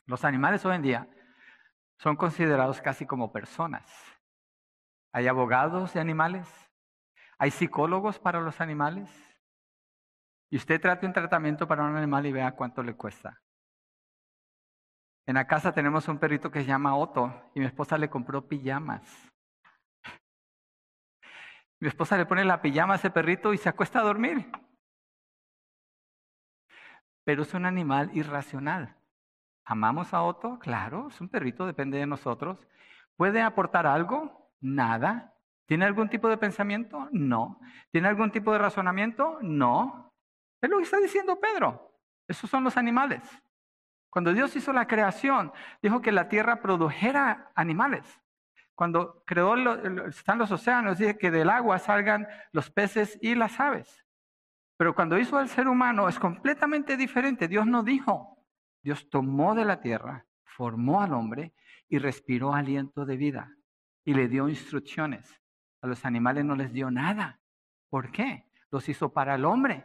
Los 0.07 0.25
animales 0.25 0.65
hoy 0.65 0.77
en 0.77 0.83
día 0.83 1.09
son 1.99 2.15
considerados 2.15 2.81
casi 2.81 3.05
como 3.05 3.33
personas. 3.33 3.85
Hay 5.11 5.27
abogados 5.27 5.93
de 5.93 5.99
animales, 5.99 6.49
hay 7.37 7.51
psicólogos 7.51 8.21
para 8.21 8.41
los 8.41 8.61
animales, 8.61 9.11
y 10.51 10.57
usted 10.57 10.81
trate 10.81 11.07
un 11.07 11.13
tratamiento 11.13 11.67
para 11.67 11.85
un 11.85 11.97
animal 11.97 12.27
y 12.27 12.33
vea 12.33 12.53
cuánto 12.53 12.83
le 12.83 12.95
cuesta. 12.95 13.41
En 15.27 15.35
la 15.35 15.47
casa 15.47 15.73
tenemos 15.73 16.07
un 16.09 16.19
perrito 16.19 16.51
que 16.51 16.61
se 16.61 16.67
llama 16.67 16.97
Otto 16.97 17.51
y 17.55 17.61
mi 17.61 17.67
esposa 17.67 17.99
le 17.99 18.09
compró 18.09 18.47
pijamas. 18.47 19.03
Mi 21.81 21.89
esposa 21.89 22.17
le 22.17 22.27
pone 22.27 22.45
la 22.45 22.63
pijama 22.63 22.95
a 22.95 22.97
ese 22.97 23.11
perrito 23.11 23.53
y 23.53 23.59
se 23.59 23.69
acuesta 23.69 24.01
a 24.01 24.05
dormir. 24.05 24.51
Pero 27.25 27.43
es 27.43 27.53
un 27.55 27.67
animal 27.67 28.11
irracional. 28.17 28.97
¿Amamos 29.65 30.15
a 30.15 30.23
Otto? 30.23 30.59
Claro, 30.61 31.09
es 31.09 31.21
un 31.21 31.29
perrito, 31.29 31.67
depende 31.67 31.99
de 31.99 32.07
nosotros. 32.07 32.65
¿Puede 33.17 33.43
aportar 33.43 33.87
algo? 33.87 34.53
Nada. 34.61 35.35
¿Tiene 35.67 35.85
algún 35.85 36.09
tipo 36.09 36.29
de 36.29 36.39
pensamiento? 36.39 37.09
No. 37.11 37.61
¿Tiene 37.91 38.09
algún 38.09 38.31
tipo 38.31 38.53
de 38.53 38.59
razonamiento? 38.59 39.39
No. 39.43 40.06
Es 40.67 40.71
lo 40.71 40.79
que 40.79 40.83
está 40.83 40.99
diciendo 40.99 41.39
Pedro. 41.39 41.97
Esos 42.27 42.51
son 42.51 42.65
los 42.65 42.77
animales. 42.77 43.23
Cuando 44.11 44.33
Dios 44.33 44.57
hizo 44.57 44.73
la 44.73 44.89
creación, 44.89 45.53
dijo 45.81 46.03
que 46.03 46.11
la 46.11 46.29
tierra 46.29 46.61
produjera 46.61 47.53
animales. 47.55 48.21
Cuando 48.75 49.23
creó, 49.25 49.55
están 50.09 50.39
los 50.39 50.51
océanos, 50.51 50.99
dice 50.99 51.17
que 51.17 51.31
del 51.31 51.51
agua 51.51 51.79
salgan 51.79 52.27
los 52.51 52.69
peces 52.69 53.17
y 53.23 53.37
las 53.37 53.61
aves. 53.61 54.05
Pero 54.77 54.93
cuando 54.93 55.17
hizo 55.19 55.39
al 55.39 55.49
ser 55.49 55.69
humano 55.69 56.09
es 56.09 56.19
completamente 56.19 56.97
diferente. 56.97 57.47
Dios 57.47 57.65
no 57.65 57.85
dijo. 57.85 58.37
Dios 58.83 59.09
tomó 59.09 59.55
de 59.55 59.65
la 59.65 59.81
tierra, 59.81 60.27
formó 60.43 61.01
al 61.01 61.15
hombre 61.15 61.55
y 61.89 61.99
respiró 61.99 62.55
aliento 62.55 63.07
de 63.07 63.17
vida 63.17 63.57
y 64.05 64.15
le 64.15 64.27
dio 64.27 64.49
instrucciones. 64.49 65.41
A 65.81 65.87
los 65.87 66.05
animales 66.05 66.45
no 66.45 66.57
les 66.57 66.73
dio 66.73 66.91
nada. 66.91 67.39
¿Por 67.89 68.11
qué? 68.11 68.51
Los 68.73 68.89
hizo 68.89 69.13
para 69.13 69.37
el 69.37 69.45
hombre. 69.45 69.85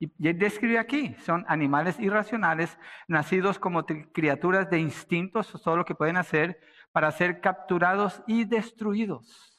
Y 0.00 0.32
describe 0.32 0.78
aquí, 0.78 1.14
son 1.24 1.44
animales 1.48 1.98
irracionales, 1.98 2.78
nacidos 3.08 3.58
como 3.58 3.84
criaturas 3.84 4.70
de 4.70 4.78
instintos, 4.78 5.50
todo 5.62 5.76
lo 5.76 5.84
que 5.84 5.96
pueden 5.96 6.16
hacer 6.16 6.60
para 6.92 7.10
ser 7.10 7.40
capturados 7.40 8.22
y 8.26 8.44
destruidos. 8.44 9.58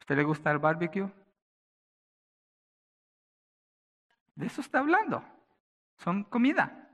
¿Usted 0.00 0.16
le 0.16 0.24
gusta 0.24 0.50
el 0.50 0.58
barbecue? 0.58 1.10
De 4.34 4.46
eso 4.46 4.60
está 4.60 4.78
hablando. 4.78 5.22
Son 5.98 6.24
comida. 6.24 6.90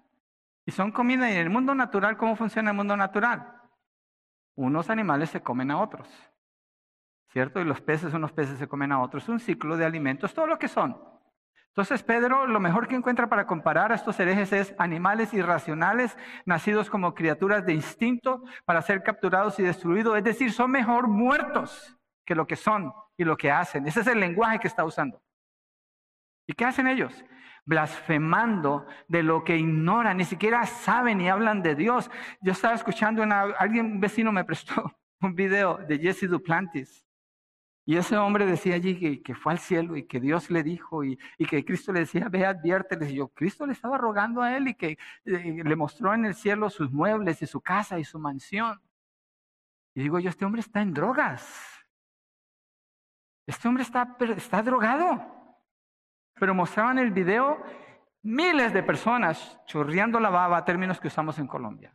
Y 0.66 0.72
son 0.72 0.92
comida. 0.92 1.30
Y 1.30 1.34
en 1.34 1.40
el 1.40 1.50
mundo 1.50 1.74
natural, 1.74 2.16
¿cómo 2.16 2.36
funciona 2.36 2.70
el 2.70 2.76
mundo 2.76 2.96
natural? 2.96 3.56
Unos 4.56 4.90
animales 4.90 5.30
se 5.30 5.42
comen 5.42 5.70
a 5.70 5.80
otros. 5.80 6.08
¿Cierto? 7.28 7.60
Y 7.60 7.64
los 7.64 7.80
peces, 7.80 8.12
unos 8.12 8.32
peces 8.32 8.58
se 8.58 8.68
comen 8.68 8.92
a 8.92 9.00
otros. 9.00 9.28
Un 9.28 9.40
ciclo 9.40 9.76
de 9.76 9.84
alimentos, 9.84 10.34
todo 10.34 10.46
lo 10.46 10.58
que 10.58 10.68
son. 10.68 11.10
Entonces 11.70 12.02
Pedro 12.02 12.46
lo 12.46 12.58
mejor 12.58 12.88
que 12.88 12.96
encuentra 12.96 13.28
para 13.28 13.46
comparar 13.46 13.92
a 13.92 13.94
estos 13.94 14.18
herejes 14.18 14.52
es 14.52 14.74
animales 14.78 15.32
irracionales, 15.32 16.16
nacidos 16.44 16.90
como 16.90 17.14
criaturas 17.14 17.64
de 17.64 17.72
instinto 17.72 18.42
para 18.64 18.82
ser 18.82 19.04
capturados 19.04 19.58
y 19.60 19.62
destruidos. 19.62 20.18
Es 20.18 20.24
decir, 20.24 20.52
son 20.52 20.72
mejor 20.72 21.06
muertos 21.06 21.96
que 22.26 22.34
lo 22.34 22.46
que 22.46 22.56
son 22.56 22.92
y 23.16 23.24
lo 23.24 23.36
que 23.36 23.52
hacen. 23.52 23.86
Ese 23.86 24.00
es 24.00 24.06
el 24.08 24.18
lenguaje 24.18 24.58
que 24.58 24.66
está 24.66 24.84
usando. 24.84 25.22
¿Y 26.46 26.54
qué 26.54 26.64
hacen 26.64 26.88
ellos? 26.88 27.24
Blasfemando 27.64 28.86
de 29.06 29.22
lo 29.22 29.44
que 29.44 29.56
ignoran, 29.56 30.16
ni 30.16 30.24
siquiera 30.24 30.66
saben 30.66 31.18
ni 31.18 31.28
hablan 31.28 31.62
de 31.62 31.76
Dios. 31.76 32.10
Yo 32.40 32.50
estaba 32.50 32.74
escuchando, 32.74 33.22
una, 33.22 33.42
alguien, 33.42 33.86
un 33.86 34.00
vecino 34.00 34.32
me 34.32 34.44
prestó 34.44 34.96
un 35.20 35.36
video 35.36 35.76
de 35.76 35.98
Jesse 36.00 36.28
Duplantis 36.28 37.04
y 37.90 37.96
ese 37.96 38.16
hombre 38.16 38.46
decía 38.46 38.76
allí 38.76 39.20
que, 39.20 39.34
fue 39.34 39.50
al 39.50 39.58
cielo 39.58 39.96
y 39.96 40.04
que 40.04 40.20
Dios 40.20 40.48
le 40.48 40.62
dijo 40.62 41.02
y, 41.02 41.18
que 41.48 41.64
Cristo 41.64 41.92
le 41.92 41.98
decía, 41.98 42.28
ve, 42.28 42.46
adviérteles. 42.46 43.10
Y 43.10 43.16
yo, 43.16 43.26
Cristo 43.30 43.66
le 43.66 43.72
estaba 43.72 43.98
rogando 43.98 44.42
a 44.42 44.56
él 44.56 44.68
y 44.68 44.74
que 44.74 44.96
eh, 45.24 45.62
le 45.64 45.74
mostró 45.74 46.14
en 46.14 46.24
el 46.24 46.36
cielo 46.36 46.70
sus 46.70 46.92
muebles 46.92 47.42
y 47.42 47.48
su 47.48 47.60
casa 47.60 47.98
y 47.98 48.04
su 48.04 48.20
mansión. 48.20 48.80
Y 49.92 50.02
digo 50.02 50.20
yo, 50.20 50.30
este 50.30 50.44
hombre 50.44 50.60
está 50.60 50.80
en 50.82 50.94
drogas. 50.94 51.84
Este 53.44 53.66
hombre 53.66 53.82
está, 53.82 54.16
está 54.36 54.62
drogado. 54.62 55.58
Pero 56.34 56.54
mostraban 56.54 56.96
el 56.96 57.10
video 57.10 57.60
miles 58.22 58.72
de 58.72 58.84
personas 58.84 59.58
chorreando 59.66 60.20
la 60.20 60.30
baba, 60.30 60.64
términos 60.64 61.00
que 61.00 61.08
usamos 61.08 61.40
en 61.40 61.48
Colombia, 61.48 61.92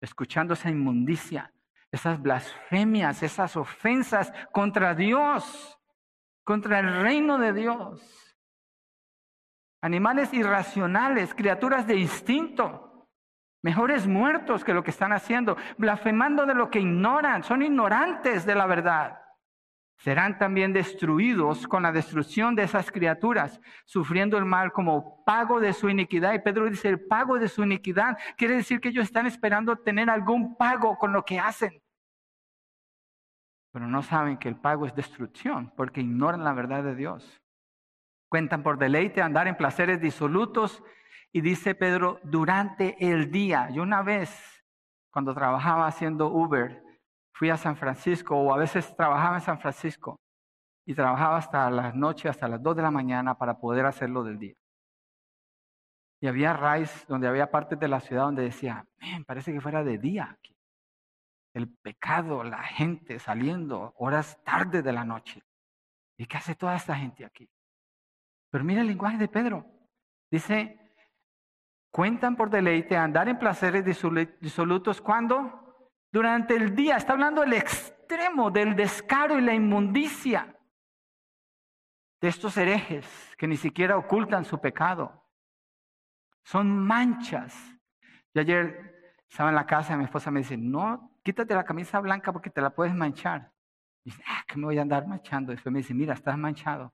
escuchando 0.00 0.54
esa 0.54 0.70
inmundicia 0.70 1.52
esas 1.92 2.20
blasfemias, 2.20 3.22
esas 3.22 3.54
ofensas 3.56 4.32
contra 4.50 4.94
Dios, 4.94 5.78
contra 6.42 6.80
el 6.80 7.02
reino 7.02 7.38
de 7.38 7.52
Dios. 7.52 8.34
Animales 9.82 10.32
irracionales, 10.32 11.34
criaturas 11.34 11.86
de 11.86 11.96
instinto, 11.96 13.08
mejores 13.62 14.06
muertos 14.06 14.64
que 14.64 14.72
lo 14.72 14.82
que 14.82 14.90
están 14.90 15.12
haciendo, 15.12 15.56
blasfemando 15.76 16.46
de 16.46 16.54
lo 16.54 16.70
que 16.70 16.80
ignoran, 16.80 17.42
son 17.42 17.62
ignorantes 17.62 18.46
de 18.46 18.54
la 18.54 18.66
verdad. 18.66 19.18
Serán 19.98 20.38
también 20.38 20.72
destruidos 20.72 21.68
con 21.68 21.82
la 21.82 21.92
destrucción 21.92 22.56
de 22.56 22.62
esas 22.62 22.90
criaturas, 22.90 23.60
sufriendo 23.84 24.38
el 24.38 24.46
mal 24.46 24.72
como 24.72 25.22
pago 25.24 25.60
de 25.60 25.72
su 25.72 25.90
iniquidad. 25.90 26.32
Y 26.32 26.40
Pedro 26.40 26.68
dice, 26.68 26.88
el 26.88 27.06
pago 27.06 27.38
de 27.38 27.48
su 27.48 27.62
iniquidad 27.62 28.16
quiere 28.36 28.56
decir 28.56 28.80
que 28.80 28.88
ellos 28.88 29.04
están 29.04 29.26
esperando 29.26 29.76
tener 29.76 30.08
algún 30.08 30.56
pago 30.56 30.96
con 30.96 31.12
lo 31.12 31.24
que 31.24 31.38
hacen 31.38 31.81
pero 33.72 33.88
no 33.88 34.02
saben 34.02 34.36
que 34.36 34.48
el 34.48 34.56
pago 34.56 34.86
es 34.86 34.94
destrucción 34.94 35.72
porque 35.76 36.02
ignoran 36.02 36.44
la 36.44 36.52
verdad 36.52 36.84
de 36.84 36.94
Dios. 36.94 37.42
Cuentan 38.28 38.62
por 38.62 38.78
deleite 38.78 39.22
andar 39.22 39.48
en 39.48 39.56
placeres 39.56 40.00
disolutos 40.00 40.82
y 41.32 41.40
dice 41.40 41.74
Pedro, 41.74 42.20
durante 42.22 42.96
el 43.00 43.30
día. 43.30 43.70
Yo 43.70 43.82
una 43.82 44.02
vez, 44.02 44.62
cuando 45.10 45.34
trabajaba 45.34 45.86
haciendo 45.86 46.28
Uber, 46.28 46.82
fui 47.34 47.48
a 47.48 47.56
San 47.56 47.76
Francisco 47.76 48.36
o 48.36 48.52
a 48.52 48.58
veces 48.58 48.94
trabajaba 48.94 49.36
en 49.36 49.42
San 49.42 49.58
Francisco 49.58 50.20
y 50.86 50.94
trabajaba 50.94 51.38
hasta 51.38 51.70
las 51.70 51.94
noches, 51.94 52.30
hasta 52.30 52.48
las 52.48 52.62
2 52.62 52.76
de 52.76 52.82
la 52.82 52.90
mañana 52.90 53.38
para 53.38 53.58
poder 53.58 53.86
hacerlo 53.86 54.22
del 54.22 54.38
día. 54.38 54.54
Y 56.20 56.26
había 56.26 56.52
rides 56.52 57.06
donde 57.08 57.26
había 57.26 57.50
partes 57.50 57.78
de 57.78 57.88
la 57.88 58.00
ciudad 58.00 58.24
donde 58.24 58.42
decía, 58.42 58.86
parece 59.26 59.52
que 59.52 59.60
fuera 59.60 59.82
de 59.82 59.98
día 59.98 60.36
aquí 60.38 60.51
el 61.54 61.68
pecado, 61.68 62.44
la 62.44 62.62
gente 62.62 63.18
saliendo 63.18 63.94
horas 63.96 64.42
tarde 64.44 64.82
de 64.82 64.92
la 64.92 65.04
noche. 65.04 65.42
¿Y 66.16 66.26
qué 66.26 66.36
hace 66.36 66.54
toda 66.54 66.76
esta 66.76 66.96
gente 66.96 67.24
aquí? 67.24 67.50
Pero 68.50 68.64
mira 68.64 68.80
el 68.80 68.86
lenguaje 68.86 69.18
de 69.18 69.28
Pedro. 69.28 69.66
Dice, 70.30 70.94
cuentan 71.90 72.36
por 72.36 72.50
deleite 72.50 72.96
andar 72.96 73.28
en 73.28 73.38
placeres 73.38 73.84
disolutos 74.40 75.00
cuando 75.00 75.62
durante 76.12 76.54
el 76.54 76.76
día, 76.76 76.96
está 76.96 77.14
hablando 77.14 77.40
del 77.40 77.54
extremo 77.54 78.50
del 78.50 78.76
descaro 78.76 79.38
y 79.38 79.42
la 79.42 79.54
inmundicia 79.54 80.54
de 82.20 82.28
estos 82.28 82.56
herejes 82.58 83.34
que 83.38 83.48
ni 83.48 83.56
siquiera 83.56 83.96
ocultan 83.96 84.44
su 84.44 84.60
pecado. 84.60 85.26
Son 86.44 86.78
manchas. 86.78 87.54
Yo 88.34 88.42
ayer 88.42 89.16
estaba 89.28 89.48
en 89.48 89.54
la 89.54 89.66
casa 89.66 89.94
y 89.94 89.96
mi 89.96 90.04
esposa 90.04 90.30
me 90.30 90.40
dice, 90.40 90.58
no 90.58 91.11
quítate 91.22 91.54
la 91.54 91.64
camisa 91.64 92.00
blanca 92.00 92.32
porque 92.32 92.50
te 92.50 92.60
la 92.60 92.70
puedes 92.70 92.94
manchar. 92.94 93.52
Dice, 94.04 94.22
ah, 94.26 94.42
que 94.46 94.56
me 94.56 94.64
voy 94.64 94.78
a 94.78 94.82
andar 94.82 95.06
manchando. 95.06 95.52
Después 95.52 95.72
me 95.72 95.78
dice, 95.78 95.94
mira, 95.94 96.14
estás 96.14 96.36
manchado. 96.36 96.92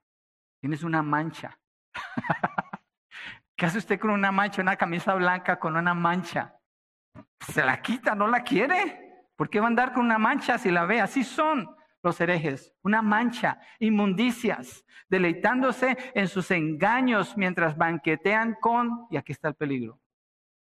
Tienes 0.59 0.83
una 0.83 1.01
mancha. 1.01 1.59
¿Qué 3.55 3.65
hace 3.65 3.79
usted 3.79 3.99
con 3.99 4.11
una 4.11 4.31
mancha, 4.31 4.61
una 4.61 4.75
camisa 4.75 5.13
blanca 5.15 5.59
con 5.59 5.75
una 5.75 5.93
mancha? 5.93 6.55
Se 7.39 7.63
la 7.63 7.81
quita, 7.81 8.15
no 8.15 8.27
la 8.27 8.43
quiere. 8.43 9.27
¿Por 9.35 9.49
qué 9.49 9.59
va 9.59 9.65
a 9.65 9.69
andar 9.69 9.93
con 9.93 10.05
una 10.05 10.17
mancha 10.17 10.57
si 10.57 10.69
la 10.69 10.85
ve? 10.85 11.01
Así 11.01 11.23
son 11.23 11.75
los 12.01 12.21
herejes, 12.21 12.73
una 12.81 13.01
mancha, 13.01 13.59
inmundicias, 13.79 14.85
deleitándose 15.09 15.97
en 16.13 16.27
sus 16.27 16.51
engaños 16.51 17.35
mientras 17.35 17.77
banquetean 17.77 18.55
con, 18.61 19.07
y 19.09 19.17
aquí 19.17 19.33
está 19.33 19.49
el 19.49 19.55
peligro, 19.55 19.99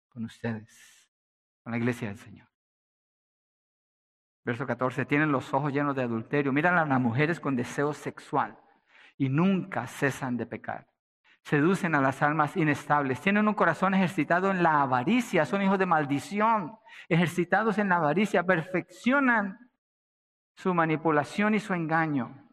con 0.09 0.25
ustedes, 0.25 1.11
con 1.63 1.71
la 1.71 1.77
iglesia 1.77 2.07
del 2.07 2.17
Señor. 2.17 2.50
Verso 4.43 4.65
14, 4.65 5.05
tienen 5.05 5.31
los 5.31 5.53
ojos 5.53 5.71
llenos 5.71 5.95
de 5.95 6.03
adulterio, 6.03 6.51
miran 6.51 6.77
a 6.77 6.85
las 6.85 6.99
mujeres 6.99 7.39
con 7.39 7.55
deseo 7.55 7.93
sexual 7.93 8.57
y 9.17 9.29
nunca 9.29 9.85
cesan 9.85 10.35
de 10.37 10.47
pecar. 10.47 10.87
Seducen 11.43 11.95
a 11.95 12.01
las 12.01 12.21
almas 12.21 12.57
inestables, 12.57 13.21
tienen 13.21 13.47
un 13.47 13.53
corazón 13.53 13.93
ejercitado 13.93 14.51
en 14.51 14.63
la 14.63 14.81
avaricia, 14.81 15.45
son 15.45 15.61
hijos 15.61 15.77
de 15.79 15.85
maldición, 15.85 16.77
ejercitados 17.09 17.77
en 17.77 17.89
la 17.89 17.97
avaricia, 17.97 18.43
perfeccionan 18.43 19.59
su 20.55 20.73
manipulación 20.73 21.55
y 21.55 21.59
su 21.59 21.73
engaño. 21.73 22.47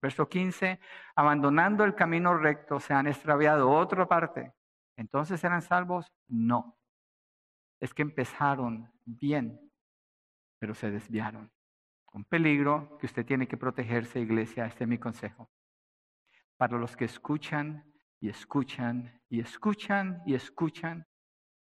Verso 0.00 0.28
15, 0.28 0.80
abandonando 1.16 1.84
el 1.84 1.94
camino 1.94 2.36
recto, 2.36 2.78
se 2.78 2.92
han 2.92 3.06
extraviado. 3.06 3.70
Otra 3.70 4.06
parte, 4.06 4.52
¿entonces 4.96 5.42
eran 5.42 5.62
salvos? 5.62 6.12
No. 6.28 6.76
Es 7.80 7.94
que 7.94 8.02
empezaron 8.02 8.92
bien, 9.04 9.58
pero 10.64 10.74
se 10.74 10.90
desviaron. 10.90 11.52
Un 12.14 12.24
peligro 12.24 12.96
que 12.96 13.04
usted 13.04 13.26
tiene 13.26 13.46
que 13.46 13.58
protegerse, 13.58 14.18
iglesia, 14.18 14.64
este 14.64 14.84
es 14.84 14.88
mi 14.88 14.96
consejo. 14.96 15.50
Para 16.56 16.78
los 16.78 16.96
que 16.96 17.04
escuchan 17.04 17.84
y 18.18 18.30
escuchan 18.30 19.20
y 19.28 19.40
escuchan 19.40 20.22
y 20.24 20.32
escuchan 20.32 21.06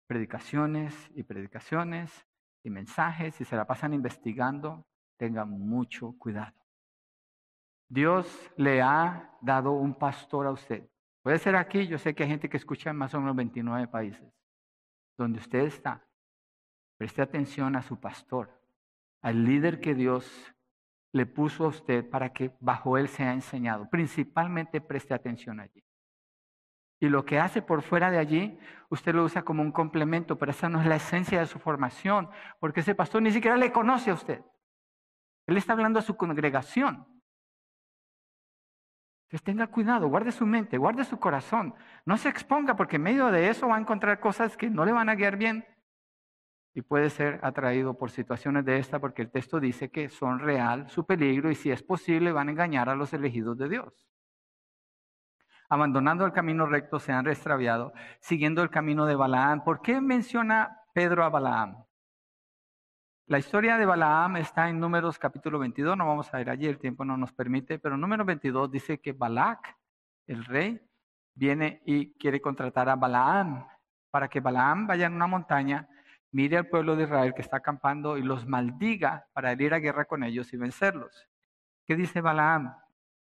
predicaciones 0.08 1.12
y 1.14 1.24
predicaciones 1.24 2.26
y 2.64 2.70
mensajes 2.70 3.42
y 3.42 3.44
se 3.44 3.58
la 3.58 3.68
pasan 3.68 3.94
investigando, 3.94 4.88
tenga 5.18 5.44
mucho 5.44 6.16
cuidado. 6.18 6.56
Dios 7.90 8.50
le 8.56 8.82
ha 8.82 9.38
dado 9.42 9.74
un 9.74 9.94
pastor 9.94 10.48
a 10.48 10.52
usted. 10.52 10.90
Puede 11.22 11.38
ser 11.38 11.58
aquí, 11.58 11.86
yo 11.86 11.98
sé 11.98 12.16
que 12.16 12.24
hay 12.24 12.30
gente 12.30 12.48
que 12.48 12.56
escucha 12.56 12.92
en 12.92 12.96
más 12.96 13.14
o 13.14 13.20
menos 13.20 13.36
29 13.36 13.90
países. 13.90 14.34
Donde 15.18 15.40
usted 15.40 15.66
está, 15.66 16.02
preste 16.98 17.22
atención 17.22 17.76
a 17.76 17.82
su 17.82 18.00
pastor 18.00 18.64
al 19.26 19.44
líder 19.44 19.80
que 19.80 19.96
Dios 19.96 20.54
le 21.12 21.26
puso 21.26 21.66
a 21.66 21.70
usted 21.70 22.08
para 22.08 22.32
que 22.32 22.56
bajo 22.60 22.96
él 22.96 23.08
sea 23.08 23.34
enseñado. 23.34 23.90
Principalmente 23.90 24.82
preste 24.82 25.16
atención 25.16 25.60
allí. 25.60 25.84
Y 27.00 27.10
lo 27.10 27.26
que 27.26 27.40
hace 27.40 27.64
por 27.64 27.82
fuera 27.82 28.12
de 28.12 28.20
allí, 28.20 28.60
usted 28.88 29.16
lo 29.16 29.24
usa 29.24 29.42
como 29.42 29.64
un 29.64 29.72
complemento, 29.72 30.38
pero 30.38 30.52
esa 30.52 30.70
no 30.70 30.80
es 30.80 30.86
la 30.86 30.98
esencia 30.98 31.40
de 31.40 31.48
su 31.48 31.58
formación, 31.58 32.30
porque 32.60 32.82
ese 32.82 32.94
pastor 32.94 33.24
ni 33.24 33.32
siquiera 33.32 33.58
le 33.58 33.72
conoce 33.72 34.12
a 34.12 34.14
usted. 34.14 34.44
Él 35.48 35.58
está 35.58 35.74
hablando 35.74 35.98
a 35.98 36.04
su 36.04 36.16
congregación. 36.16 37.08
Entonces 39.24 39.44
tenga 39.44 39.66
cuidado, 39.66 40.08
guarde 40.08 40.32
su 40.32 40.46
mente, 40.46 40.78
guarde 40.78 41.04
su 41.04 41.18
corazón. 41.18 41.74
No 42.06 42.16
se 42.18 42.30
exponga 42.30 42.76
porque 42.76 42.98
en 42.98 43.02
medio 43.02 43.32
de 43.32 43.50
eso 43.50 43.70
va 43.70 43.78
a 43.78 43.80
encontrar 43.80 44.20
cosas 44.20 44.56
que 44.56 44.70
no 44.70 44.86
le 44.86 44.92
van 44.92 45.10
a 45.10 45.16
guiar 45.16 45.36
bien 45.36 45.66
y 46.76 46.82
puede 46.82 47.10
ser 47.10 47.40
atraído 47.42 47.98
por 47.98 48.12
situaciones 48.12 48.66
de 48.66 48.78
esta 48.78 49.00
porque 49.00 49.22
el 49.22 49.32
texto 49.32 49.62
dice 49.62 49.90
que 49.90 50.10
son 50.10 50.40
real 50.40 50.90
su 50.90 51.06
peligro 51.06 51.50
y 51.50 51.56
si 51.56 51.72
es 51.72 51.82
posible 51.82 52.34
van 52.34 52.50
a 52.50 52.52
engañar 52.52 52.90
a 52.90 52.96
los 52.96 53.14
elegidos 53.14 53.58
de 53.58 53.70
Dios. 53.70 54.06
Abandonando 55.70 56.26
el 56.26 56.34
camino 56.34 56.66
recto 56.66 57.00
se 57.00 57.14
han 57.14 57.28
extraviado, 57.28 57.94
siguiendo 58.20 58.62
el 58.62 58.70
camino 58.70 59.06
de 59.06 59.16
Balaam. 59.16 59.64
¿Por 59.64 59.82
qué 59.82 60.02
menciona 60.02 60.82
Pedro 60.94 61.24
a 61.24 61.30
Balaam? 61.30 61.86
La 63.28 63.40
historia 63.40 63.78
de 63.78 63.86
Balaam 63.86 64.36
está 64.36 64.70
en 64.70 64.78
Números 64.78 65.18
capítulo 65.18 65.58
22, 65.60 65.98
no 65.98 66.06
vamos 66.06 66.32
a 66.34 66.42
ir 66.42 66.50
allí, 66.50 66.68
el 66.68 66.78
tiempo 66.78 67.06
no 67.06 67.16
nos 67.16 67.32
permite, 67.32 67.80
pero 67.80 67.96
número 67.98 68.26
22 68.26 68.70
dice 68.70 69.00
que 69.00 69.14
Balac, 69.14 69.78
el 70.28 70.44
rey, 70.44 70.80
viene 71.34 71.82
y 71.86 72.14
quiere 72.16 72.42
contratar 72.42 72.90
a 72.90 72.98
Balaam 72.98 73.66
para 74.12 74.28
que 74.28 74.42
Balaam 74.42 74.88
vaya 74.88 75.08
en 75.08 75.14
una 75.14 75.28
montaña, 75.28 75.88
mire 76.36 76.58
al 76.58 76.68
pueblo 76.68 76.98
de 76.98 77.04
Israel 77.04 77.34
que 77.34 77.42
está 77.42 77.58
acampando 77.58 78.18
y 78.18 78.22
los 78.22 78.46
maldiga 78.46 79.26
para 79.32 79.54
ir 79.54 79.74
a 79.74 79.80
guerra 79.80 80.04
con 80.04 80.22
ellos 80.22 80.52
y 80.52 80.58
vencerlos. 80.58 81.30
¿Qué 81.86 81.96
dice 81.96 82.20
Balaam? 82.20 82.76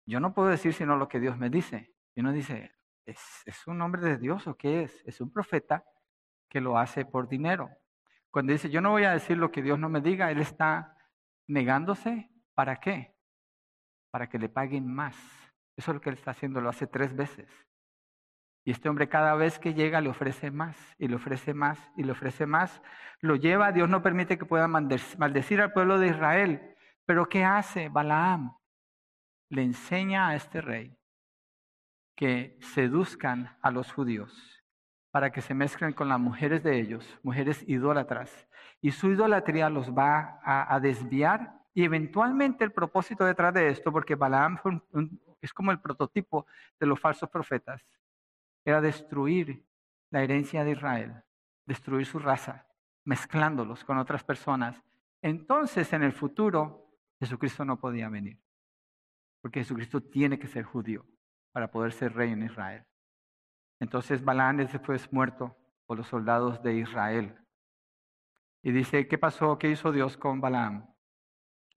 Yo 0.05 0.19
no 0.19 0.33
puedo 0.33 0.49
decir 0.49 0.73
sino 0.73 0.97
lo 0.97 1.07
que 1.07 1.21
Dios 1.21 1.37
me 1.37 1.49
dice. 1.49 1.93
Y 2.13 2.19
uno 2.19 2.33
dice, 2.33 2.75
¿es, 3.05 3.17
¿es 3.45 3.65
un 3.67 3.81
hombre 3.81 4.01
de 4.01 4.17
Dios 4.17 4.45
o 4.47 4.57
qué 4.57 4.83
es? 4.83 5.01
Es 5.05 5.21
un 5.21 5.31
profeta 5.31 5.85
que 6.49 6.59
lo 6.59 6.77
hace 6.77 7.05
por 7.05 7.29
dinero. 7.29 7.69
Cuando 8.31 8.51
dice, 8.51 8.69
yo 8.69 8.81
no 8.81 8.91
voy 8.91 9.05
a 9.05 9.11
decir 9.11 9.37
lo 9.37 9.49
que 9.49 9.61
Dios 9.61 9.79
no 9.79 9.87
me 9.87 10.01
diga, 10.01 10.29
él 10.29 10.41
está 10.41 10.97
negándose. 11.47 12.29
¿Para 12.53 12.81
qué? 12.81 13.15
Para 14.11 14.27
que 14.27 14.39
le 14.39 14.49
paguen 14.49 14.93
más. 14.93 15.15
Eso 15.77 15.91
es 15.91 15.95
lo 15.95 16.01
que 16.01 16.09
él 16.09 16.17
está 16.17 16.31
haciendo, 16.31 16.59
lo 16.59 16.67
hace 16.67 16.85
tres 16.85 17.15
veces. 17.15 17.49
Y 18.63 18.71
este 18.71 18.89
hombre 18.89 19.09
cada 19.09 19.35
vez 19.35 19.57
que 19.57 19.73
llega 19.73 20.01
le 20.01 20.09
ofrece 20.09 20.51
más 20.51 20.77
y 20.97 21.07
le 21.07 21.15
ofrece 21.15 21.53
más 21.53 21.79
y 21.95 22.03
le 22.03 22.11
ofrece 22.11 22.45
más. 22.45 22.81
Lo 23.21 23.35
lleva, 23.35 23.71
Dios 23.71 23.89
no 23.89 24.01
permite 24.01 24.37
que 24.37 24.45
pueda 24.45 24.67
maldecir 24.67 25.61
al 25.61 25.73
pueblo 25.73 25.99
de 25.99 26.07
Israel. 26.07 26.75
Pero 27.05 27.27
¿qué 27.27 27.43
hace 27.43 27.89
Balaam? 27.89 28.55
Le 29.49 29.63
enseña 29.63 30.29
a 30.29 30.35
este 30.35 30.61
rey 30.61 30.95
que 32.15 32.57
seduzcan 32.61 33.57
a 33.61 33.71
los 33.71 33.91
judíos 33.91 34.59
para 35.11 35.31
que 35.31 35.41
se 35.41 35.53
mezclen 35.53 35.93
con 35.93 36.09
las 36.09 36.19
mujeres 36.19 36.63
de 36.63 36.79
ellos, 36.79 37.17
mujeres 37.23 37.63
idólatras. 37.67 38.47
Y 38.81 38.91
su 38.91 39.11
idolatría 39.11 39.69
los 39.69 39.89
va 39.91 40.39
a, 40.43 40.79
desviar 40.79 41.53
y 41.73 41.83
eventualmente 41.83 42.63
el 42.63 42.71
propósito 42.71 43.25
detrás 43.25 43.53
de 43.53 43.69
esto, 43.69 43.91
porque 43.91 44.15
Balaam 44.15 44.59
es 45.41 45.53
como 45.53 45.71
el 45.71 45.79
prototipo 45.79 46.45
de 46.79 46.87
los 46.87 46.99
falsos 46.99 47.29
profetas, 47.29 47.81
era 48.69 48.81
destruir 48.81 49.65
la 50.11 50.23
herencia 50.23 50.63
de 50.63 50.71
Israel, 50.71 51.23
destruir 51.65 52.05
su 52.05 52.19
raza, 52.19 52.67
mezclándolos 53.05 53.83
con 53.83 53.97
otras 53.97 54.23
personas. 54.23 54.81
Entonces, 55.21 55.91
en 55.93 56.03
el 56.03 56.13
futuro, 56.13 56.89
Jesucristo 57.19 57.65
no 57.65 57.79
podía 57.79 58.09
venir, 58.09 58.41
porque 59.41 59.59
Jesucristo 59.61 60.01
tiene 60.01 60.39
que 60.39 60.47
ser 60.47 60.63
judío 60.63 61.05
para 61.51 61.69
poder 61.71 61.91
ser 61.91 62.13
rey 62.13 62.31
en 62.31 62.43
Israel. 62.43 62.85
Entonces, 63.79 64.23
Balaam 64.23 64.59
es 64.61 64.71
después 64.71 65.11
muerto 65.11 65.55
por 65.85 65.97
los 65.97 66.07
soldados 66.07 66.61
de 66.61 66.75
Israel. 66.75 67.35
Y 68.61 68.71
dice, 68.71 69.07
¿qué 69.07 69.17
pasó? 69.17 69.57
¿Qué 69.57 69.69
hizo 69.69 69.91
Dios 69.91 70.17
con 70.17 70.41
Balaam? 70.41 70.93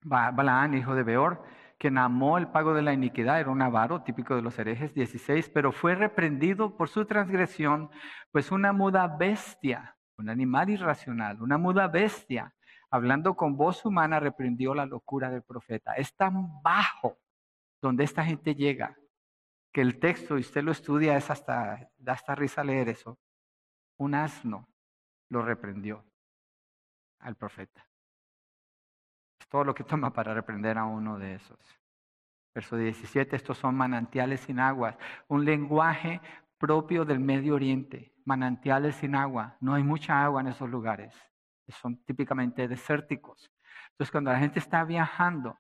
Balaam, 0.02 0.74
hijo 0.74 0.94
de 0.94 1.04
Beor, 1.04 1.44
quien 1.82 1.98
amó 1.98 2.38
el 2.38 2.46
pago 2.46 2.74
de 2.74 2.82
la 2.82 2.92
iniquidad, 2.92 3.40
era 3.40 3.50
un 3.50 3.60
avaro 3.60 4.04
típico 4.04 4.36
de 4.36 4.42
los 4.42 4.56
herejes, 4.56 4.94
16, 4.94 5.48
pero 5.48 5.72
fue 5.72 5.96
reprendido 5.96 6.76
por 6.76 6.88
su 6.88 7.06
transgresión, 7.06 7.90
pues 8.30 8.52
una 8.52 8.72
muda 8.72 9.08
bestia, 9.08 9.96
un 10.16 10.28
animal 10.28 10.70
irracional, 10.70 11.42
una 11.42 11.58
muda 11.58 11.88
bestia, 11.88 12.54
hablando 12.88 13.34
con 13.34 13.56
voz 13.56 13.84
humana, 13.84 14.20
reprendió 14.20 14.76
la 14.76 14.86
locura 14.86 15.28
del 15.28 15.42
profeta. 15.42 15.94
Es 15.94 16.14
tan 16.14 16.62
bajo 16.62 17.18
donde 17.80 18.04
esta 18.04 18.24
gente 18.24 18.54
llega, 18.54 18.96
que 19.72 19.80
el 19.80 19.98
texto, 19.98 20.38
y 20.38 20.42
usted 20.42 20.62
lo 20.62 20.70
estudia, 20.70 21.16
es 21.16 21.30
hasta, 21.30 21.90
da 21.98 22.12
hasta 22.12 22.36
risa 22.36 22.62
leer 22.62 22.90
eso. 22.90 23.18
Un 23.96 24.14
asno 24.14 24.68
lo 25.30 25.42
reprendió 25.42 26.04
al 27.18 27.34
profeta. 27.34 27.84
Todo 29.52 29.64
lo 29.64 29.74
que 29.74 29.84
toma 29.84 30.14
para 30.14 30.32
reprender 30.32 30.78
a 30.78 30.86
uno 30.86 31.18
de 31.18 31.34
esos. 31.34 31.58
Verso 32.54 32.74
17, 32.74 33.36
estos 33.36 33.58
son 33.58 33.74
manantiales 33.74 34.40
sin 34.40 34.58
aguas, 34.58 34.96
un 35.28 35.44
lenguaje 35.44 36.22
propio 36.56 37.04
del 37.04 37.20
Medio 37.20 37.54
Oriente, 37.54 38.14
manantiales 38.24 38.96
sin 38.96 39.14
agua. 39.14 39.58
No 39.60 39.74
hay 39.74 39.82
mucha 39.82 40.24
agua 40.24 40.40
en 40.40 40.46
esos 40.46 40.70
lugares, 40.70 41.14
son 41.68 42.02
típicamente 42.04 42.66
desérticos. 42.66 43.52
Entonces, 43.90 44.10
cuando 44.10 44.32
la 44.32 44.38
gente 44.38 44.58
está 44.58 44.84
viajando 44.84 45.58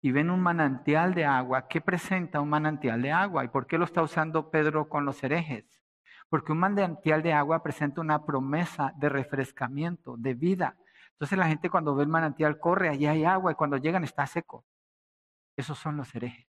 y 0.00 0.10
ven 0.10 0.30
un 0.30 0.40
manantial 0.40 1.12
de 1.12 1.26
agua, 1.26 1.68
¿qué 1.68 1.82
presenta 1.82 2.40
un 2.40 2.48
manantial 2.48 3.02
de 3.02 3.12
agua? 3.12 3.44
¿Y 3.44 3.48
por 3.48 3.66
qué 3.66 3.76
lo 3.76 3.84
está 3.84 4.02
usando 4.02 4.50
Pedro 4.50 4.88
con 4.88 5.04
los 5.04 5.22
herejes? 5.22 5.82
Porque 6.30 6.52
un 6.52 6.58
manantial 6.60 7.22
de 7.22 7.34
agua 7.34 7.62
presenta 7.62 8.00
una 8.00 8.24
promesa 8.24 8.94
de 8.96 9.10
refrescamiento, 9.10 10.16
de 10.16 10.32
vida. 10.32 10.76
Entonces 11.14 11.38
la 11.38 11.46
gente 11.46 11.70
cuando 11.70 11.94
ve 11.94 12.02
el 12.02 12.08
manantial 12.08 12.58
corre, 12.58 12.88
allí 12.88 13.06
hay 13.06 13.24
agua 13.24 13.52
y 13.52 13.54
cuando 13.54 13.76
llegan 13.76 14.04
está 14.04 14.26
seco. 14.26 14.64
Esos 15.56 15.78
son 15.78 15.96
los 15.96 16.12
herejes. 16.14 16.48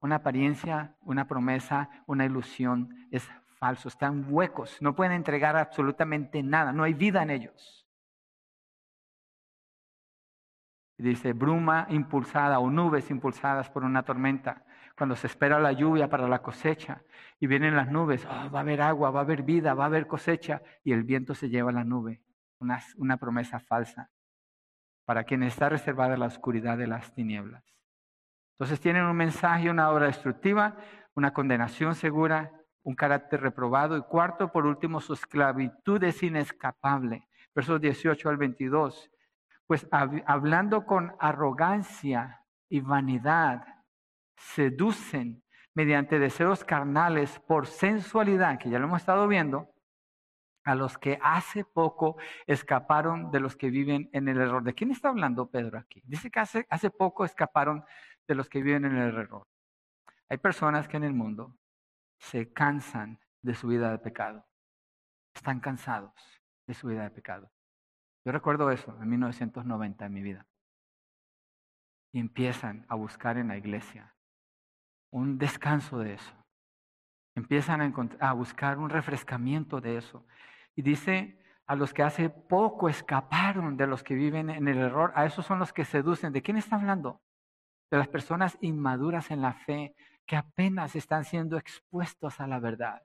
Una 0.00 0.16
apariencia, 0.16 0.96
una 1.00 1.26
promesa, 1.26 1.88
una 2.06 2.26
ilusión 2.26 3.08
es 3.10 3.28
falso, 3.58 3.88
están 3.88 4.26
huecos, 4.28 4.80
no 4.80 4.94
pueden 4.94 5.12
entregar 5.12 5.56
absolutamente 5.56 6.42
nada, 6.42 6.72
no 6.72 6.84
hay 6.84 6.94
vida 6.94 7.22
en 7.22 7.30
ellos. 7.30 7.86
Dice, 10.98 11.32
bruma 11.32 11.86
impulsada 11.90 12.58
o 12.58 12.70
nubes 12.70 13.10
impulsadas 13.10 13.70
por 13.70 13.84
una 13.84 14.04
tormenta. 14.04 14.64
Cuando 14.96 15.14
se 15.14 15.28
espera 15.28 15.60
la 15.60 15.72
lluvia 15.72 16.10
para 16.10 16.28
la 16.28 16.42
cosecha 16.42 17.02
y 17.38 17.46
vienen 17.46 17.76
las 17.76 17.88
nubes, 17.90 18.26
oh, 18.26 18.50
va 18.50 18.58
a 18.58 18.62
haber 18.62 18.82
agua, 18.82 19.10
va 19.10 19.20
a 19.20 19.22
haber 19.22 19.42
vida, 19.42 19.74
va 19.74 19.84
a 19.84 19.86
haber 19.86 20.08
cosecha 20.08 20.60
y 20.82 20.92
el 20.92 21.04
viento 21.04 21.34
se 21.34 21.48
lleva 21.48 21.72
la 21.72 21.84
nube 21.84 22.20
una, 22.60 23.16
promesa 23.16 23.60
falsa 23.60 24.10
para 25.04 25.24
quien 25.24 25.42
está 25.42 25.68
reservada 25.68 26.16
la 26.16 26.26
oscuridad 26.26 26.76
de 26.76 26.86
las 26.86 27.14
tinieblas. 27.14 27.64
Entonces 28.52 28.80
tienen 28.80 29.04
un 29.04 29.16
mensaje, 29.16 29.70
una 29.70 29.90
obra 29.90 30.06
destructiva, 30.06 30.76
una 31.14 31.32
condenación 31.32 31.94
segura, 31.94 32.52
un 32.82 32.94
carácter 32.94 33.40
reprobado 33.40 33.96
y 33.96 34.02
cuarto, 34.02 34.50
por 34.50 34.66
último, 34.66 35.00
su 35.00 35.14
esclavitud 35.14 36.02
es 36.04 36.22
inescapable. 36.22 37.28
Versos 37.54 37.80
18 37.80 38.28
al 38.28 38.36
22. 38.36 39.10
Pues 39.66 39.86
hablando 39.90 40.86
con 40.86 41.14
arrogancia 41.18 42.44
y 42.68 42.80
vanidad, 42.80 43.62
seducen 44.36 45.42
mediante 45.74 46.18
deseos 46.18 46.64
carnales 46.64 47.38
por 47.40 47.66
sensualidad, 47.66 48.58
que 48.58 48.70
ya 48.70 48.78
lo 48.78 48.86
hemos 48.86 49.00
estado 49.00 49.28
viendo, 49.28 49.72
a 50.68 50.74
los 50.74 50.98
que 50.98 51.18
hace 51.22 51.64
poco 51.64 52.18
escaparon 52.46 53.30
de 53.30 53.40
los 53.40 53.56
que 53.56 53.70
viven 53.70 54.10
en 54.12 54.28
el 54.28 54.38
error. 54.38 54.62
¿De 54.62 54.74
quién 54.74 54.90
está 54.90 55.08
hablando 55.08 55.50
Pedro 55.50 55.78
aquí? 55.78 56.02
Dice 56.04 56.30
que 56.30 56.40
hace, 56.40 56.66
hace 56.68 56.90
poco 56.90 57.24
escaparon 57.24 57.84
de 58.26 58.34
los 58.34 58.50
que 58.50 58.62
viven 58.62 58.84
en 58.84 58.96
el 58.98 59.16
error. 59.16 59.46
Hay 60.28 60.36
personas 60.36 60.86
que 60.86 60.98
en 60.98 61.04
el 61.04 61.14
mundo 61.14 61.56
se 62.18 62.52
cansan 62.52 63.18
de 63.40 63.54
su 63.54 63.68
vida 63.68 63.90
de 63.90 63.98
pecado. 63.98 64.46
Están 65.34 65.58
cansados 65.60 66.12
de 66.66 66.74
su 66.74 66.88
vida 66.88 67.04
de 67.04 67.10
pecado. 67.12 67.50
Yo 68.26 68.32
recuerdo 68.32 68.70
eso 68.70 68.94
en 69.00 69.08
1990 69.08 70.04
en 70.04 70.12
mi 70.12 70.20
vida. 70.20 70.46
Y 72.12 72.20
empiezan 72.20 72.84
a 72.90 72.94
buscar 72.94 73.38
en 73.38 73.48
la 73.48 73.56
iglesia 73.56 74.14
un 75.10 75.38
descanso 75.38 75.98
de 75.98 76.12
eso. 76.12 76.34
Empiezan 77.34 77.80
a, 77.80 78.28
a 78.28 78.32
buscar 78.34 78.78
un 78.78 78.90
refrescamiento 78.90 79.80
de 79.80 79.96
eso. 79.96 80.26
Y 80.78 80.82
dice, 80.82 81.36
a 81.66 81.74
los 81.74 81.92
que 81.92 82.04
hace 82.04 82.30
poco 82.30 82.88
escaparon 82.88 83.76
de 83.76 83.88
los 83.88 84.04
que 84.04 84.14
viven 84.14 84.48
en 84.48 84.68
el 84.68 84.78
error, 84.78 85.10
a 85.16 85.26
esos 85.26 85.44
son 85.44 85.58
los 85.58 85.72
que 85.72 85.84
seducen. 85.84 86.32
¿De 86.32 86.40
quién 86.40 86.56
está 86.56 86.76
hablando? 86.76 87.20
De 87.90 87.98
las 87.98 88.06
personas 88.06 88.56
inmaduras 88.60 89.32
en 89.32 89.42
la 89.42 89.54
fe 89.54 89.96
que 90.24 90.36
apenas 90.36 90.94
están 90.94 91.24
siendo 91.24 91.56
expuestos 91.56 92.38
a 92.38 92.46
la 92.46 92.60
verdad. 92.60 93.02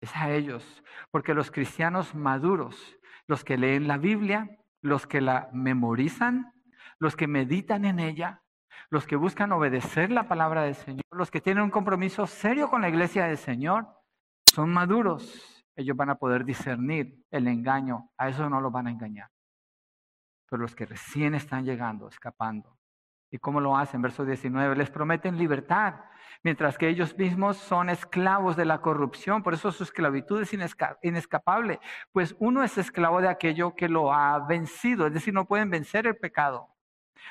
Es 0.00 0.16
a 0.16 0.30
ellos, 0.30 0.82
porque 1.10 1.34
los 1.34 1.50
cristianos 1.50 2.14
maduros, 2.14 2.96
los 3.26 3.44
que 3.44 3.58
leen 3.58 3.86
la 3.86 3.98
Biblia, 3.98 4.48
los 4.80 5.06
que 5.06 5.20
la 5.20 5.50
memorizan, 5.52 6.54
los 6.98 7.14
que 7.14 7.26
meditan 7.26 7.84
en 7.84 7.98
ella, 7.98 8.42
los 8.88 9.06
que 9.06 9.16
buscan 9.16 9.52
obedecer 9.52 10.10
la 10.10 10.28
palabra 10.28 10.62
del 10.62 10.76
Señor, 10.76 11.04
los 11.10 11.30
que 11.30 11.42
tienen 11.42 11.64
un 11.64 11.70
compromiso 11.70 12.26
serio 12.26 12.70
con 12.70 12.80
la 12.80 12.88
iglesia 12.88 13.26
del 13.26 13.36
Señor, 13.36 13.86
son 14.46 14.70
maduros 14.70 15.57
ellos 15.78 15.96
van 15.96 16.10
a 16.10 16.16
poder 16.16 16.44
discernir 16.44 17.24
el 17.30 17.46
engaño, 17.46 18.10
a 18.18 18.28
eso 18.28 18.50
no 18.50 18.60
los 18.60 18.72
van 18.72 18.88
a 18.88 18.90
engañar. 18.90 19.30
Pero 20.50 20.62
los 20.62 20.74
que 20.74 20.86
recién 20.86 21.36
están 21.36 21.64
llegando, 21.64 22.08
escapando, 22.08 22.76
¿y 23.30 23.38
cómo 23.38 23.60
lo 23.60 23.76
hacen? 23.76 24.02
Verso 24.02 24.24
19, 24.24 24.74
les 24.74 24.90
prometen 24.90 25.38
libertad, 25.38 25.94
mientras 26.42 26.76
que 26.76 26.88
ellos 26.88 27.16
mismos 27.16 27.58
son 27.58 27.90
esclavos 27.90 28.56
de 28.56 28.64
la 28.64 28.80
corrupción, 28.80 29.44
por 29.44 29.54
eso 29.54 29.70
su 29.70 29.84
esclavitud 29.84 30.42
es 30.42 30.52
inescapable, 31.02 31.78
pues 32.10 32.34
uno 32.40 32.64
es 32.64 32.76
esclavo 32.76 33.20
de 33.20 33.28
aquello 33.28 33.76
que 33.76 33.88
lo 33.88 34.12
ha 34.12 34.44
vencido, 34.48 35.06
es 35.06 35.14
decir, 35.14 35.32
no 35.32 35.46
pueden 35.46 35.70
vencer 35.70 36.08
el 36.08 36.16
pecado. 36.16 36.74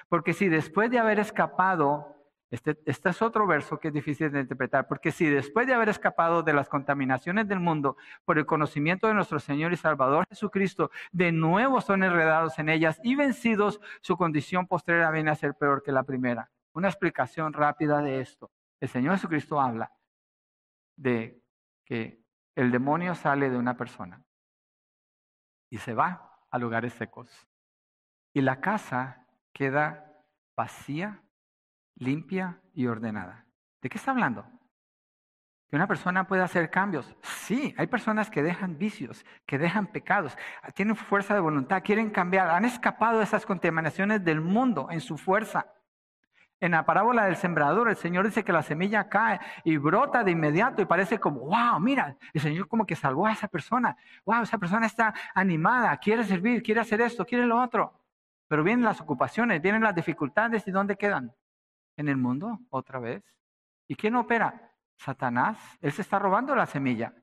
Porque 0.08 0.32
si 0.32 0.48
después 0.48 0.90
de 0.90 1.00
haber 1.00 1.20
escapado 1.20 2.17
este, 2.50 2.78
este, 2.86 3.10
es 3.10 3.22
otro 3.22 3.46
verso 3.46 3.80
que 3.80 3.90
es 3.90 3.94
difícil 3.94 4.32
de 4.32 4.40
interpretar, 4.40 4.88
porque 4.88 5.12
si 5.12 5.26
después 5.30 5.68
de 5.68 5.74
haber 5.74 5.90
escapado 5.90 6.44
de 6.44 6.54
las 6.54 6.70
contaminaciones 6.70 7.48
del 7.48 7.60
mundo 7.60 7.98
por 8.24 8.38
el 8.38 8.46
conocimiento 8.46 9.08
de 9.08 9.14
nuestro 9.14 9.40
Señor 9.40 9.74
y 9.74 9.78
Salvador 9.78 10.26
Jesucristo, 10.30 10.90
de 11.12 11.32
nuevo 11.32 11.82
son 11.82 12.04
enredados 12.04 12.58
en 12.60 12.70
ellas 12.70 13.00
y 13.04 13.16
vencidos, 13.16 13.82
su 14.02 14.16
condición 14.16 14.68
postrera 14.68 15.12
viene 15.12 15.32
a 15.32 15.36
ser 15.36 15.56
peor 15.56 15.84
que 15.84 15.92
la 15.92 16.04
primera. 16.04 16.50
Una 16.74 16.88
explicación 16.88 17.54
rápida 17.54 18.02
de 18.02 18.22
esto. 18.22 18.52
El 18.80 18.90
Señor 18.90 19.16
Jesucristo 19.16 19.60
habla 19.60 19.92
de 20.96 21.42
que 21.84 22.22
el 22.56 22.72
demonio 22.72 23.14
sale 23.16 23.50
de 23.50 23.58
una 23.58 23.76
persona 23.76 24.24
y 25.70 25.78
se 25.78 25.94
va 25.94 26.40
a 26.50 26.58
lugares 26.58 26.94
secos. 26.94 27.48
Y 28.34 28.42
la 28.42 28.62
casa 28.62 29.26
queda 29.54 30.24
vacía, 30.56 31.22
limpia 32.00 32.60
y 32.74 32.88
ordenada. 32.88 33.46
¿De 33.82 33.90
qué 33.90 33.98
está 33.98 34.12
hablando? 34.12 34.46
Que 35.70 35.76
una 35.76 35.88
persona 35.88 36.28
puede 36.28 36.42
hacer 36.42 36.70
cambios. 36.70 37.14
Sí, 37.22 37.76
hay 37.78 37.88
personas 37.88 38.30
que 38.30 38.42
dejan 38.42 38.78
vicios, 38.78 39.26
que 39.46 39.58
dejan 39.58 39.88
pecados, 39.88 40.38
tienen 40.74 40.96
fuerza 40.96 41.34
de 41.34 41.42
voluntad, 41.42 41.84
quieren 41.84 42.10
cambiar, 42.10 42.50
han 42.50 42.66
escapado 42.66 43.18
de 43.18 43.26
esas 43.26 43.46
contaminaciones 43.46 44.24
del 44.24 44.40
mundo 44.40 44.88
en 44.90 45.02
su 45.02 45.18
fuerza. 45.18 45.74
En 46.60 46.72
la 46.72 46.86
parábola 46.86 47.26
del 47.26 47.36
sembrador, 47.36 47.88
el 47.90 47.98
Señor 47.98 48.26
dice 48.26 48.44
que 48.44 48.52
la 48.52 48.64
semilla 48.64 49.10
cae 49.10 49.40
y 49.64 49.78
brota 49.78 50.24
de 50.24 50.32
inmediato 50.32 50.82
y 50.82 50.86
parece 50.86 51.20
como, 51.20 51.42
wow, 51.42 51.80
mira, 51.80 52.18
el 52.34 52.42
Señor 52.42 52.68
como 52.68 52.86
que 52.86 52.96
salvó 52.96 53.28
a 53.28 53.34
esa 53.34 53.48
persona. 53.48 53.96
Wow, 54.26 54.42
esa 54.42 54.58
persona 54.58 54.88
está 54.88 55.14
animada, 55.36 55.96
quiere 55.98 56.24
servir, 56.24 56.64
quiere 56.64 56.82
hacer 56.82 57.02
esto, 57.02 57.26
quiere 57.26 57.46
lo 57.46 57.62
otro. 57.62 58.02
Pero 58.48 58.64
vienen 58.64 58.86
las 58.86 59.02
ocupaciones, 59.02 59.62
vienen 59.62 59.84
las 59.84 59.94
dificultades 59.94 60.68
y 60.68 60.72
¿dónde 60.72 60.96
quedan? 60.96 61.32
En 61.98 62.08
el 62.08 62.18
mundo, 62.18 62.60
otra 62.70 63.00
vez. 63.00 63.24
¿Y 63.88 63.96
quién 63.96 64.16
opera? 64.16 64.74
Satanás. 64.98 65.58
Él 65.82 65.92
se 65.92 66.02
está 66.02 66.20
robando 66.20 66.56
la 66.56 66.66
semilla. 66.66 67.14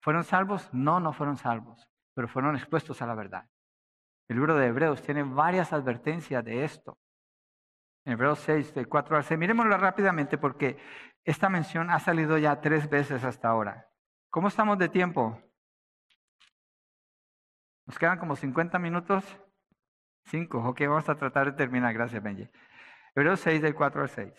¿Fueron 0.00 0.24
salvos? 0.24 0.68
No, 0.72 1.00
no 1.00 1.12
fueron 1.12 1.36
salvos, 1.36 1.88
pero 2.14 2.28
fueron 2.28 2.56
expuestos 2.56 3.00
a 3.02 3.06
la 3.06 3.14
verdad. 3.14 3.48
El 4.28 4.36
libro 4.36 4.56
de 4.56 4.66
Hebreos 4.66 5.02
tiene 5.02 5.22
varias 5.22 5.72
advertencias 5.72 6.44
de 6.44 6.64
esto. 6.64 6.98
En 8.04 8.12
Hebreos 8.12 8.38
6, 8.40 8.74
del 8.74 8.88
4 8.88 9.16
al 9.16 9.24
6. 9.24 9.38
Miremoslo 9.38 9.76
rápidamente 9.76 10.38
porque 10.38 10.78
esta 11.24 11.48
mención 11.48 11.90
ha 11.90 11.98
salido 12.00 12.36
ya 12.38 12.60
tres 12.60 12.88
veces 12.88 13.24
hasta 13.24 13.48
ahora. 13.48 13.88
¿Cómo 14.30 14.48
estamos 14.48 14.78
de 14.78 14.88
tiempo? 14.88 15.40
Nos 17.86 17.98
quedan 17.98 18.18
como 18.18 18.36
50 18.36 18.78
minutos. 18.78 19.24
Cinco. 20.26 20.58
Ok, 20.58 20.80
vamos 20.82 21.08
a 21.08 21.14
tratar 21.14 21.46
de 21.46 21.52
terminar. 21.52 21.92
Gracias, 21.94 22.22
Benji. 22.22 22.48
Hebreos 23.14 23.40
6, 23.40 23.62
del 23.62 23.74
4 23.74 24.02
al 24.02 24.08
6. 24.08 24.32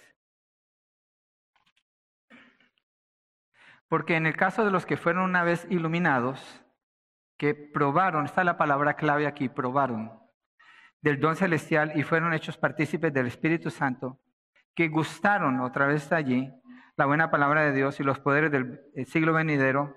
Porque 3.88 4.16
en 4.16 4.26
el 4.26 4.36
caso 4.36 4.66
de 4.66 4.72
los 4.72 4.86
que 4.86 4.98
fueron 4.98 5.24
una 5.24 5.44
vez 5.44 5.66
iluminados, 5.70 6.62
que 7.38 7.54
probaron, 7.54 8.26
está 8.26 8.44
la 8.44 8.58
palabra 8.58 8.96
clave 8.96 9.28
aquí, 9.28 9.50
probaron, 9.50 10.20
del 11.02 11.20
don 11.20 11.36
celestial 11.36 11.94
y 11.96 12.04
fueron 12.04 12.34
hechos 12.34 12.58
partícipes 12.58 13.14
del 13.14 13.28
Espíritu 13.28 13.70
Santo, 13.70 14.20
que 14.74 14.88
gustaron 14.88 15.60
otra 15.60 15.86
vez 15.86 16.12
allí 16.12 16.52
la 16.98 17.06
buena 17.06 17.30
palabra 17.30 17.64
de 17.64 17.74
Dios 17.74 18.00
y 18.00 18.04
los 18.04 18.20
poderes 18.20 18.52
del 18.52 18.82
eh, 18.96 19.06
siglo 19.06 19.34
venidero, 19.34 19.96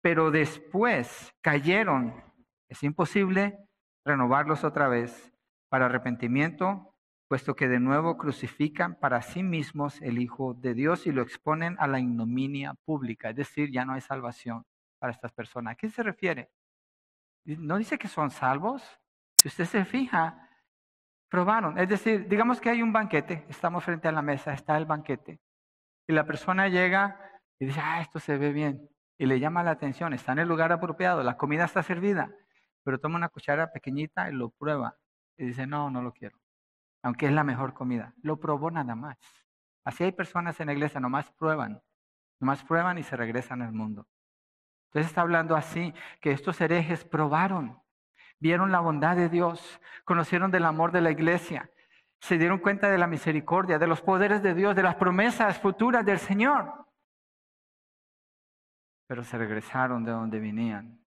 pero 0.00 0.30
después 0.30 1.32
cayeron. 1.42 2.24
Es 2.68 2.82
imposible 2.84 3.58
renovarlos 4.04 4.64
otra 4.64 4.88
vez 4.88 5.32
para 5.68 5.86
arrepentimiento, 5.86 6.94
puesto 7.30 7.54
que 7.54 7.68
de 7.68 7.78
nuevo 7.78 8.18
crucifican 8.18 8.96
para 8.96 9.22
sí 9.22 9.44
mismos 9.44 10.02
el 10.02 10.18
Hijo 10.18 10.52
de 10.54 10.74
Dios 10.74 11.06
y 11.06 11.12
lo 11.12 11.22
exponen 11.22 11.76
a 11.78 11.86
la 11.86 12.00
ignominia 12.00 12.74
pública. 12.84 13.30
Es 13.30 13.36
decir, 13.36 13.70
ya 13.70 13.84
no 13.84 13.92
hay 13.92 14.00
salvación 14.00 14.66
para 14.98 15.12
estas 15.12 15.30
personas. 15.30 15.74
¿A 15.74 15.76
qué 15.76 15.88
se 15.88 16.02
refiere? 16.02 16.50
¿No 17.44 17.78
dice 17.78 17.98
que 17.98 18.08
son 18.08 18.32
salvos? 18.32 18.82
Si 19.36 19.46
usted 19.46 19.64
se 19.66 19.84
fija, 19.84 20.48
probaron. 21.28 21.78
Es 21.78 21.88
decir, 21.88 22.26
digamos 22.26 22.60
que 22.60 22.68
hay 22.68 22.82
un 22.82 22.92
banquete, 22.92 23.46
estamos 23.48 23.84
frente 23.84 24.08
a 24.08 24.12
la 24.12 24.22
mesa, 24.22 24.52
está 24.52 24.76
el 24.76 24.86
banquete, 24.86 25.38
y 26.08 26.12
la 26.12 26.26
persona 26.26 26.66
llega 26.66 27.16
y 27.60 27.66
dice, 27.66 27.78
ah, 27.80 28.00
esto 28.00 28.18
se 28.18 28.38
ve 28.38 28.52
bien, 28.52 28.90
y 29.16 29.26
le 29.26 29.38
llama 29.38 29.62
la 29.62 29.70
atención, 29.70 30.14
está 30.14 30.32
en 30.32 30.40
el 30.40 30.48
lugar 30.48 30.72
apropiado, 30.72 31.22
la 31.22 31.36
comida 31.36 31.64
está 31.64 31.84
servida, 31.84 32.28
pero 32.82 32.98
toma 32.98 33.18
una 33.18 33.28
cuchara 33.28 33.70
pequeñita 33.70 34.28
y 34.28 34.32
lo 34.32 34.50
prueba, 34.50 34.96
y 35.38 35.46
dice, 35.46 35.68
no, 35.68 35.90
no 35.90 36.02
lo 36.02 36.12
quiero, 36.12 36.39
aunque 37.02 37.26
es 37.26 37.32
la 37.32 37.44
mejor 37.44 37.74
comida. 37.74 38.14
Lo 38.22 38.38
probó 38.38 38.70
nada 38.70 38.94
más. 38.94 39.18
Así 39.84 40.04
hay 40.04 40.12
personas 40.12 40.60
en 40.60 40.66
la 40.66 40.72
iglesia, 40.72 41.00
nomás 41.00 41.30
prueban, 41.32 41.82
nomás 42.38 42.62
prueban 42.64 42.98
y 42.98 43.02
se 43.02 43.16
regresan 43.16 43.62
al 43.62 43.72
mundo. 43.72 44.06
Entonces 44.88 45.10
está 45.10 45.22
hablando 45.22 45.56
así, 45.56 45.94
que 46.20 46.32
estos 46.32 46.60
herejes 46.60 47.04
probaron, 47.04 47.80
vieron 48.38 48.72
la 48.72 48.80
bondad 48.80 49.16
de 49.16 49.28
Dios, 49.28 49.80
conocieron 50.04 50.50
del 50.50 50.64
amor 50.64 50.92
de 50.92 51.00
la 51.00 51.10
iglesia, 51.10 51.70
se 52.20 52.36
dieron 52.36 52.58
cuenta 52.58 52.90
de 52.90 52.98
la 52.98 53.06
misericordia, 53.06 53.78
de 53.78 53.86
los 53.86 54.02
poderes 54.02 54.42
de 54.42 54.54
Dios, 54.54 54.76
de 54.76 54.82
las 54.82 54.96
promesas 54.96 55.58
futuras 55.58 56.04
del 56.04 56.18
Señor. 56.18 56.86
Pero 59.06 59.24
se 59.24 59.38
regresaron 59.38 60.04
de 60.04 60.10
donde 60.10 60.38
venían. 60.38 60.99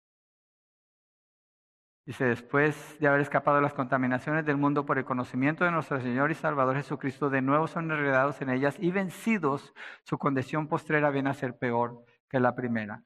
Dice, 2.04 2.24
después 2.24 2.98
de 2.98 3.06
haber 3.06 3.20
escapado 3.20 3.56
de 3.58 3.62
las 3.62 3.74
contaminaciones 3.74 4.44
del 4.44 4.56
mundo 4.56 4.84
por 4.84 4.98
el 4.98 5.04
conocimiento 5.04 5.64
de 5.64 5.70
nuestro 5.70 6.00
Señor 6.00 6.30
y 6.30 6.34
Salvador 6.34 6.76
Jesucristo, 6.76 7.30
de 7.30 7.42
nuevo 7.42 7.68
son 7.68 7.90
enredados 7.90 8.42
en 8.42 8.50
ellas 8.50 8.76
y 8.80 8.90
vencidos, 8.90 9.72
su 10.02 10.18
condición 10.18 10.66
postrera 10.66 11.10
viene 11.10 11.30
a 11.30 11.34
ser 11.34 11.56
peor 11.56 12.04
que 12.28 12.40
la 12.40 12.56
primera. 12.56 13.04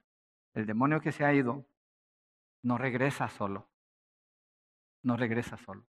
El 0.54 0.64
demonio 0.64 1.00
que 1.00 1.12
se 1.12 1.26
ha 1.26 1.34
ido 1.34 1.66
no 2.62 2.78
regresa 2.78 3.28
solo 3.28 3.68
no 5.06 5.16
regresa 5.16 5.56
solo. 5.56 5.86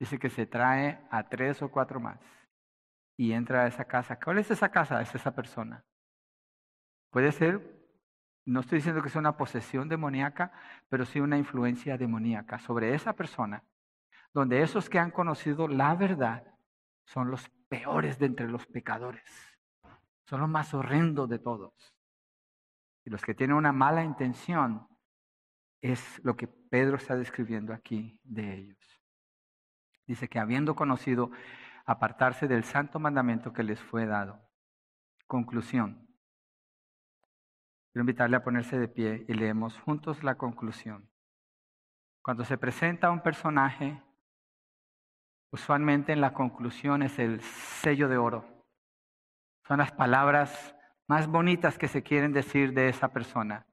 Dice 0.00 0.18
que 0.18 0.30
se 0.30 0.46
trae 0.46 1.06
a 1.10 1.28
tres 1.28 1.62
o 1.62 1.70
cuatro 1.70 2.00
más 2.00 2.18
y 3.16 3.32
entra 3.32 3.62
a 3.62 3.66
esa 3.68 3.84
casa. 3.84 4.18
¿Cuál 4.18 4.38
es 4.38 4.50
esa 4.50 4.70
casa? 4.70 5.00
Es 5.00 5.14
esa 5.14 5.34
persona. 5.34 5.84
Puede 7.10 7.30
ser, 7.30 7.83
no 8.46 8.60
estoy 8.60 8.78
diciendo 8.78 9.02
que 9.02 9.08
sea 9.08 9.20
una 9.20 9.36
posesión 9.36 9.88
demoníaca, 9.88 10.52
pero 10.88 11.04
sí 11.06 11.20
una 11.20 11.38
influencia 11.38 11.96
demoníaca 11.96 12.58
sobre 12.58 12.94
esa 12.94 13.14
persona, 13.14 13.64
donde 14.32 14.62
esos 14.62 14.90
que 14.90 14.98
han 14.98 15.10
conocido 15.10 15.68
la 15.68 15.94
verdad 15.94 16.44
son 17.04 17.30
los 17.30 17.48
peores 17.68 18.18
de 18.18 18.26
entre 18.26 18.48
los 18.48 18.66
pecadores, 18.66 19.24
son 20.26 20.40
los 20.40 20.48
más 20.48 20.74
horrendos 20.74 21.28
de 21.28 21.38
todos. 21.38 21.72
Y 23.04 23.10
los 23.10 23.22
que 23.22 23.34
tienen 23.34 23.56
una 23.56 23.72
mala 23.72 24.02
intención 24.02 24.86
es 25.80 26.20
lo 26.24 26.36
que 26.36 26.48
Pedro 26.48 26.96
está 26.96 27.16
describiendo 27.16 27.74
aquí 27.74 28.18
de 28.22 28.54
ellos. 28.54 29.02
Dice 30.06 30.28
que 30.28 30.38
habiendo 30.38 30.74
conocido 30.74 31.30
apartarse 31.86 32.48
del 32.48 32.64
santo 32.64 32.98
mandamiento 32.98 33.52
que 33.52 33.62
les 33.62 33.80
fue 33.80 34.06
dado. 34.06 34.40
Conclusión. 35.26 36.03
Quiero 37.94 38.02
invitarle 38.02 38.36
a 38.36 38.44
ponerse 38.44 38.78
de 38.78 38.88
pie 38.88 39.24
y 39.26 39.32
leemos 39.32 39.80
juntos 39.80 40.22
la 40.22 40.34
conclusión. 40.34 41.08
Cuando 42.22 42.44
se 42.44 42.58
presenta 42.58 43.10
un 43.10 43.22
personaje, 43.22 44.02
usualmente 45.50 46.12
en 46.12 46.20
la 46.20 46.34
conclusión 46.34 47.02
es 47.02 47.18
el 47.18 47.40
sello 47.40 48.10
de 48.10 48.18
oro. 48.18 48.44
Son 49.66 49.78
las 49.78 49.92
palabras 49.92 50.76
más 51.08 51.26
bonitas 51.26 51.78
que 51.78 51.88
se 51.88 52.02
quieren 52.02 52.34
decir 52.34 52.74
de 52.74 52.90
esa 52.90 53.08
persona 53.08 53.66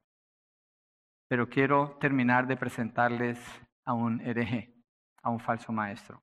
pero 1.32 1.48
quiero 1.48 1.96
terminar 1.98 2.46
de 2.46 2.58
presentarles 2.58 3.38
a 3.86 3.94
un 3.94 4.20
hereje, 4.20 4.74
a 5.22 5.30
un 5.30 5.40
falso 5.40 5.72
maestro. 5.72 6.22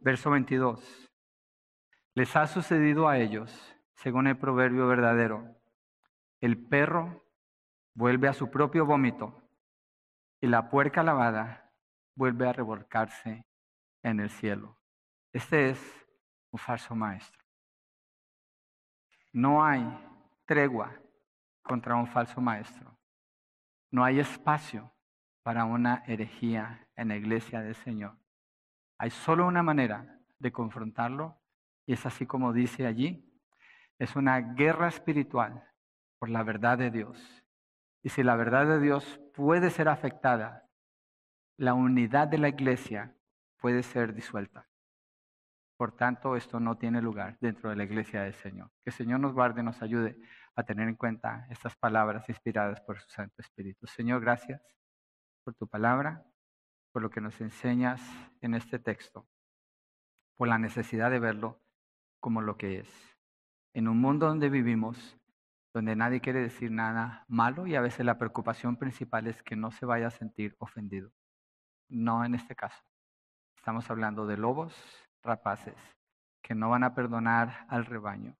Verso 0.00 0.30
22. 0.30 1.12
Les 2.14 2.34
ha 2.34 2.46
sucedido 2.46 3.08
a 3.08 3.18
ellos, 3.18 3.76
según 3.96 4.26
el 4.26 4.38
proverbio 4.38 4.86
verdadero, 4.86 5.55
el 6.40 6.58
perro 6.66 7.24
vuelve 7.94 8.28
a 8.28 8.32
su 8.32 8.50
propio 8.50 8.84
vómito 8.84 9.42
y 10.40 10.46
la 10.46 10.68
puerca 10.68 11.02
lavada 11.02 11.72
vuelve 12.14 12.48
a 12.48 12.52
revolcarse 12.52 13.46
en 14.02 14.20
el 14.20 14.30
cielo. 14.30 14.78
Este 15.32 15.70
es 15.70 16.06
un 16.50 16.58
falso 16.58 16.94
maestro. 16.94 17.42
No 19.32 19.64
hay 19.64 19.82
tregua 20.46 20.94
contra 21.62 21.96
un 21.96 22.06
falso 22.06 22.40
maestro. 22.40 22.98
No 23.90 24.04
hay 24.04 24.20
espacio 24.20 24.92
para 25.42 25.64
una 25.64 26.02
herejía 26.06 26.88
en 26.96 27.08
la 27.08 27.16
iglesia 27.16 27.60
del 27.60 27.74
Señor. 27.74 28.16
Hay 28.98 29.10
solo 29.10 29.46
una 29.46 29.62
manera 29.62 30.20
de 30.38 30.52
confrontarlo 30.52 31.38
y 31.86 31.92
es 31.92 32.04
así 32.06 32.26
como 32.26 32.52
dice 32.52 32.86
allí. 32.86 33.30
Es 33.98 34.16
una 34.16 34.40
guerra 34.40 34.88
espiritual 34.88 35.66
por 36.18 36.28
la 36.28 36.42
verdad 36.42 36.78
de 36.78 36.90
Dios. 36.90 37.44
Y 38.02 38.10
si 38.10 38.22
la 38.22 38.36
verdad 38.36 38.66
de 38.66 38.80
Dios 38.80 39.20
puede 39.34 39.70
ser 39.70 39.88
afectada, 39.88 40.68
la 41.58 41.74
unidad 41.74 42.28
de 42.28 42.38
la 42.38 42.48
iglesia 42.48 43.16
puede 43.58 43.82
ser 43.82 44.14
disuelta. 44.14 44.68
Por 45.76 45.92
tanto, 45.92 46.36
esto 46.36 46.58
no 46.58 46.78
tiene 46.78 47.02
lugar 47.02 47.36
dentro 47.40 47.68
de 47.68 47.76
la 47.76 47.84
iglesia 47.84 48.22
del 48.22 48.34
Señor. 48.34 48.70
Que 48.82 48.90
el 48.90 48.94
Señor 48.94 49.20
nos 49.20 49.34
guarde, 49.34 49.62
nos 49.62 49.82
ayude 49.82 50.16
a 50.54 50.62
tener 50.62 50.88
en 50.88 50.94
cuenta 50.94 51.46
estas 51.50 51.76
palabras 51.76 52.28
inspiradas 52.28 52.80
por 52.80 52.98
su 52.98 53.08
Santo 53.10 53.42
Espíritu. 53.42 53.86
Señor, 53.86 54.22
gracias 54.22 54.62
por 55.44 55.54
tu 55.54 55.68
palabra, 55.68 56.24
por 56.92 57.02
lo 57.02 57.10
que 57.10 57.20
nos 57.20 57.40
enseñas 57.40 58.00
en 58.40 58.54
este 58.54 58.78
texto, 58.78 59.28
por 60.34 60.48
la 60.48 60.58
necesidad 60.58 61.10
de 61.10 61.18
verlo 61.18 61.60
como 62.20 62.40
lo 62.40 62.56
que 62.56 62.78
es. 62.78 63.18
En 63.74 63.86
un 63.86 64.00
mundo 64.00 64.26
donde 64.26 64.48
vivimos, 64.48 65.18
donde 65.76 65.94
nadie 65.94 66.22
quiere 66.22 66.40
decir 66.40 66.70
nada 66.70 67.26
malo 67.28 67.66
y 67.66 67.74
a 67.74 67.82
veces 67.82 68.06
la 68.06 68.16
preocupación 68.16 68.78
principal 68.78 69.26
es 69.26 69.42
que 69.42 69.56
no 69.56 69.70
se 69.70 69.84
vaya 69.84 70.06
a 70.06 70.10
sentir 70.10 70.56
ofendido. 70.58 71.12
No 71.90 72.24
en 72.24 72.34
este 72.34 72.56
caso. 72.56 72.82
Estamos 73.58 73.90
hablando 73.90 74.26
de 74.26 74.38
lobos 74.38 74.74
rapaces 75.22 75.76
que 76.42 76.54
no 76.54 76.70
van 76.70 76.82
a 76.82 76.94
perdonar 76.94 77.66
al 77.68 77.84
rebaño 77.84 78.38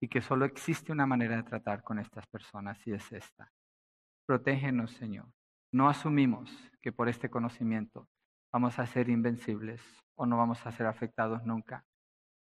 y 0.00 0.08
que 0.08 0.22
solo 0.22 0.44
existe 0.44 0.90
una 0.90 1.06
manera 1.06 1.36
de 1.36 1.44
tratar 1.44 1.84
con 1.84 2.00
estas 2.00 2.26
personas 2.26 2.84
y 2.84 2.94
es 2.94 3.12
esta. 3.12 3.52
Protégenos, 4.26 4.90
Señor. 4.90 5.26
No 5.70 5.88
asumimos 5.88 6.50
que 6.80 6.90
por 6.90 7.08
este 7.08 7.30
conocimiento 7.30 8.08
vamos 8.50 8.80
a 8.80 8.86
ser 8.86 9.08
invencibles 9.08 9.80
o 10.16 10.26
no 10.26 10.36
vamos 10.36 10.66
a 10.66 10.72
ser 10.72 10.88
afectados 10.88 11.44
nunca. 11.44 11.84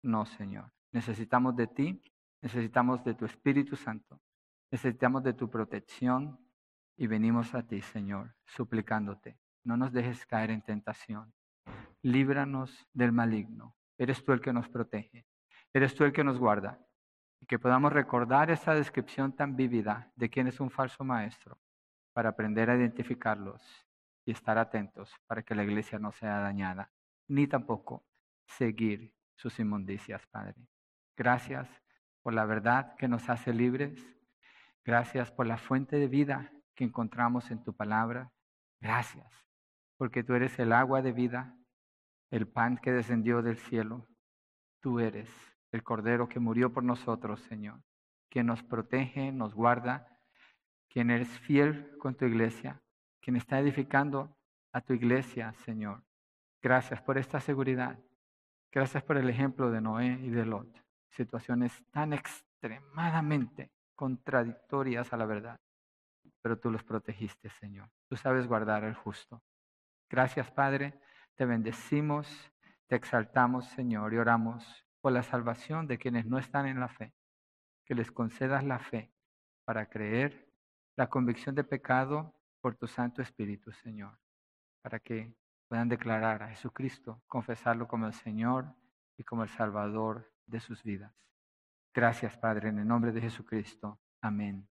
No, 0.02 0.26
Señor. 0.26 0.72
Necesitamos 0.92 1.56
de 1.56 1.68
ti, 1.68 2.02
necesitamos 2.42 3.04
de 3.04 3.14
tu 3.14 3.26
Espíritu 3.26 3.76
Santo, 3.76 4.20
necesitamos 4.72 5.24
de 5.24 5.34
tu 5.34 5.50
protección 5.50 6.40
y 6.98 7.08
venimos 7.08 7.54
a 7.54 7.64
ti, 7.64 7.82
Señor, 7.82 8.36
suplicándote. 8.46 9.38
No 9.64 9.78
nos 9.78 9.92
dejes 9.92 10.26
caer 10.26 10.50
en 10.50 10.62
tentación. 10.62 11.34
Líbranos 12.02 12.88
del 12.94 13.12
maligno. 13.12 13.76
Eres 13.98 14.24
tú 14.24 14.32
el 14.32 14.42
que 14.42 14.54
nos 14.54 14.70
protege. 14.70 15.26
Eres 15.74 15.94
tú 15.94 16.04
el 16.04 16.14
que 16.14 16.24
nos 16.24 16.40
guarda 16.40 16.80
y 17.40 17.46
que 17.46 17.60
podamos 17.60 17.94
recordar 17.94 18.52
esa 18.52 18.74
descripción 18.74 19.36
tan 19.36 19.56
vívida 19.56 20.12
de 20.16 20.30
quién 20.30 20.48
es 20.48 20.60
un 20.60 20.70
falso 20.70 21.04
maestro 21.04 21.60
para 22.14 22.30
aprender 22.30 22.70
a 22.70 22.76
identificarlos 22.76 23.62
y 24.26 24.32
estar 24.32 24.58
atentos 24.58 25.14
para 25.28 25.42
que 25.44 25.56
la 25.56 25.64
iglesia 25.64 25.98
no 25.98 26.12
sea 26.12 26.40
dañada, 26.40 26.92
ni 27.28 27.48
tampoco 27.48 28.06
seguir 28.46 29.14
sus 29.36 29.60
inmundicias, 29.60 30.26
Padre. 30.28 30.68
Gracias 31.18 31.68
por 32.22 32.34
la 32.34 32.46
verdad 32.46 32.96
que 32.96 33.08
nos 33.08 33.30
hace 33.30 33.54
libres. 33.54 34.21
Gracias 34.84 35.32
por 35.32 35.48
la 35.48 35.58
fuente 35.58 35.98
de 35.98 36.08
vida 36.08 36.52
que 36.76 36.84
encontramos 36.84 37.52
en 37.52 37.64
tu 37.64 37.74
palabra. 37.74 38.32
Gracias 38.80 39.42
porque 40.02 40.24
tú 40.24 40.34
eres 40.34 40.58
el 40.58 40.74
agua 40.74 41.04
de 41.04 41.12
vida, 41.12 41.56
el 42.32 42.48
pan 42.48 42.80
que 42.80 42.92
descendió 42.92 43.44
del 43.44 43.60
cielo. 43.60 44.08
Tú 44.80 45.00
eres 45.00 45.30
el 45.72 45.84
Cordero 45.84 46.28
que 46.28 46.40
murió 46.40 46.74
por 46.74 46.84
nosotros, 46.84 47.40
Señor, 47.42 47.84
quien 48.28 48.48
nos 48.48 48.64
protege, 48.64 49.32
nos 49.32 49.54
guarda, 49.54 50.08
quien 50.90 51.12
eres 51.12 51.30
fiel 51.42 51.96
con 52.00 52.16
tu 52.16 52.26
iglesia, 52.26 52.82
quien 53.20 53.36
está 53.36 53.60
edificando 53.60 54.36
a 54.74 54.82
tu 54.82 54.94
iglesia, 54.94 55.54
Señor. 55.66 56.04
Gracias 56.64 57.00
por 57.04 57.20
esta 57.20 57.40
seguridad. 57.40 58.00
Gracias 58.72 59.04
por 59.04 59.18
el 59.18 59.30
ejemplo 59.30 59.70
de 59.70 59.82
Noé 59.82 60.20
y 60.24 60.32
de 60.32 60.48
Lot. 60.48 60.84
Situaciones 61.10 61.84
tan 61.92 62.14
extremadamente 62.14 63.70
contradictorias 64.02 65.14
a 65.14 65.18
la 65.18 65.28
verdad. 65.28 65.60
Pero 66.42 66.58
tú 66.58 66.72
los 66.72 66.84
protegiste, 66.84 67.52
Señor. 67.52 67.88
Tú 68.10 68.16
sabes 68.16 68.48
guardar 68.48 68.84
al 68.84 68.96
justo. 68.96 69.44
Gracias, 70.10 70.50
Padre. 70.50 71.00
Te 71.36 71.46
bendecimos, 71.46 72.28
te 72.88 72.96
exaltamos, 72.96 73.68
Señor, 73.68 74.12
y 74.12 74.18
oramos 74.18 74.66
por 75.02 75.12
la 75.12 75.22
salvación 75.22 75.86
de 75.86 76.00
quienes 76.00 76.26
no 76.26 76.40
están 76.40 76.66
en 76.66 76.80
la 76.80 76.88
fe, 76.88 77.14
que 77.86 77.94
les 77.94 78.12
concedas 78.12 78.64
la 78.64 78.80
fe 78.80 79.14
para 79.66 79.86
creer, 79.86 80.50
la 80.96 81.08
convicción 81.08 81.54
de 81.54 81.64
pecado 81.64 82.34
por 82.60 82.74
tu 82.74 82.88
Santo 82.88 83.22
Espíritu, 83.22 83.72
Señor, 83.72 84.18
para 84.82 85.00
que 85.00 85.36
puedan 85.68 85.90
declarar 85.90 86.42
a 86.42 86.50
Jesucristo, 86.50 87.22
confesarlo 87.28 87.88
como 87.88 88.08
el 88.08 88.14
Señor 88.14 88.66
y 89.16 89.24
como 89.24 89.44
el 89.44 89.50
Salvador 89.50 90.34
de 90.48 90.60
sus 90.60 90.82
vidas. 90.82 91.14
Gracias, 91.94 92.38
Padre, 92.38 92.70
en 92.70 92.80
el 92.80 92.88
nombre 92.88 93.12
de 93.12 93.22
Jesucristo. 93.22 94.00
Amén. 94.22 94.72